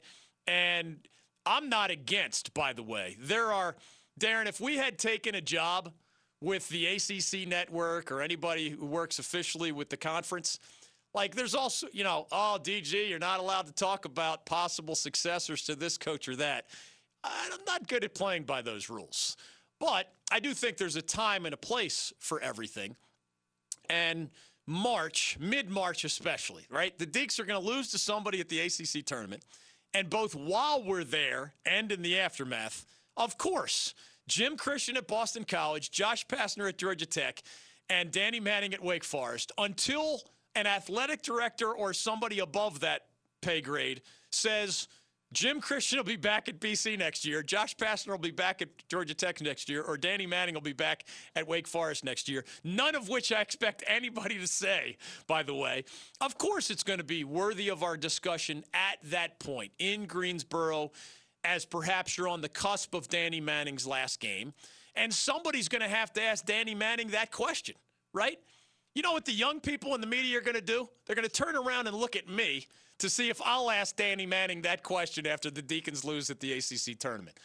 And 0.48 0.98
I'm 1.46 1.70
not 1.70 1.92
against, 1.92 2.56
by 2.56 2.74
the 2.74 2.82
way. 2.82 3.18
There 3.20 3.54
are, 3.54 3.76
Darren, 4.20 4.48
if 4.48 4.60
we 4.60 4.78
had 4.78 4.98
taken 4.98 5.36
a 5.36 5.42
job 5.42 5.92
with 6.42 6.68
the 6.70 6.88
ACC 6.88 7.48
network 7.48 8.12
or 8.12 8.22
anybody 8.22 8.70
who 8.70 8.86
works 8.88 9.20
officially 9.20 9.72
with 9.72 9.90
the 9.90 9.98
conference, 9.98 10.58
like 11.14 11.36
there's 11.36 11.56
also, 11.56 11.88
you 11.92 12.04
know, 12.04 12.28
oh, 12.32 12.58
DG, 12.62 13.10
you're 13.10 13.20
not 13.20 13.40
allowed 13.40 13.66
to 13.66 13.74
talk 13.74 14.06
about 14.06 14.46
possible 14.46 14.96
successors 14.96 15.64
to 15.64 15.76
this 15.76 15.98
coach 15.98 16.28
or 16.28 16.36
that. 16.36 16.68
I'm 17.24 17.60
not 17.66 17.88
good 17.88 18.04
at 18.04 18.14
playing 18.14 18.44
by 18.44 18.62
those 18.62 18.90
rules. 18.90 19.36
But 19.80 20.12
I 20.32 20.40
do 20.40 20.54
think 20.54 20.78
there's 20.78 20.96
a 20.96 21.02
time 21.02 21.46
and 21.46 21.54
a 21.54 21.58
place 21.58 22.14
for 22.20 22.40
everything. 22.42 22.96
And 23.90 24.30
March, 24.68 25.38
mid 25.40 25.70
March 25.70 26.04
especially, 26.04 26.66
right? 26.70 26.98
The 26.98 27.08
Deacs 27.08 27.40
are 27.40 27.46
going 27.46 27.60
to 27.60 27.68
lose 27.68 27.90
to 27.92 27.98
somebody 27.98 28.40
at 28.40 28.50
the 28.50 28.60
ACC 28.60 29.06
tournament. 29.06 29.44
And 29.94 30.10
both 30.10 30.36
while 30.36 30.84
we're 30.84 31.04
there 31.04 31.54
and 31.66 31.92
in 31.92 32.04
the 32.04 32.20
aftermath, 32.20 32.86
of 33.18 33.38
course, 33.38 33.96
Jim 34.28 34.56
Christian 34.56 34.96
at 34.96 35.08
Boston 35.08 35.44
College, 35.44 35.90
Josh 35.90 36.28
Pastner 36.28 36.70
at 36.70 36.78
Georgia 36.78 37.08
Tech, 37.08 37.42
and 37.90 38.12
Danny 38.12 38.40
Manning 38.40 38.74
at 38.76 38.84
Wake 38.84 39.04
Forest 39.04 39.52
until 39.58 40.22
an 40.56 40.68
athletic 40.68 41.22
director 41.22 41.72
or 41.72 41.94
somebody 41.94 42.40
above 42.40 42.82
that 42.82 43.04
pay 43.42 43.62
grade 43.62 44.02
says, 44.32 44.88
Jim 45.32 45.62
Christian 45.62 45.98
will 45.98 46.04
be 46.04 46.16
back 46.16 46.50
at 46.50 46.60
BC 46.60 46.98
next 46.98 47.24
year. 47.24 47.44
Josh 47.44 47.76
Pastner 47.76 48.10
will 48.10 48.18
be 48.18 48.32
back 48.32 48.64
at 48.64 48.70
Georgia 48.90 49.14
Tech 49.14 49.40
next 49.42 49.70
year, 49.70 49.84
or 49.84 49.96
Danny 49.96 50.26
Manning 50.26 50.56
will 50.56 50.62
be 50.62 50.74
back 50.74 51.06
at 51.36 51.48
Wake 51.48 51.68
Forest 51.68 52.04
next 52.04 52.28
year. 52.28 52.44
None 52.64 52.96
of 52.96 53.10
which 53.10 53.32
I 53.32 53.42
expect 53.42 53.84
anybody 53.86 54.40
to 54.40 54.48
say, 54.48 54.98
by 55.28 55.44
the 55.44 55.54
way. 55.54 55.86
Of 56.20 56.40
course, 56.40 56.72
it's 56.72 56.82
going 56.82 56.98
to 56.98 57.06
be 57.06 57.24
worthy 57.24 57.70
of 57.70 57.84
our 57.84 57.96
discussion 57.96 58.64
at 58.74 58.98
that 59.12 59.40
point 59.40 59.72
in 59.78 60.08
Greensboro, 60.08 60.92
as 61.44 61.64
perhaps 61.64 62.18
you're 62.18 62.28
on 62.28 62.42
the 62.42 62.50
cusp 62.50 62.96
of 62.96 63.08
Danny 63.08 63.40
Manning's 63.40 63.86
last 63.86 64.20
game. 64.20 64.54
And 64.96 65.14
somebody's 65.14 65.70
going 65.70 65.84
to 65.84 65.88
have 65.88 66.12
to 66.14 66.24
ask 66.24 66.44
Danny 66.44 66.74
Manning 66.74 67.10
that 67.10 67.32
question, 67.32 67.76
right? 68.14 68.40
You 69.00 69.04
know 69.04 69.14
what 69.14 69.24
the 69.24 69.32
young 69.32 69.62
people 69.62 69.96
in 69.96 70.02
the 70.02 70.08
media 70.08 70.40
are 70.40 70.42
going 70.42 70.56
to 70.56 70.62
do? 70.62 70.90
They're 71.06 71.16
going 71.16 71.26
to 71.26 71.34
turn 71.34 71.56
around 71.56 71.88
and 71.88 71.96
look 71.96 72.18
at 72.18 72.28
me 72.28 72.68
to 72.98 73.10
see 73.10 73.30
if 73.30 73.42
I'll 73.46 73.72
ask 73.72 73.96
Danny 73.96 74.26
Manning 74.26 74.64
that 74.64 74.84
question 74.84 75.26
after 75.26 75.50
the 75.50 75.62
Deacons 75.62 76.04
lose 76.04 76.30
at 76.30 76.42
the 76.42 76.52
ACC 76.52 77.00
tournament. 77.00 77.38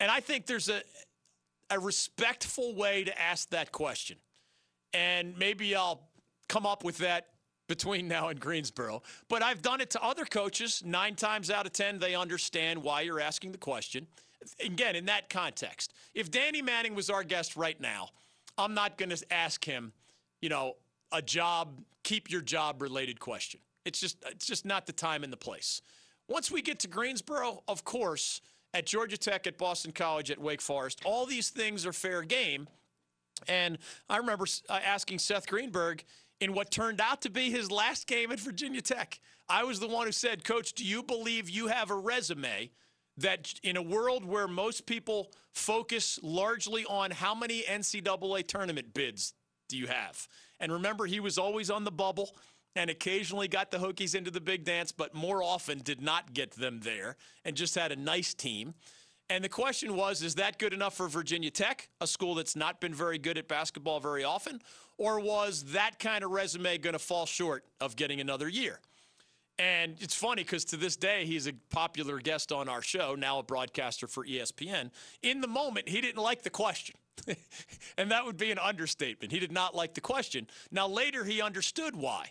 And 0.00 0.10
I 0.10 0.18
think 0.18 0.46
there's 0.46 0.68
a, 0.68 0.82
a 1.70 1.78
respectful 1.78 2.74
way 2.74 3.04
to 3.04 3.16
ask 3.16 3.48
that 3.50 3.70
question. 3.70 4.16
And 4.92 5.38
maybe 5.38 5.76
I'll 5.76 6.00
come 6.48 6.66
up 6.66 6.82
with 6.82 6.98
that 6.98 7.28
between 7.68 8.08
now 8.08 8.30
and 8.30 8.40
Greensboro. 8.40 9.04
But 9.28 9.44
I've 9.44 9.62
done 9.62 9.80
it 9.80 9.90
to 9.90 10.02
other 10.02 10.24
coaches. 10.24 10.82
Nine 10.84 11.14
times 11.14 11.48
out 11.48 11.64
of 11.64 11.72
10, 11.74 12.00
they 12.00 12.16
understand 12.16 12.82
why 12.82 13.02
you're 13.02 13.20
asking 13.20 13.52
the 13.52 13.58
question. 13.58 14.08
Again, 14.58 14.96
in 14.96 15.04
that 15.04 15.30
context, 15.30 15.92
if 16.12 16.28
Danny 16.28 16.60
Manning 16.60 16.96
was 16.96 17.08
our 17.08 17.22
guest 17.22 17.54
right 17.54 17.80
now, 17.80 18.08
I'm 18.58 18.74
not 18.74 18.98
going 18.98 19.10
to 19.10 19.32
ask 19.32 19.64
him, 19.64 19.92
you 20.40 20.48
know, 20.48 20.74
a 21.12 21.22
job, 21.22 21.80
keep 22.04 22.30
your 22.30 22.40
job 22.40 22.82
related 22.82 23.20
question. 23.20 23.60
It's 23.84 24.00
just 24.00 24.18
it's 24.26 24.46
just 24.46 24.64
not 24.64 24.86
the 24.86 24.92
time 24.92 25.24
and 25.24 25.32
the 25.32 25.38
place. 25.38 25.82
Once 26.28 26.50
we 26.50 26.60
get 26.60 26.78
to 26.80 26.88
Greensboro, 26.88 27.62
of 27.68 27.84
course, 27.84 28.42
at 28.74 28.84
Georgia 28.84 29.16
Tech, 29.16 29.46
at 29.46 29.56
Boston 29.56 29.92
College, 29.92 30.30
at 30.30 30.38
Wake 30.38 30.60
Forest, 30.60 31.00
all 31.04 31.24
these 31.24 31.48
things 31.48 31.86
are 31.86 31.92
fair 31.92 32.22
game. 32.22 32.68
And 33.46 33.78
I 34.10 34.18
remember 34.18 34.46
uh, 34.68 34.80
asking 34.84 35.20
Seth 35.20 35.46
Greenberg 35.46 36.04
in 36.40 36.52
what 36.52 36.70
turned 36.70 37.00
out 37.00 37.22
to 37.22 37.30
be 37.30 37.50
his 37.50 37.70
last 37.70 38.06
game 38.06 38.30
at 38.30 38.40
Virginia 38.40 38.82
Tech. 38.82 39.20
I 39.48 39.64
was 39.64 39.80
the 39.80 39.88
one 39.88 40.06
who 40.06 40.12
said, 40.12 40.44
Coach, 40.44 40.74
do 40.74 40.84
you 40.84 41.02
believe 41.02 41.48
you 41.48 41.68
have 41.68 41.90
a 41.90 41.96
resume 41.96 42.70
that 43.16 43.54
in 43.62 43.76
a 43.76 43.82
world 43.82 44.24
where 44.24 44.46
most 44.46 44.86
people 44.86 45.32
focus 45.52 46.20
largely 46.22 46.84
on 46.84 47.10
how 47.10 47.34
many 47.34 47.62
NCAA 47.62 48.46
tournament 48.46 48.94
bids 48.94 49.34
do 49.68 49.76
you 49.76 49.86
have? 49.86 50.26
And 50.60 50.72
remember, 50.72 51.06
he 51.06 51.20
was 51.20 51.38
always 51.38 51.70
on 51.70 51.84
the 51.84 51.90
bubble 51.90 52.30
and 52.74 52.90
occasionally 52.90 53.48
got 53.48 53.70
the 53.70 53.78
Hokies 53.78 54.14
into 54.14 54.30
the 54.30 54.40
big 54.40 54.64
dance, 54.64 54.92
but 54.92 55.14
more 55.14 55.42
often 55.42 55.78
did 55.78 56.00
not 56.00 56.32
get 56.32 56.52
them 56.52 56.80
there 56.80 57.16
and 57.44 57.56
just 57.56 57.74
had 57.74 57.92
a 57.92 57.96
nice 57.96 58.34
team. 58.34 58.74
And 59.30 59.44
the 59.44 59.48
question 59.48 59.94
was, 59.94 60.22
is 60.22 60.36
that 60.36 60.58
good 60.58 60.72
enough 60.72 60.96
for 60.96 61.08
Virginia 61.08 61.50
Tech, 61.50 61.88
a 62.00 62.06
school 62.06 62.34
that's 62.34 62.56
not 62.56 62.80
been 62.80 62.94
very 62.94 63.18
good 63.18 63.36
at 63.36 63.46
basketball 63.46 64.00
very 64.00 64.24
often? 64.24 64.60
Or 64.96 65.20
was 65.20 65.64
that 65.72 65.98
kind 65.98 66.24
of 66.24 66.30
resume 66.30 66.78
going 66.78 66.94
to 66.94 66.98
fall 66.98 67.26
short 67.26 67.64
of 67.80 67.94
getting 67.94 68.20
another 68.20 68.48
year? 68.48 68.80
And 69.58 69.96
it's 70.00 70.14
funny 70.14 70.44
because 70.44 70.64
to 70.66 70.76
this 70.76 70.96
day, 70.96 71.24
he's 71.24 71.48
a 71.48 71.52
popular 71.70 72.18
guest 72.18 72.52
on 72.52 72.68
our 72.68 72.82
show, 72.82 73.16
now 73.16 73.40
a 73.40 73.42
broadcaster 73.42 74.06
for 74.06 74.24
ESPN. 74.24 74.90
In 75.22 75.40
the 75.40 75.48
moment, 75.48 75.88
he 75.88 76.00
didn't 76.00 76.22
like 76.22 76.42
the 76.42 76.50
question. 76.50 76.94
and 77.98 78.12
that 78.12 78.24
would 78.24 78.36
be 78.36 78.52
an 78.52 78.58
understatement. 78.58 79.32
He 79.32 79.40
did 79.40 79.50
not 79.50 79.74
like 79.74 79.94
the 79.94 80.00
question. 80.00 80.46
Now, 80.70 80.86
later, 80.86 81.24
he 81.24 81.42
understood 81.42 81.96
why. 81.96 82.30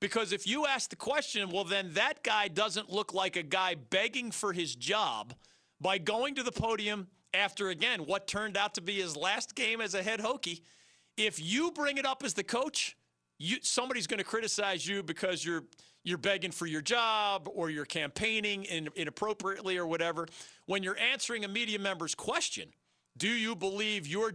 Because 0.00 0.32
if 0.32 0.46
you 0.46 0.66
ask 0.66 0.90
the 0.90 0.96
question, 0.96 1.50
well, 1.50 1.64
then 1.64 1.92
that 1.94 2.22
guy 2.22 2.48
doesn't 2.48 2.90
look 2.90 3.14
like 3.14 3.36
a 3.36 3.42
guy 3.42 3.74
begging 3.74 4.30
for 4.30 4.52
his 4.52 4.74
job 4.74 5.34
by 5.80 5.98
going 5.98 6.34
to 6.36 6.42
the 6.42 6.52
podium 6.52 7.08
after, 7.34 7.68
again, 7.68 8.00
what 8.00 8.26
turned 8.26 8.56
out 8.56 8.74
to 8.74 8.80
be 8.80 8.94
his 8.94 9.16
last 9.16 9.54
game 9.54 9.80
as 9.80 9.94
a 9.94 10.02
head 10.02 10.20
Hokie. 10.20 10.62
If 11.16 11.40
you 11.40 11.72
bring 11.72 11.98
it 11.98 12.06
up 12.06 12.22
as 12.24 12.34
the 12.34 12.44
coach, 12.44 12.96
you, 13.38 13.58
somebody's 13.62 14.06
going 14.06 14.18
to 14.18 14.24
criticize 14.24 14.86
you 14.86 15.02
because 15.02 15.44
you're 15.44 15.64
you're 16.08 16.18
begging 16.18 16.50
for 16.50 16.66
your 16.66 16.82
job 16.82 17.48
or 17.52 17.70
you're 17.70 17.84
campaigning 17.84 18.64
in, 18.64 18.88
inappropriately 18.96 19.76
or 19.76 19.86
whatever. 19.86 20.26
When 20.66 20.82
you're 20.82 20.98
answering 20.98 21.44
a 21.44 21.48
media 21.48 21.78
member's 21.78 22.14
question, 22.14 22.70
do 23.16 23.28
you 23.28 23.54
believe 23.54 24.06
your 24.06 24.32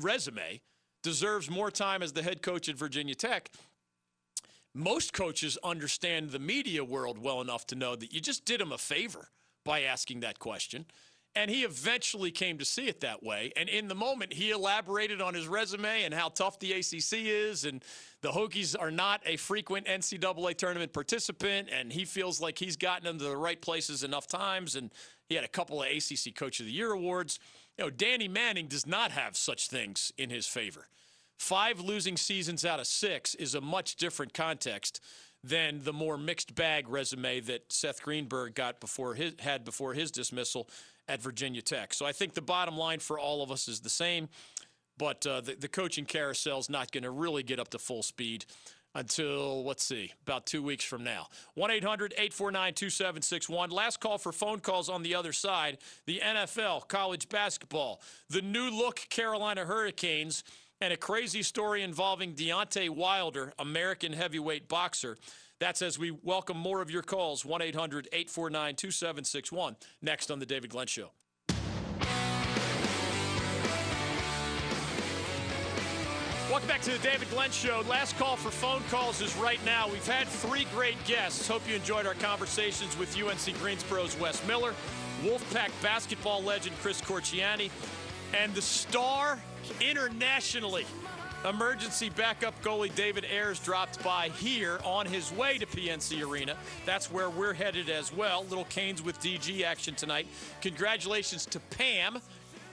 resume, 0.00 0.60
deserves 1.02 1.50
more 1.50 1.70
time 1.70 2.02
as 2.02 2.12
the 2.12 2.22
head 2.22 2.42
coach 2.42 2.68
at 2.68 2.76
Virginia 2.76 3.14
Tech. 3.14 3.50
Most 4.74 5.12
coaches 5.12 5.58
understand 5.64 6.30
the 6.30 6.38
media 6.38 6.84
world 6.84 7.18
well 7.18 7.40
enough 7.40 7.66
to 7.68 7.74
know 7.74 7.96
that 7.96 8.12
you 8.12 8.20
just 8.20 8.44
did 8.44 8.60
them 8.60 8.72
a 8.72 8.78
favor 8.78 9.28
by 9.64 9.82
asking 9.82 10.20
that 10.20 10.38
question. 10.38 10.86
And 11.34 11.50
he 11.50 11.62
eventually 11.62 12.30
came 12.30 12.58
to 12.58 12.64
see 12.64 12.88
it 12.88 13.00
that 13.00 13.22
way. 13.22 13.52
And 13.56 13.68
in 13.68 13.86
the 13.86 13.94
moment, 13.94 14.32
he 14.32 14.50
elaborated 14.50 15.20
on 15.20 15.34
his 15.34 15.46
resume 15.46 16.02
and 16.02 16.12
how 16.12 16.30
tough 16.30 16.58
the 16.58 16.72
ACC 16.72 17.12
is. 17.12 17.64
And 17.64 17.84
the 18.22 18.30
Hokies 18.30 18.74
are 18.78 18.90
not 18.90 19.20
a 19.24 19.36
frequent 19.36 19.86
NCAA 19.86 20.56
tournament 20.56 20.92
participant. 20.92 21.68
And 21.70 21.92
he 21.92 22.04
feels 22.04 22.40
like 22.40 22.58
he's 22.58 22.76
gotten 22.76 23.04
them 23.04 23.18
to 23.18 23.24
the 23.24 23.36
right 23.36 23.60
places 23.60 24.02
enough 24.02 24.26
times. 24.26 24.74
And 24.74 24.90
he 25.28 25.34
had 25.34 25.44
a 25.44 25.48
couple 25.48 25.82
of 25.82 25.88
ACC 25.88 26.34
Coach 26.34 26.58
of 26.60 26.66
the 26.66 26.72
Year 26.72 26.90
awards. 26.90 27.38
You 27.76 27.84
know, 27.84 27.90
Danny 27.90 28.26
Manning 28.26 28.66
does 28.66 28.86
not 28.86 29.12
have 29.12 29.36
such 29.36 29.68
things 29.68 30.12
in 30.18 30.30
his 30.30 30.46
favor. 30.46 30.88
Five 31.36 31.78
losing 31.80 32.16
seasons 32.16 32.64
out 32.64 32.80
of 32.80 32.88
six 32.88 33.36
is 33.36 33.54
a 33.54 33.60
much 33.60 33.94
different 33.94 34.34
context 34.34 35.00
than 35.44 35.84
the 35.84 35.92
more 35.92 36.18
mixed 36.18 36.54
bag 36.54 36.88
resume 36.88 37.40
that 37.40 37.72
Seth 37.72 38.02
Greenberg 38.02 38.54
got 38.54 38.80
before 38.80 39.14
his, 39.14 39.34
had 39.38 39.64
before 39.64 39.94
his 39.94 40.10
dismissal 40.10 40.68
at 41.08 41.22
Virginia 41.22 41.62
Tech. 41.62 41.94
So 41.94 42.06
I 42.06 42.12
think 42.12 42.34
the 42.34 42.42
bottom 42.42 42.76
line 42.76 42.98
for 42.98 43.18
all 43.18 43.42
of 43.42 43.50
us 43.50 43.68
is 43.68 43.80
the 43.80 43.90
same, 43.90 44.28
but 44.96 45.26
uh, 45.26 45.40
the, 45.40 45.54
the 45.54 45.68
coaching 45.68 46.04
carousel 46.04 46.58
is 46.58 46.68
not 46.68 46.92
going 46.92 47.04
to 47.04 47.10
really 47.10 47.42
get 47.42 47.58
up 47.58 47.68
to 47.70 47.78
full 47.78 48.02
speed 48.02 48.44
until, 48.94 49.64
let's 49.64 49.84
see, 49.84 50.12
about 50.22 50.46
two 50.46 50.62
weeks 50.62 50.84
from 50.84 51.04
now. 51.04 51.28
1 51.54 51.70
800 51.70 52.12
849 52.12 52.74
2761. 52.74 53.70
Last 53.70 54.00
call 54.00 54.18
for 54.18 54.32
phone 54.32 54.60
calls 54.60 54.88
on 54.88 55.02
the 55.02 55.14
other 55.14 55.32
side. 55.32 55.78
The 56.06 56.20
NFL, 56.24 56.88
college 56.88 57.28
basketball, 57.28 58.00
the 58.28 58.42
new 58.42 58.70
look 58.70 58.96
Carolina 59.08 59.64
Hurricanes, 59.64 60.42
and 60.80 60.92
a 60.92 60.96
crazy 60.96 61.42
story 61.42 61.82
involving 61.82 62.34
Deontay 62.34 62.90
Wilder, 62.90 63.52
American 63.58 64.12
heavyweight 64.12 64.68
boxer. 64.68 65.16
That's 65.60 65.82
as 65.82 65.98
we 65.98 66.12
welcome 66.12 66.56
more 66.56 66.80
of 66.80 66.90
your 66.90 67.02
calls, 67.02 67.44
1 67.44 67.62
800 67.62 68.08
849 68.12 68.76
2761, 68.76 69.76
next 70.00 70.30
on 70.30 70.38
The 70.38 70.46
David 70.46 70.70
Glenn 70.70 70.86
Show. 70.86 71.10
Welcome 76.48 76.68
back 76.68 76.80
to 76.82 76.92
the 76.92 76.98
David 76.98 77.28
Glenn 77.30 77.50
Show. 77.50 77.82
Last 77.88 78.16
call 78.16 78.36
for 78.36 78.50
phone 78.50 78.82
calls 78.88 79.20
is 79.20 79.36
right 79.36 79.62
now. 79.64 79.88
We've 79.88 80.06
had 80.06 80.28
three 80.28 80.66
great 80.72 80.96
guests. 81.04 81.46
Hope 81.48 81.68
you 81.68 81.74
enjoyed 81.74 82.06
our 82.06 82.14
conversations 82.14 82.96
with 82.96 83.14
UNC 83.20 83.58
Greensboro's 83.58 84.18
Wes 84.18 84.46
Miller, 84.46 84.74
Wolfpack 85.22 85.70
basketball 85.82 86.42
legend 86.42 86.76
Chris 86.80 87.00
Corchiani, 87.00 87.70
and 88.32 88.54
the 88.54 88.62
star 88.62 89.40
internationally 89.80 90.86
Emergency 91.44 92.10
backup 92.10 92.60
goalie 92.64 92.92
David 92.96 93.24
Ayres 93.30 93.60
dropped 93.60 94.02
by 94.02 94.28
here 94.30 94.80
on 94.84 95.06
his 95.06 95.30
way 95.32 95.56
to 95.56 95.66
PNC 95.66 96.28
Arena. 96.28 96.56
That's 96.84 97.12
where 97.12 97.30
we're 97.30 97.52
headed 97.52 97.88
as 97.88 98.12
well. 98.12 98.44
Little 98.50 98.64
Canes 98.64 99.02
with 99.02 99.20
DG 99.20 99.62
action 99.62 99.94
tonight. 99.94 100.26
Congratulations 100.62 101.46
to 101.46 101.60
Pam, 101.60 102.18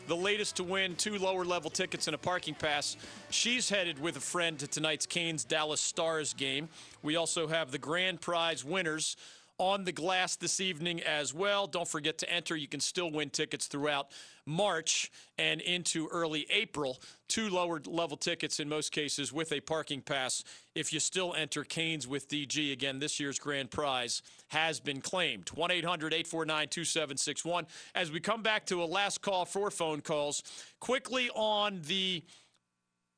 the 0.07 0.15
latest 0.15 0.55
to 0.55 0.63
win 0.63 0.95
two 0.95 1.19
lower 1.19 1.45
level 1.45 1.69
tickets 1.69 2.07
and 2.07 2.15
a 2.15 2.17
parking 2.17 2.55
pass. 2.55 2.97
She's 3.29 3.69
headed 3.69 3.99
with 3.99 4.17
a 4.17 4.21
friend 4.21 4.57
to 4.57 4.67
tonight's 4.67 5.05
Canes 5.05 5.45
Dallas 5.45 5.79
Stars 5.79 6.33
game. 6.33 6.67
We 7.03 7.17
also 7.17 7.47
have 7.47 7.69
the 7.69 7.77
grand 7.77 8.19
prize 8.19 8.65
winners 8.65 9.15
on 9.57 9.83
the 9.83 9.91
glass 9.91 10.35
this 10.35 10.59
evening 10.59 11.01
as 11.01 11.33
well. 11.33 11.67
Don't 11.67 11.87
forget 11.87 12.17
to 12.19 12.29
enter. 12.29 12.55
You 12.55 12.67
can 12.67 12.79
still 12.79 13.11
win 13.11 13.29
tickets 13.29 13.67
throughout 13.67 14.11
March 14.45 15.11
and 15.37 15.61
into 15.61 16.07
early 16.07 16.45
April. 16.49 16.99
Two 17.27 17.49
lower 17.49 17.81
level 17.85 18.17
tickets 18.17 18.59
in 18.59 18.69
most 18.69 18.91
cases 18.91 19.31
with 19.31 19.51
a 19.51 19.59
parking 19.59 20.01
pass. 20.01 20.43
If 20.75 20.91
you 20.91 20.99
still 20.99 21.33
enter 21.33 21.63
Canes 21.63 22.07
with 22.07 22.27
DG, 22.27 22.71
again, 22.71 22.99
this 22.99 23.19
year's 23.19 23.39
grand 23.39 23.71
prize 23.71 24.21
has 24.49 24.79
been 24.79 25.01
claimed. 25.01 25.49
1 25.49 25.71
800 25.71 26.13
849 26.13 26.67
2761. 26.67 27.65
As 27.95 28.11
we 28.11 28.19
come 28.19 28.43
back 28.43 28.65
to 28.67 28.83
a 28.83 28.85
last 28.85 29.21
call 29.21 29.45
for 29.45 29.71
phone 29.71 30.01
calls, 30.01 30.43
quickly 30.79 31.29
on 31.33 31.81
the 31.87 32.23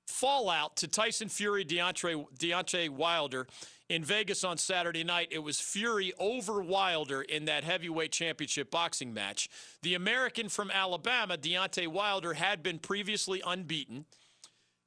fallout 0.07 0.77
to 0.77 0.87
Tyson 0.87 1.29
Fury, 1.29 1.63
Deontay, 1.63 2.25
Deontay 2.39 2.89
Wilder 2.89 3.47
in 3.89 4.03
Vegas 4.03 4.43
on 4.43 4.57
Saturday 4.57 5.03
night. 5.03 5.27
It 5.31 5.39
was 5.39 5.59
Fury 5.59 6.13
over 6.19 6.61
Wilder 6.61 7.21
in 7.21 7.45
that 7.45 7.63
heavyweight 7.63 8.11
championship 8.11 8.71
boxing 8.71 9.13
match. 9.13 9.49
The 9.81 9.93
American 9.93 10.49
from 10.49 10.71
Alabama, 10.71 11.37
Deontay 11.37 11.87
Wilder, 11.87 12.33
had 12.33 12.63
been 12.63 12.79
previously 12.79 13.41
unbeaten. 13.45 14.05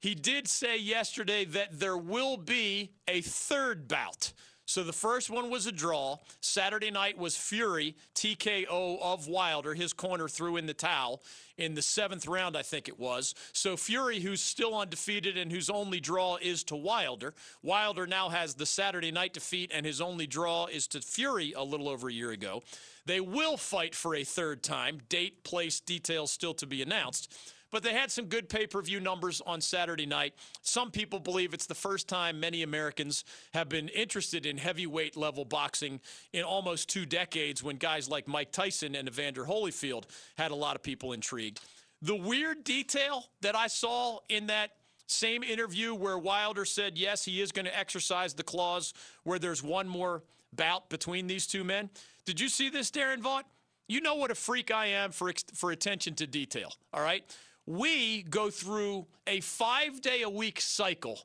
He 0.01 0.15
did 0.15 0.49
say 0.49 0.79
yesterday 0.79 1.45
that 1.45 1.79
there 1.79 1.97
will 1.97 2.39
be 2.39 2.93
a 3.07 3.21
third 3.21 3.87
bout. 3.87 4.33
So 4.71 4.85
the 4.85 4.93
first 4.93 5.31
one 5.31 5.51
was 5.51 5.67
a 5.67 5.73
draw. 5.73 6.19
Saturday 6.41 6.93
night 6.93 7.19
was 7.19 7.37
Fury, 7.37 7.97
TKO 8.15 9.03
of 9.03 9.27
Wilder. 9.27 9.75
His 9.75 9.93
corner 9.93 10.29
threw 10.29 10.57
in 10.59 10.67
the 10.67 10.75
towel 10.75 11.25
in 11.59 11.75
the 11.75 11.83
seventh 11.83 12.29
round, 12.29 12.57
I 12.57 12.63
think 12.63 12.87
it 12.87 12.97
was. 12.97 13.35
So 13.53 13.77
Fury, 13.77 14.21
who's 14.21 14.41
still 14.41 14.79
undefeated 14.79 15.37
and 15.37 15.51
whose 15.51 15.71
only 15.71 15.99
draw 15.99 16.37
is 16.41 16.63
to 16.65 16.77
Wilder. 16.77 17.35
Wilder 17.65 18.07
now 18.07 18.29
has 18.29 18.55
the 18.55 18.65
Saturday 18.65 19.11
night 19.11 19.33
defeat, 19.33 19.73
and 19.75 19.85
his 19.85 20.01
only 20.01 20.29
draw 20.29 20.67
is 20.67 20.87
to 20.87 21.01
Fury 21.01 21.53
a 21.53 21.65
little 21.65 21.89
over 21.89 22.09
a 22.09 22.13
year 22.13 22.31
ago. 22.31 22.63
They 23.07 23.21
will 23.21 23.57
fight 23.57 23.97
for 23.97 24.15
a 24.15 24.23
third 24.23 24.63
time. 24.63 25.01
Date, 25.09 25.43
place, 25.43 25.81
details 25.81 26.31
still 26.31 26.55
to 26.55 26.67
be 26.67 26.81
announced. 26.81 27.35
But 27.71 27.83
they 27.83 27.93
had 27.93 28.11
some 28.11 28.27
good 28.27 28.49
pay 28.49 28.67
per 28.67 28.83
view 28.83 29.01
numbers 29.01 29.41
on 29.47 29.61
Saturday 29.61 30.07
night. 30.07 30.35
Some 30.63 30.91
people 30.91 31.21
believe 31.21 31.55
it's 31.55 31.67
the 31.67 31.75
first 31.75 32.09
time 32.09 32.41
many 32.41 32.63
Americans 32.63 33.25
have 33.55 33.69
been 33.69 33.89
interested 33.89 34.47
in 34.47 34.59
heavyweight 34.59 35.17
level 35.17 35.45
boxing 35.45 36.01
in 36.33 36.43
almost 36.43 36.89
two 36.89 37.07
decades 37.07 37.63
when 37.63 37.77
guys 37.77 38.09
like 38.09 38.27
Mike 38.27 38.53
Tyson 38.53 38.95
and 38.95 39.09
Evander 39.09 39.45
Holyfield 39.45 40.05
had 40.37 40.51
a 40.51 40.57
lot 40.57 40.77
of 40.77 40.83
people 40.83 41.13
intrigued. 41.13 41.61
The 42.03 42.17
weird 42.17 42.65
detail 42.65 43.27
that 43.43 43.55
I 43.55 43.67
saw 43.67 44.19
in 44.29 44.47
that 44.47 44.71
same 45.07 45.43
interview 45.43 45.95
where 45.95 46.19
Wilder 46.19 46.65
said, 46.65 46.97
yes, 46.97 47.25
he 47.25 47.41
is 47.41 47.53
going 47.53 47.67
to 47.67 47.79
exercise 47.79 48.35
the 48.35 48.43
clause 48.43 48.95
where 49.25 49.39
there's 49.39 49.63
one 49.63 49.89
more 49.89 50.23
bout 50.53 50.89
between 50.89 51.27
these 51.27 51.47
two 51.47 51.65
men. 51.65 51.91
Did 52.25 52.41
you 52.41 52.49
see 52.49 52.71
this, 52.71 52.91
Darren 52.91 53.21
Vaught? 53.21 53.45
You 53.89 54.01
know 54.01 54.15
what 54.15 54.31
a 54.31 54.37
freak 54.37 54.71
I 54.71 54.87
am 54.87 55.11
for, 55.11 55.33
for 55.55 55.73
attention 55.73 56.15
to 56.15 56.27
detail, 56.27 56.73
all 56.95 57.03
right? 57.03 57.25
We 57.71 58.23
go 58.23 58.51
through 58.51 59.07
a 59.29 59.41
five 59.41 60.01
day 60.01 60.23
a 60.23 60.29
week 60.29 60.61
cycle 60.61 61.21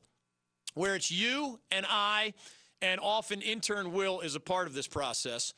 where 0.74 0.94
it's 0.94 1.10
you 1.10 1.58
and 1.72 1.84
I, 1.88 2.34
and 2.80 3.00
often 3.00 3.40
intern 3.40 3.92
Will 3.92 4.20
is 4.20 4.36
a 4.36 4.40
part 4.40 4.68
of 4.68 4.74
this 4.74 4.86
process. 4.86 5.52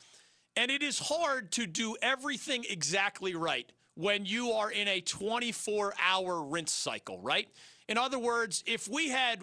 And 0.56 0.70
it 0.70 0.82
is 0.82 0.98
hard 0.98 1.52
to 1.52 1.66
do 1.66 1.96
everything 2.00 2.64
exactly 2.70 3.34
right 3.34 3.70
when 3.96 4.24
you 4.24 4.52
are 4.52 4.70
in 4.70 4.88
a 4.88 5.00
24 5.00 5.92
hour 6.00 6.42
rinse 6.42 6.72
cycle, 6.72 7.20
right? 7.20 7.48
In 7.88 7.98
other 7.98 8.18
words, 8.18 8.64
if 8.66 8.88
we 8.88 9.08
had 9.08 9.40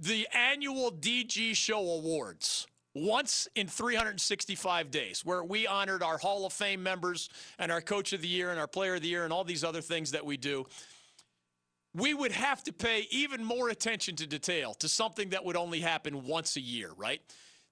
the 0.00 0.26
annual 0.34 0.90
DG 0.90 1.54
Show 1.54 1.78
Awards, 1.78 2.66
once 2.94 3.48
in 3.54 3.66
365 3.66 4.90
days, 4.90 5.22
where 5.24 5.42
we 5.42 5.66
honored 5.66 6.02
our 6.02 6.18
Hall 6.18 6.46
of 6.46 6.52
Fame 6.52 6.82
members 6.82 7.28
and 7.58 7.72
our 7.72 7.80
Coach 7.80 8.12
of 8.12 8.22
the 8.22 8.28
Year 8.28 8.50
and 8.50 8.60
our 8.60 8.68
Player 8.68 8.94
of 8.94 9.02
the 9.02 9.08
Year 9.08 9.24
and 9.24 9.32
all 9.32 9.44
these 9.44 9.64
other 9.64 9.80
things 9.80 10.12
that 10.12 10.24
we 10.24 10.36
do, 10.36 10.64
we 11.94 12.14
would 12.14 12.32
have 12.32 12.62
to 12.64 12.72
pay 12.72 13.06
even 13.10 13.44
more 13.44 13.68
attention 13.68 14.16
to 14.16 14.26
detail 14.26 14.74
to 14.74 14.88
something 14.88 15.30
that 15.30 15.44
would 15.44 15.56
only 15.56 15.80
happen 15.80 16.24
once 16.24 16.56
a 16.56 16.60
year, 16.60 16.90
right? 16.96 17.20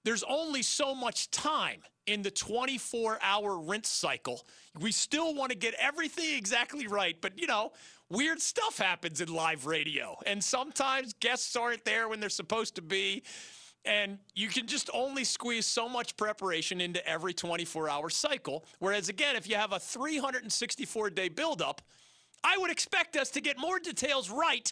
There's 0.05 0.23
only 0.23 0.61
so 0.61 0.93
much 0.93 1.31
time 1.31 1.81
in 2.05 2.21
the 2.21 2.31
24 2.31 3.19
hour 3.21 3.59
rinse 3.59 3.89
cycle. 3.89 4.45
We 4.79 4.91
still 4.91 5.33
want 5.33 5.51
to 5.51 5.57
get 5.57 5.73
everything 5.75 6.35
exactly 6.35 6.87
right, 6.87 7.15
but 7.21 7.39
you 7.39 7.47
know, 7.47 7.71
weird 8.09 8.41
stuff 8.41 8.77
happens 8.77 9.21
in 9.21 9.33
live 9.33 9.65
radio. 9.65 10.17
And 10.25 10.43
sometimes 10.43 11.13
guests 11.19 11.55
aren't 11.55 11.85
there 11.85 12.09
when 12.09 12.19
they're 12.19 12.29
supposed 12.29 12.75
to 12.75 12.81
be. 12.81 13.23
And 13.85 14.17
you 14.33 14.47
can 14.47 14.65
just 14.65 14.89
only 14.93 15.23
squeeze 15.23 15.65
so 15.65 15.89
much 15.89 16.15
preparation 16.15 16.79
into 16.79 17.05
every 17.07 17.33
24 17.33 17.89
hour 17.89 18.09
cycle. 18.09 18.65
Whereas, 18.79 19.09
again, 19.09 19.35
if 19.35 19.49
you 19.49 19.55
have 19.55 19.73
a 19.73 19.79
364 19.79 21.09
day 21.09 21.29
buildup, 21.29 21.81
I 22.43 22.57
would 22.57 22.71
expect 22.71 23.15
us 23.15 23.29
to 23.31 23.41
get 23.41 23.57
more 23.57 23.79
details 23.79 24.29
right 24.29 24.71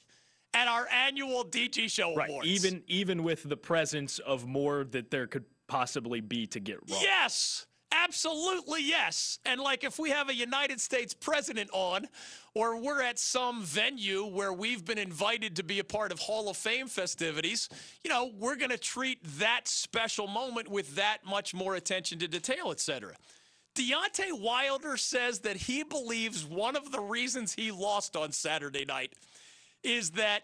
at 0.53 0.67
our 0.67 0.87
annual 0.89 1.45
DG 1.45 1.89
Show 1.89 2.15
right. 2.15 2.29
Awards. 2.29 2.47
Even 2.47 2.83
even 2.87 3.23
with 3.23 3.47
the 3.47 3.57
presence 3.57 4.19
of 4.19 4.45
more 4.45 4.85
that 4.91 5.11
there 5.11 5.27
could 5.27 5.45
possibly 5.67 6.21
be 6.21 6.47
to 6.47 6.59
get 6.59 6.77
wrong. 6.89 7.01
Yes. 7.01 7.65
Absolutely, 7.91 8.83
yes. 8.83 9.39
And 9.45 9.59
like 9.59 9.83
if 9.83 9.99
we 9.99 10.09
have 10.11 10.29
a 10.29 10.35
United 10.35 10.79
States 10.79 11.13
president 11.13 11.69
on, 11.73 12.07
or 12.53 12.77
we're 12.79 13.01
at 13.01 13.19
some 13.19 13.63
venue 13.63 14.25
where 14.25 14.53
we've 14.53 14.85
been 14.85 14.97
invited 14.97 15.57
to 15.57 15.63
be 15.63 15.79
a 15.79 15.83
part 15.83 16.11
of 16.11 16.19
Hall 16.19 16.49
of 16.49 16.57
Fame 16.57 16.87
festivities, 16.87 17.69
you 18.03 18.09
know, 18.09 18.31
we're 18.37 18.55
going 18.55 18.71
to 18.71 18.77
treat 18.77 19.19
that 19.39 19.67
special 19.67 20.27
moment 20.27 20.69
with 20.69 20.95
that 20.95 21.19
much 21.25 21.53
more 21.53 21.75
attention 21.75 22.19
to 22.19 22.27
detail, 22.27 22.71
etc. 22.71 23.13
Deontay 23.75 24.39
Wilder 24.39 24.97
says 24.97 25.39
that 25.39 25.55
he 25.55 25.83
believes 25.83 26.45
one 26.45 26.75
of 26.75 26.91
the 26.91 26.99
reasons 26.99 27.53
he 27.53 27.71
lost 27.71 28.15
on 28.15 28.31
Saturday 28.31 28.85
night 28.85 29.13
is 29.83 30.11
that 30.11 30.43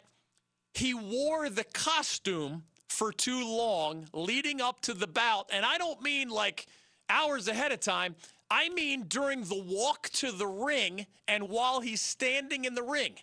he 0.74 0.94
wore 0.94 1.50
the 1.50 1.66
costume 1.66 2.64
for 2.88 3.12
too 3.12 3.46
long 3.46 4.08
leading 4.14 4.62
up 4.62 4.82
to 4.82 4.94
the 4.94 5.08
bout. 5.08 5.50
And 5.52 5.66
I 5.66 5.78
don't 5.78 6.02
mean 6.02 6.30
like 6.30 6.68
hours 7.10 7.48
ahead 7.48 7.72
of 7.72 7.80
time. 7.80 8.16
I 8.50 8.70
mean 8.70 9.04
during 9.08 9.44
the 9.44 9.62
walk 9.62 10.10
to 10.12 10.32
the 10.32 10.48
ring 10.48 11.06
and 11.28 11.50
while 11.50 11.82
he's 11.82 12.02
standing 12.02 12.66
in 12.66 12.76
the 12.76 12.84
ring. 12.84 13.16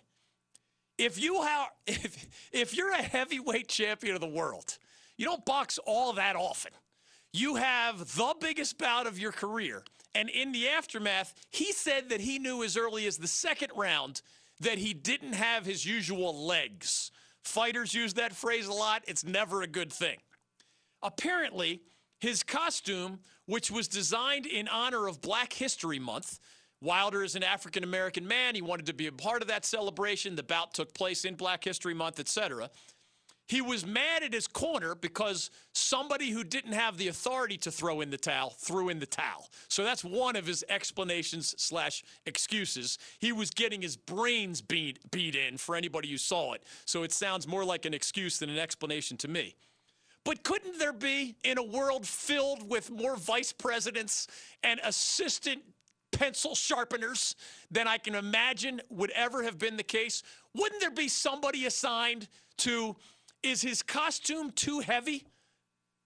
If 0.97 1.21
you 1.21 1.41
have 1.41 1.69
if 1.87 2.49
if 2.51 2.75
you're 2.75 2.91
a 2.91 3.01
heavyweight 3.01 3.67
champion 3.67 4.15
of 4.15 4.21
the 4.21 4.27
world, 4.27 4.77
you 5.17 5.25
don't 5.25 5.45
box 5.45 5.79
all 5.85 6.13
that 6.13 6.35
often. 6.35 6.71
You 7.33 7.55
have 7.55 8.15
the 8.15 8.35
biggest 8.39 8.77
bout 8.77 9.07
of 9.07 9.19
your 9.19 9.31
career. 9.31 9.83
And 10.13 10.29
in 10.29 10.53
the 10.53 10.69
aftermath, 10.69 11.33
he 11.51 11.73
said 11.73 12.07
that 12.09 12.21
he 12.21 12.39
knew 12.39 12.63
as 12.63 12.77
early 12.77 13.05
as 13.05 13.17
the 13.17 13.27
second 13.27 13.71
round 13.75 14.21
that 14.61 14.77
he 14.77 14.93
didn't 14.93 15.33
have 15.33 15.65
his 15.65 15.85
usual 15.85 16.45
legs. 16.45 17.11
Fighters 17.43 17.93
use 17.93 18.13
that 18.13 18.33
phrase 18.33 18.67
a 18.67 18.73
lot. 18.73 19.03
It's 19.07 19.25
never 19.25 19.61
a 19.61 19.67
good 19.67 19.91
thing. 19.91 20.17
Apparently, 21.03 21.81
his 22.19 22.41
costume, 22.41 23.19
which 23.45 23.71
was 23.71 23.87
designed 23.87 24.45
in 24.45 24.67
honor 24.67 25.07
of 25.07 25.21
Black 25.21 25.53
History 25.53 25.99
Month, 25.99 26.39
Wilder 26.81 27.23
is 27.23 27.35
an 27.35 27.43
African 27.43 27.83
American 27.83 28.27
man. 28.27 28.55
He 28.55 28.61
wanted 28.61 28.85
to 28.87 28.93
be 28.93 29.07
a 29.07 29.11
part 29.11 29.41
of 29.41 29.47
that 29.47 29.65
celebration. 29.65 30.35
The 30.35 30.43
bout 30.43 30.73
took 30.73 30.93
place 30.93 31.25
in 31.25 31.35
Black 31.35 31.63
History 31.63 31.93
Month, 31.93 32.19
etc. 32.19 32.69
He 33.47 33.61
was 33.61 33.85
mad 33.85 34.23
at 34.23 34.33
his 34.33 34.47
corner 34.47 34.95
because 34.95 35.51
somebody 35.73 36.31
who 36.31 36.43
didn't 36.43 36.71
have 36.71 36.97
the 36.97 37.09
authority 37.09 37.57
to 37.59 37.71
throw 37.71 38.01
in 38.01 38.09
the 38.09 38.17
towel 38.17 38.55
threw 38.57 38.89
in 38.89 38.99
the 38.99 39.05
towel. 39.05 39.49
So 39.67 39.83
that's 39.83 40.03
one 40.03 40.35
of 40.35 40.47
his 40.47 40.65
explanations 40.67 41.53
slash 41.57 42.03
excuses. 42.25 42.97
He 43.19 43.31
was 43.31 43.51
getting 43.51 43.83
his 43.83 43.97
brains 43.97 44.61
beat 44.61 44.99
beat 45.11 45.35
in 45.35 45.57
for 45.57 45.75
anybody 45.75 46.09
who 46.09 46.17
saw 46.17 46.53
it. 46.53 46.63
So 46.85 47.03
it 47.03 47.11
sounds 47.11 47.47
more 47.47 47.63
like 47.63 47.85
an 47.85 47.93
excuse 47.93 48.39
than 48.39 48.49
an 48.49 48.57
explanation 48.57 49.15
to 49.17 49.27
me. 49.27 49.55
But 50.25 50.43
couldn't 50.43 50.79
there 50.79 50.91
be, 50.91 51.37
in 51.43 51.57
a 51.57 51.63
world 51.63 52.05
filled 52.05 52.67
with 52.67 52.91
more 52.91 53.15
vice 53.15 53.53
presidents 53.53 54.27
and 54.63 54.81
assistant 54.83 55.61
pencil 56.11 56.55
sharpeners 56.55 57.35
than 57.69 57.87
I 57.87 57.97
can 57.97 58.15
imagine 58.15 58.81
would 58.89 59.11
ever 59.11 59.43
have 59.43 59.57
been 59.57 59.77
the 59.77 59.83
case, 59.83 60.23
wouldn't 60.53 60.81
there 60.81 60.91
be 60.91 61.07
somebody 61.07 61.65
assigned 61.65 62.27
to 62.57 62.95
is 63.43 63.61
his 63.61 63.83
costume 63.83 64.51
too 64.51 64.79
heavy? 64.79 65.25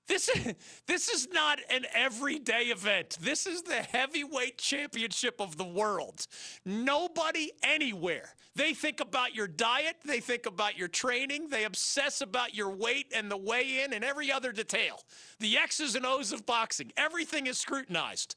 This 0.10 0.28
is, 0.28 0.56
this 0.88 1.08
is 1.08 1.28
not 1.32 1.60
an 1.70 1.86
everyday 1.94 2.64
event. 2.64 3.20
This 3.22 3.46
is 3.46 3.62
the 3.62 3.76
heavyweight 3.76 4.58
championship 4.58 5.40
of 5.40 5.56
the 5.56 5.64
world. 5.64 6.26
Nobody 6.66 7.52
anywhere. 7.62 8.34
They 8.56 8.74
think 8.74 9.02
about 9.02 9.36
your 9.36 9.48
diet, 9.48 9.98
they 10.04 10.20
think 10.20 10.48
about 10.48 10.76
your 10.76 10.88
training, 10.88 11.50
they 11.50 11.64
obsess 11.64 12.22
about 12.22 12.56
your 12.56 12.72
weight 12.72 13.14
and 13.16 13.30
the 13.30 13.38
weigh 13.38 13.84
in 13.84 13.94
and 13.94 14.04
every 14.04 14.32
other 14.32 14.52
detail. 14.52 15.00
The 15.40 15.58
X's 15.58 15.96
and 15.96 16.08
O's 16.08 16.32
of 16.32 16.44
boxing, 16.48 16.92
everything 16.98 17.46
is 17.46 17.60
scrutinized. 17.60 18.36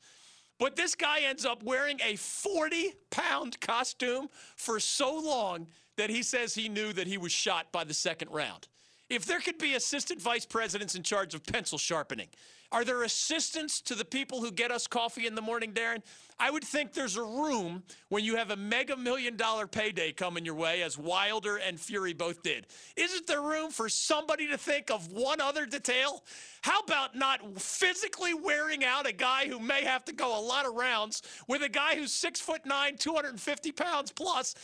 But 0.58 0.76
this 0.76 0.94
guy 0.94 1.20
ends 1.20 1.46
up 1.46 1.62
wearing 1.62 1.98
a 2.04 2.16
40 2.16 2.92
pound 3.10 3.58
costume 3.60 4.28
for 4.56 4.78
so 4.78 5.18
long 5.18 5.68
that 5.96 6.10
he 6.10 6.22
says 6.22 6.54
he 6.54 6.68
knew 6.68 6.92
that 6.92 7.06
he 7.06 7.16
was 7.16 7.32
shot 7.32 7.72
by 7.72 7.82
the 7.84 7.94
second 7.94 8.30
round. 8.30 8.68
If 9.12 9.26
there 9.26 9.40
could 9.40 9.58
be 9.58 9.74
assistant 9.74 10.22
vice 10.22 10.46
presidents 10.46 10.94
in 10.94 11.02
charge 11.02 11.34
of 11.34 11.44
pencil 11.44 11.76
sharpening, 11.76 12.28
are 12.72 12.82
there 12.82 13.02
assistants 13.02 13.82
to 13.82 13.94
the 13.94 14.06
people 14.06 14.40
who 14.40 14.50
get 14.50 14.70
us 14.70 14.86
coffee 14.86 15.26
in 15.26 15.34
the 15.34 15.42
morning, 15.42 15.72
Darren? 15.74 15.98
I 16.40 16.50
would 16.50 16.64
think 16.64 16.94
there's 16.94 17.18
a 17.18 17.22
room 17.22 17.82
when 18.08 18.24
you 18.24 18.36
have 18.36 18.50
a 18.50 18.56
mega 18.56 18.96
million 18.96 19.36
dollar 19.36 19.66
payday 19.66 20.12
coming 20.12 20.46
your 20.46 20.54
way, 20.54 20.82
as 20.82 20.96
Wilder 20.96 21.58
and 21.58 21.78
Fury 21.78 22.14
both 22.14 22.42
did. 22.42 22.68
Isn't 22.96 23.26
there 23.26 23.42
room 23.42 23.70
for 23.70 23.90
somebody 23.90 24.48
to 24.48 24.56
think 24.56 24.90
of 24.90 25.12
one 25.12 25.42
other 25.42 25.66
detail? 25.66 26.24
How 26.62 26.80
about 26.80 27.14
not 27.14 27.60
physically 27.60 28.32
wearing 28.32 28.82
out 28.82 29.06
a 29.06 29.12
guy 29.12 29.46
who 29.46 29.60
may 29.60 29.84
have 29.84 30.06
to 30.06 30.14
go 30.14 30.40
a 30.40 30.40
lot 30.40 30.64
of 30.64 30.72
rounds 30.72 31.20
with 31.48 31.62
a 31.62 31.68
guy 31.68 31.96
who's 31.96 32.14
six 32.14 32.40
foot 32.40 32.64
nine, 32.64 32.96
250 32.96 33.72
pounds 33.72 34.10
plus, 34.10 34.54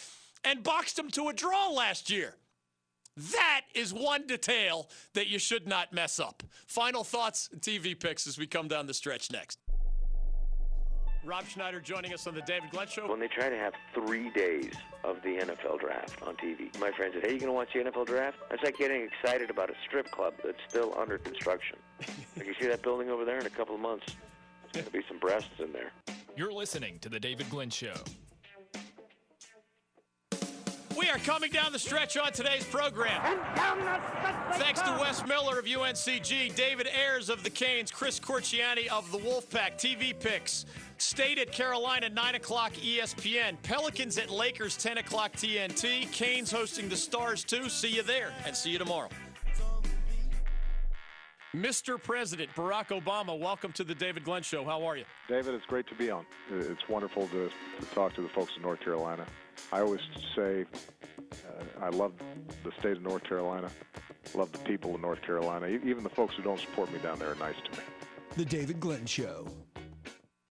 and 0.42 0.62
boxed 0.62 0.98
him 0.98 1.10
to 1.10 1.28
a 1.28 1.34
draw 1.34 1.68
last 1.68 2.08
year? 2.08 2.34
That 3.18 3.62
is 3.74 3.92
one 3.92 4.26
detail 4.26 4.88
that 5.14 5.26
you 5.26 5.38
should 5.38 5.66
not 5.66 5.92
mess 5.92 6.20
up. 6.20 6.42
Final 6.66 7.02
thoughts 7.02 7.48
and 7.52 7.60
TV 7.60 7.98
picks 7.98 8.26
as 8.26 8.38
we 8.38 8.46
come 8.46 8.68
down 8.68 8.86
the 8.86 8.94
stretch 8.94 9.32
next. 9.32 9.58
Rob 11.24 11.44
Schneider 11.46 11.80
joining 11.80 12.14
us 12.14 12.26
on 12.28 12.34
the 12.34 12.42
David 12.42 12.70
Glenn 12.70 12.86
Show. 12.86 13.08
When 13.08 13.18
they 13.18 13.26
try 13.26 13.48
to 13.48 13.56
have 13.56 13.74
three 13.92 14.30
days 14.30 14.72
of 15.02 15.16
the 15.22 15.30
NFL 15.30 15.80
draft 15.80 16.22
on 16.22 16.36
TV, 16.36 16.78
my 16.78 16.92
friend 16.92 17.12
said, 17.12 17.24
Hey, 17.26 17.32
you 17.34 17.40
going 17.40 17.48
to 17.48 17.52
watch 17.52 17.68
the 17.74 17.80
NFL 17.80 18.06
draft? 18.06 18.38
That's 18.48 18.62
like 18.62 18.78
getting 18.78 19.02
excited 19.02 19.50
about 19.50 19.68
a 19.68 19.74
strip 19.86 20.10
club 20.10 20.34
that's 20.44 20.58
still 20.68 20.94
under 20.96 21.18
construction. 21.18 21.76
like 22.36 22.46
you 22.46 22.54
see 22.60 22.68
that 22.68 22.82
building 22.82 23.10
over 23.10 23.24
there 23.24 23.38
in 23.38 23.46
a 23.46 23.50
couple 23.50 23.74
of 23.74 23.80
months, 23.80 24.06
there's 24.62 24.84
going 24.84 24.86
to 24.86 24.92
be 24.92 25.04
some 25.08 25.18
breasts 25.18 25.50
in 25.58 25.72
there. 25.72 25.90
You're 26.36 26.52
listening 26.52 27.00
to 27.00 27.08
The 27.08 27.18
David 27.18 27.50
Glenn 27.50 27.70
Show. 27.70 27.94
We 31.08 31.14
are 31.14 31.18
coming 31.20 31.50
down 31.50 31.72
the 31.72 31.78
stretch 31.78 32.18
on 32.18 32.32
today's 32.32 32.66
program. 32.66 33.22
Thanks 34.52 34.82
to 34.82 34.94
Wes 35.00 35.26
Miller 35.26 35.58
of 35.58 35.64
UNCG, 35.64 36.54
David 36.54 36.86
Ayres 36.86 37.30
of 37.30 37.42
the 37.42 37.48
Canes, 37.48 37.90
Chris 37.90 38.20
Corchiani 38.20 38.88
of 38.88 39.10
the 39.10 39.16
Wolfpack. 39.16 39.78
TV 39.78 40.12
picks. 40.12 40.66
State 40.98 41.38
at 41.38 41.50
Carolina, 41.50 42.10
9 42.10 42.34
o'clock 42.34 42.74
ESPN. 42.74 43.56
Pelicans 43.62 44.18
at 44.18 44.28
Lakers, 44.28 44.76
10 44.76 44.98
o'clock 44.98 45.32
TNT. 45.32 46.12
Canes 46.12 46.52
hosting 46.52 46.90
the 46.90 46.96
Stars, 46.96 47.42
too. 47.42 47.70
See 47.70 47.88
you 47.88 48.02
there, 48.02 48.34
and 48.44 48.54
see 48.54 48.68
you 48.68 48.78
tomorrow. 48.78 49.08
Mr. 51.56 52.00
President 52.02 52.50
Barack 52.54 52.88
Obama, 52.88 53.38
welcome 53.38 53.72
to 53.72 53.82
the 53.82 53.94
David 53.94 54.24
Glenn 54.24 54.42
Show. 54.42 54.62
How 54.62 54.84
are 54.84 54.98
you? 54.98 55.04
David, 55.26 55.54
it's 55.54 55.64
great 55.64 55.86
to 55.86 55.94
be 55.94 56.10
on. 56.10 56.26
It's 56.50 56.86
wonderful 56.86 57.28
to, 57.28 57.50
to 57.80 57.86
talk 57.94 58.12
to 58.16 58.20
the 58.20 58.28
folks 58.28 58.52
in 58.56 58.62
North 58.62 58.80
Carolina. 58.80 59.26
I 59.72 59.80
always 59.80 60.00
say 60.34 60.64
uh, 61.32 61.84
I 61.84 61.88
love 61.90 62.12
the 62.64 62.72
state 62.78 62.96
of 62.96 63.02
North 63.02 63.24
Carolina, 63.24 63.70
love 64.34 64.52
the 64.52 64.58
people 64.58 64.94
of 64.94 65.00
North 65.00 65.22
Carolina. 65.22 65.66
Even 65.66 66.02
the 66.02 66.10
folks 66.10 66.34
who 66.36 66.42
don't 66.42 66.60
support 66.60 66.92
me 66.92 66.98
down 67.00 67.18
there 67.18 67.32
are 67.32 67.36
nice 67.36 67.56
to 67.70 67.78
me. 67.78 67.84
The 68.36 68.44
David 68.44 68.80
Glenn 68.80 69.06
Show. 69.06 69.46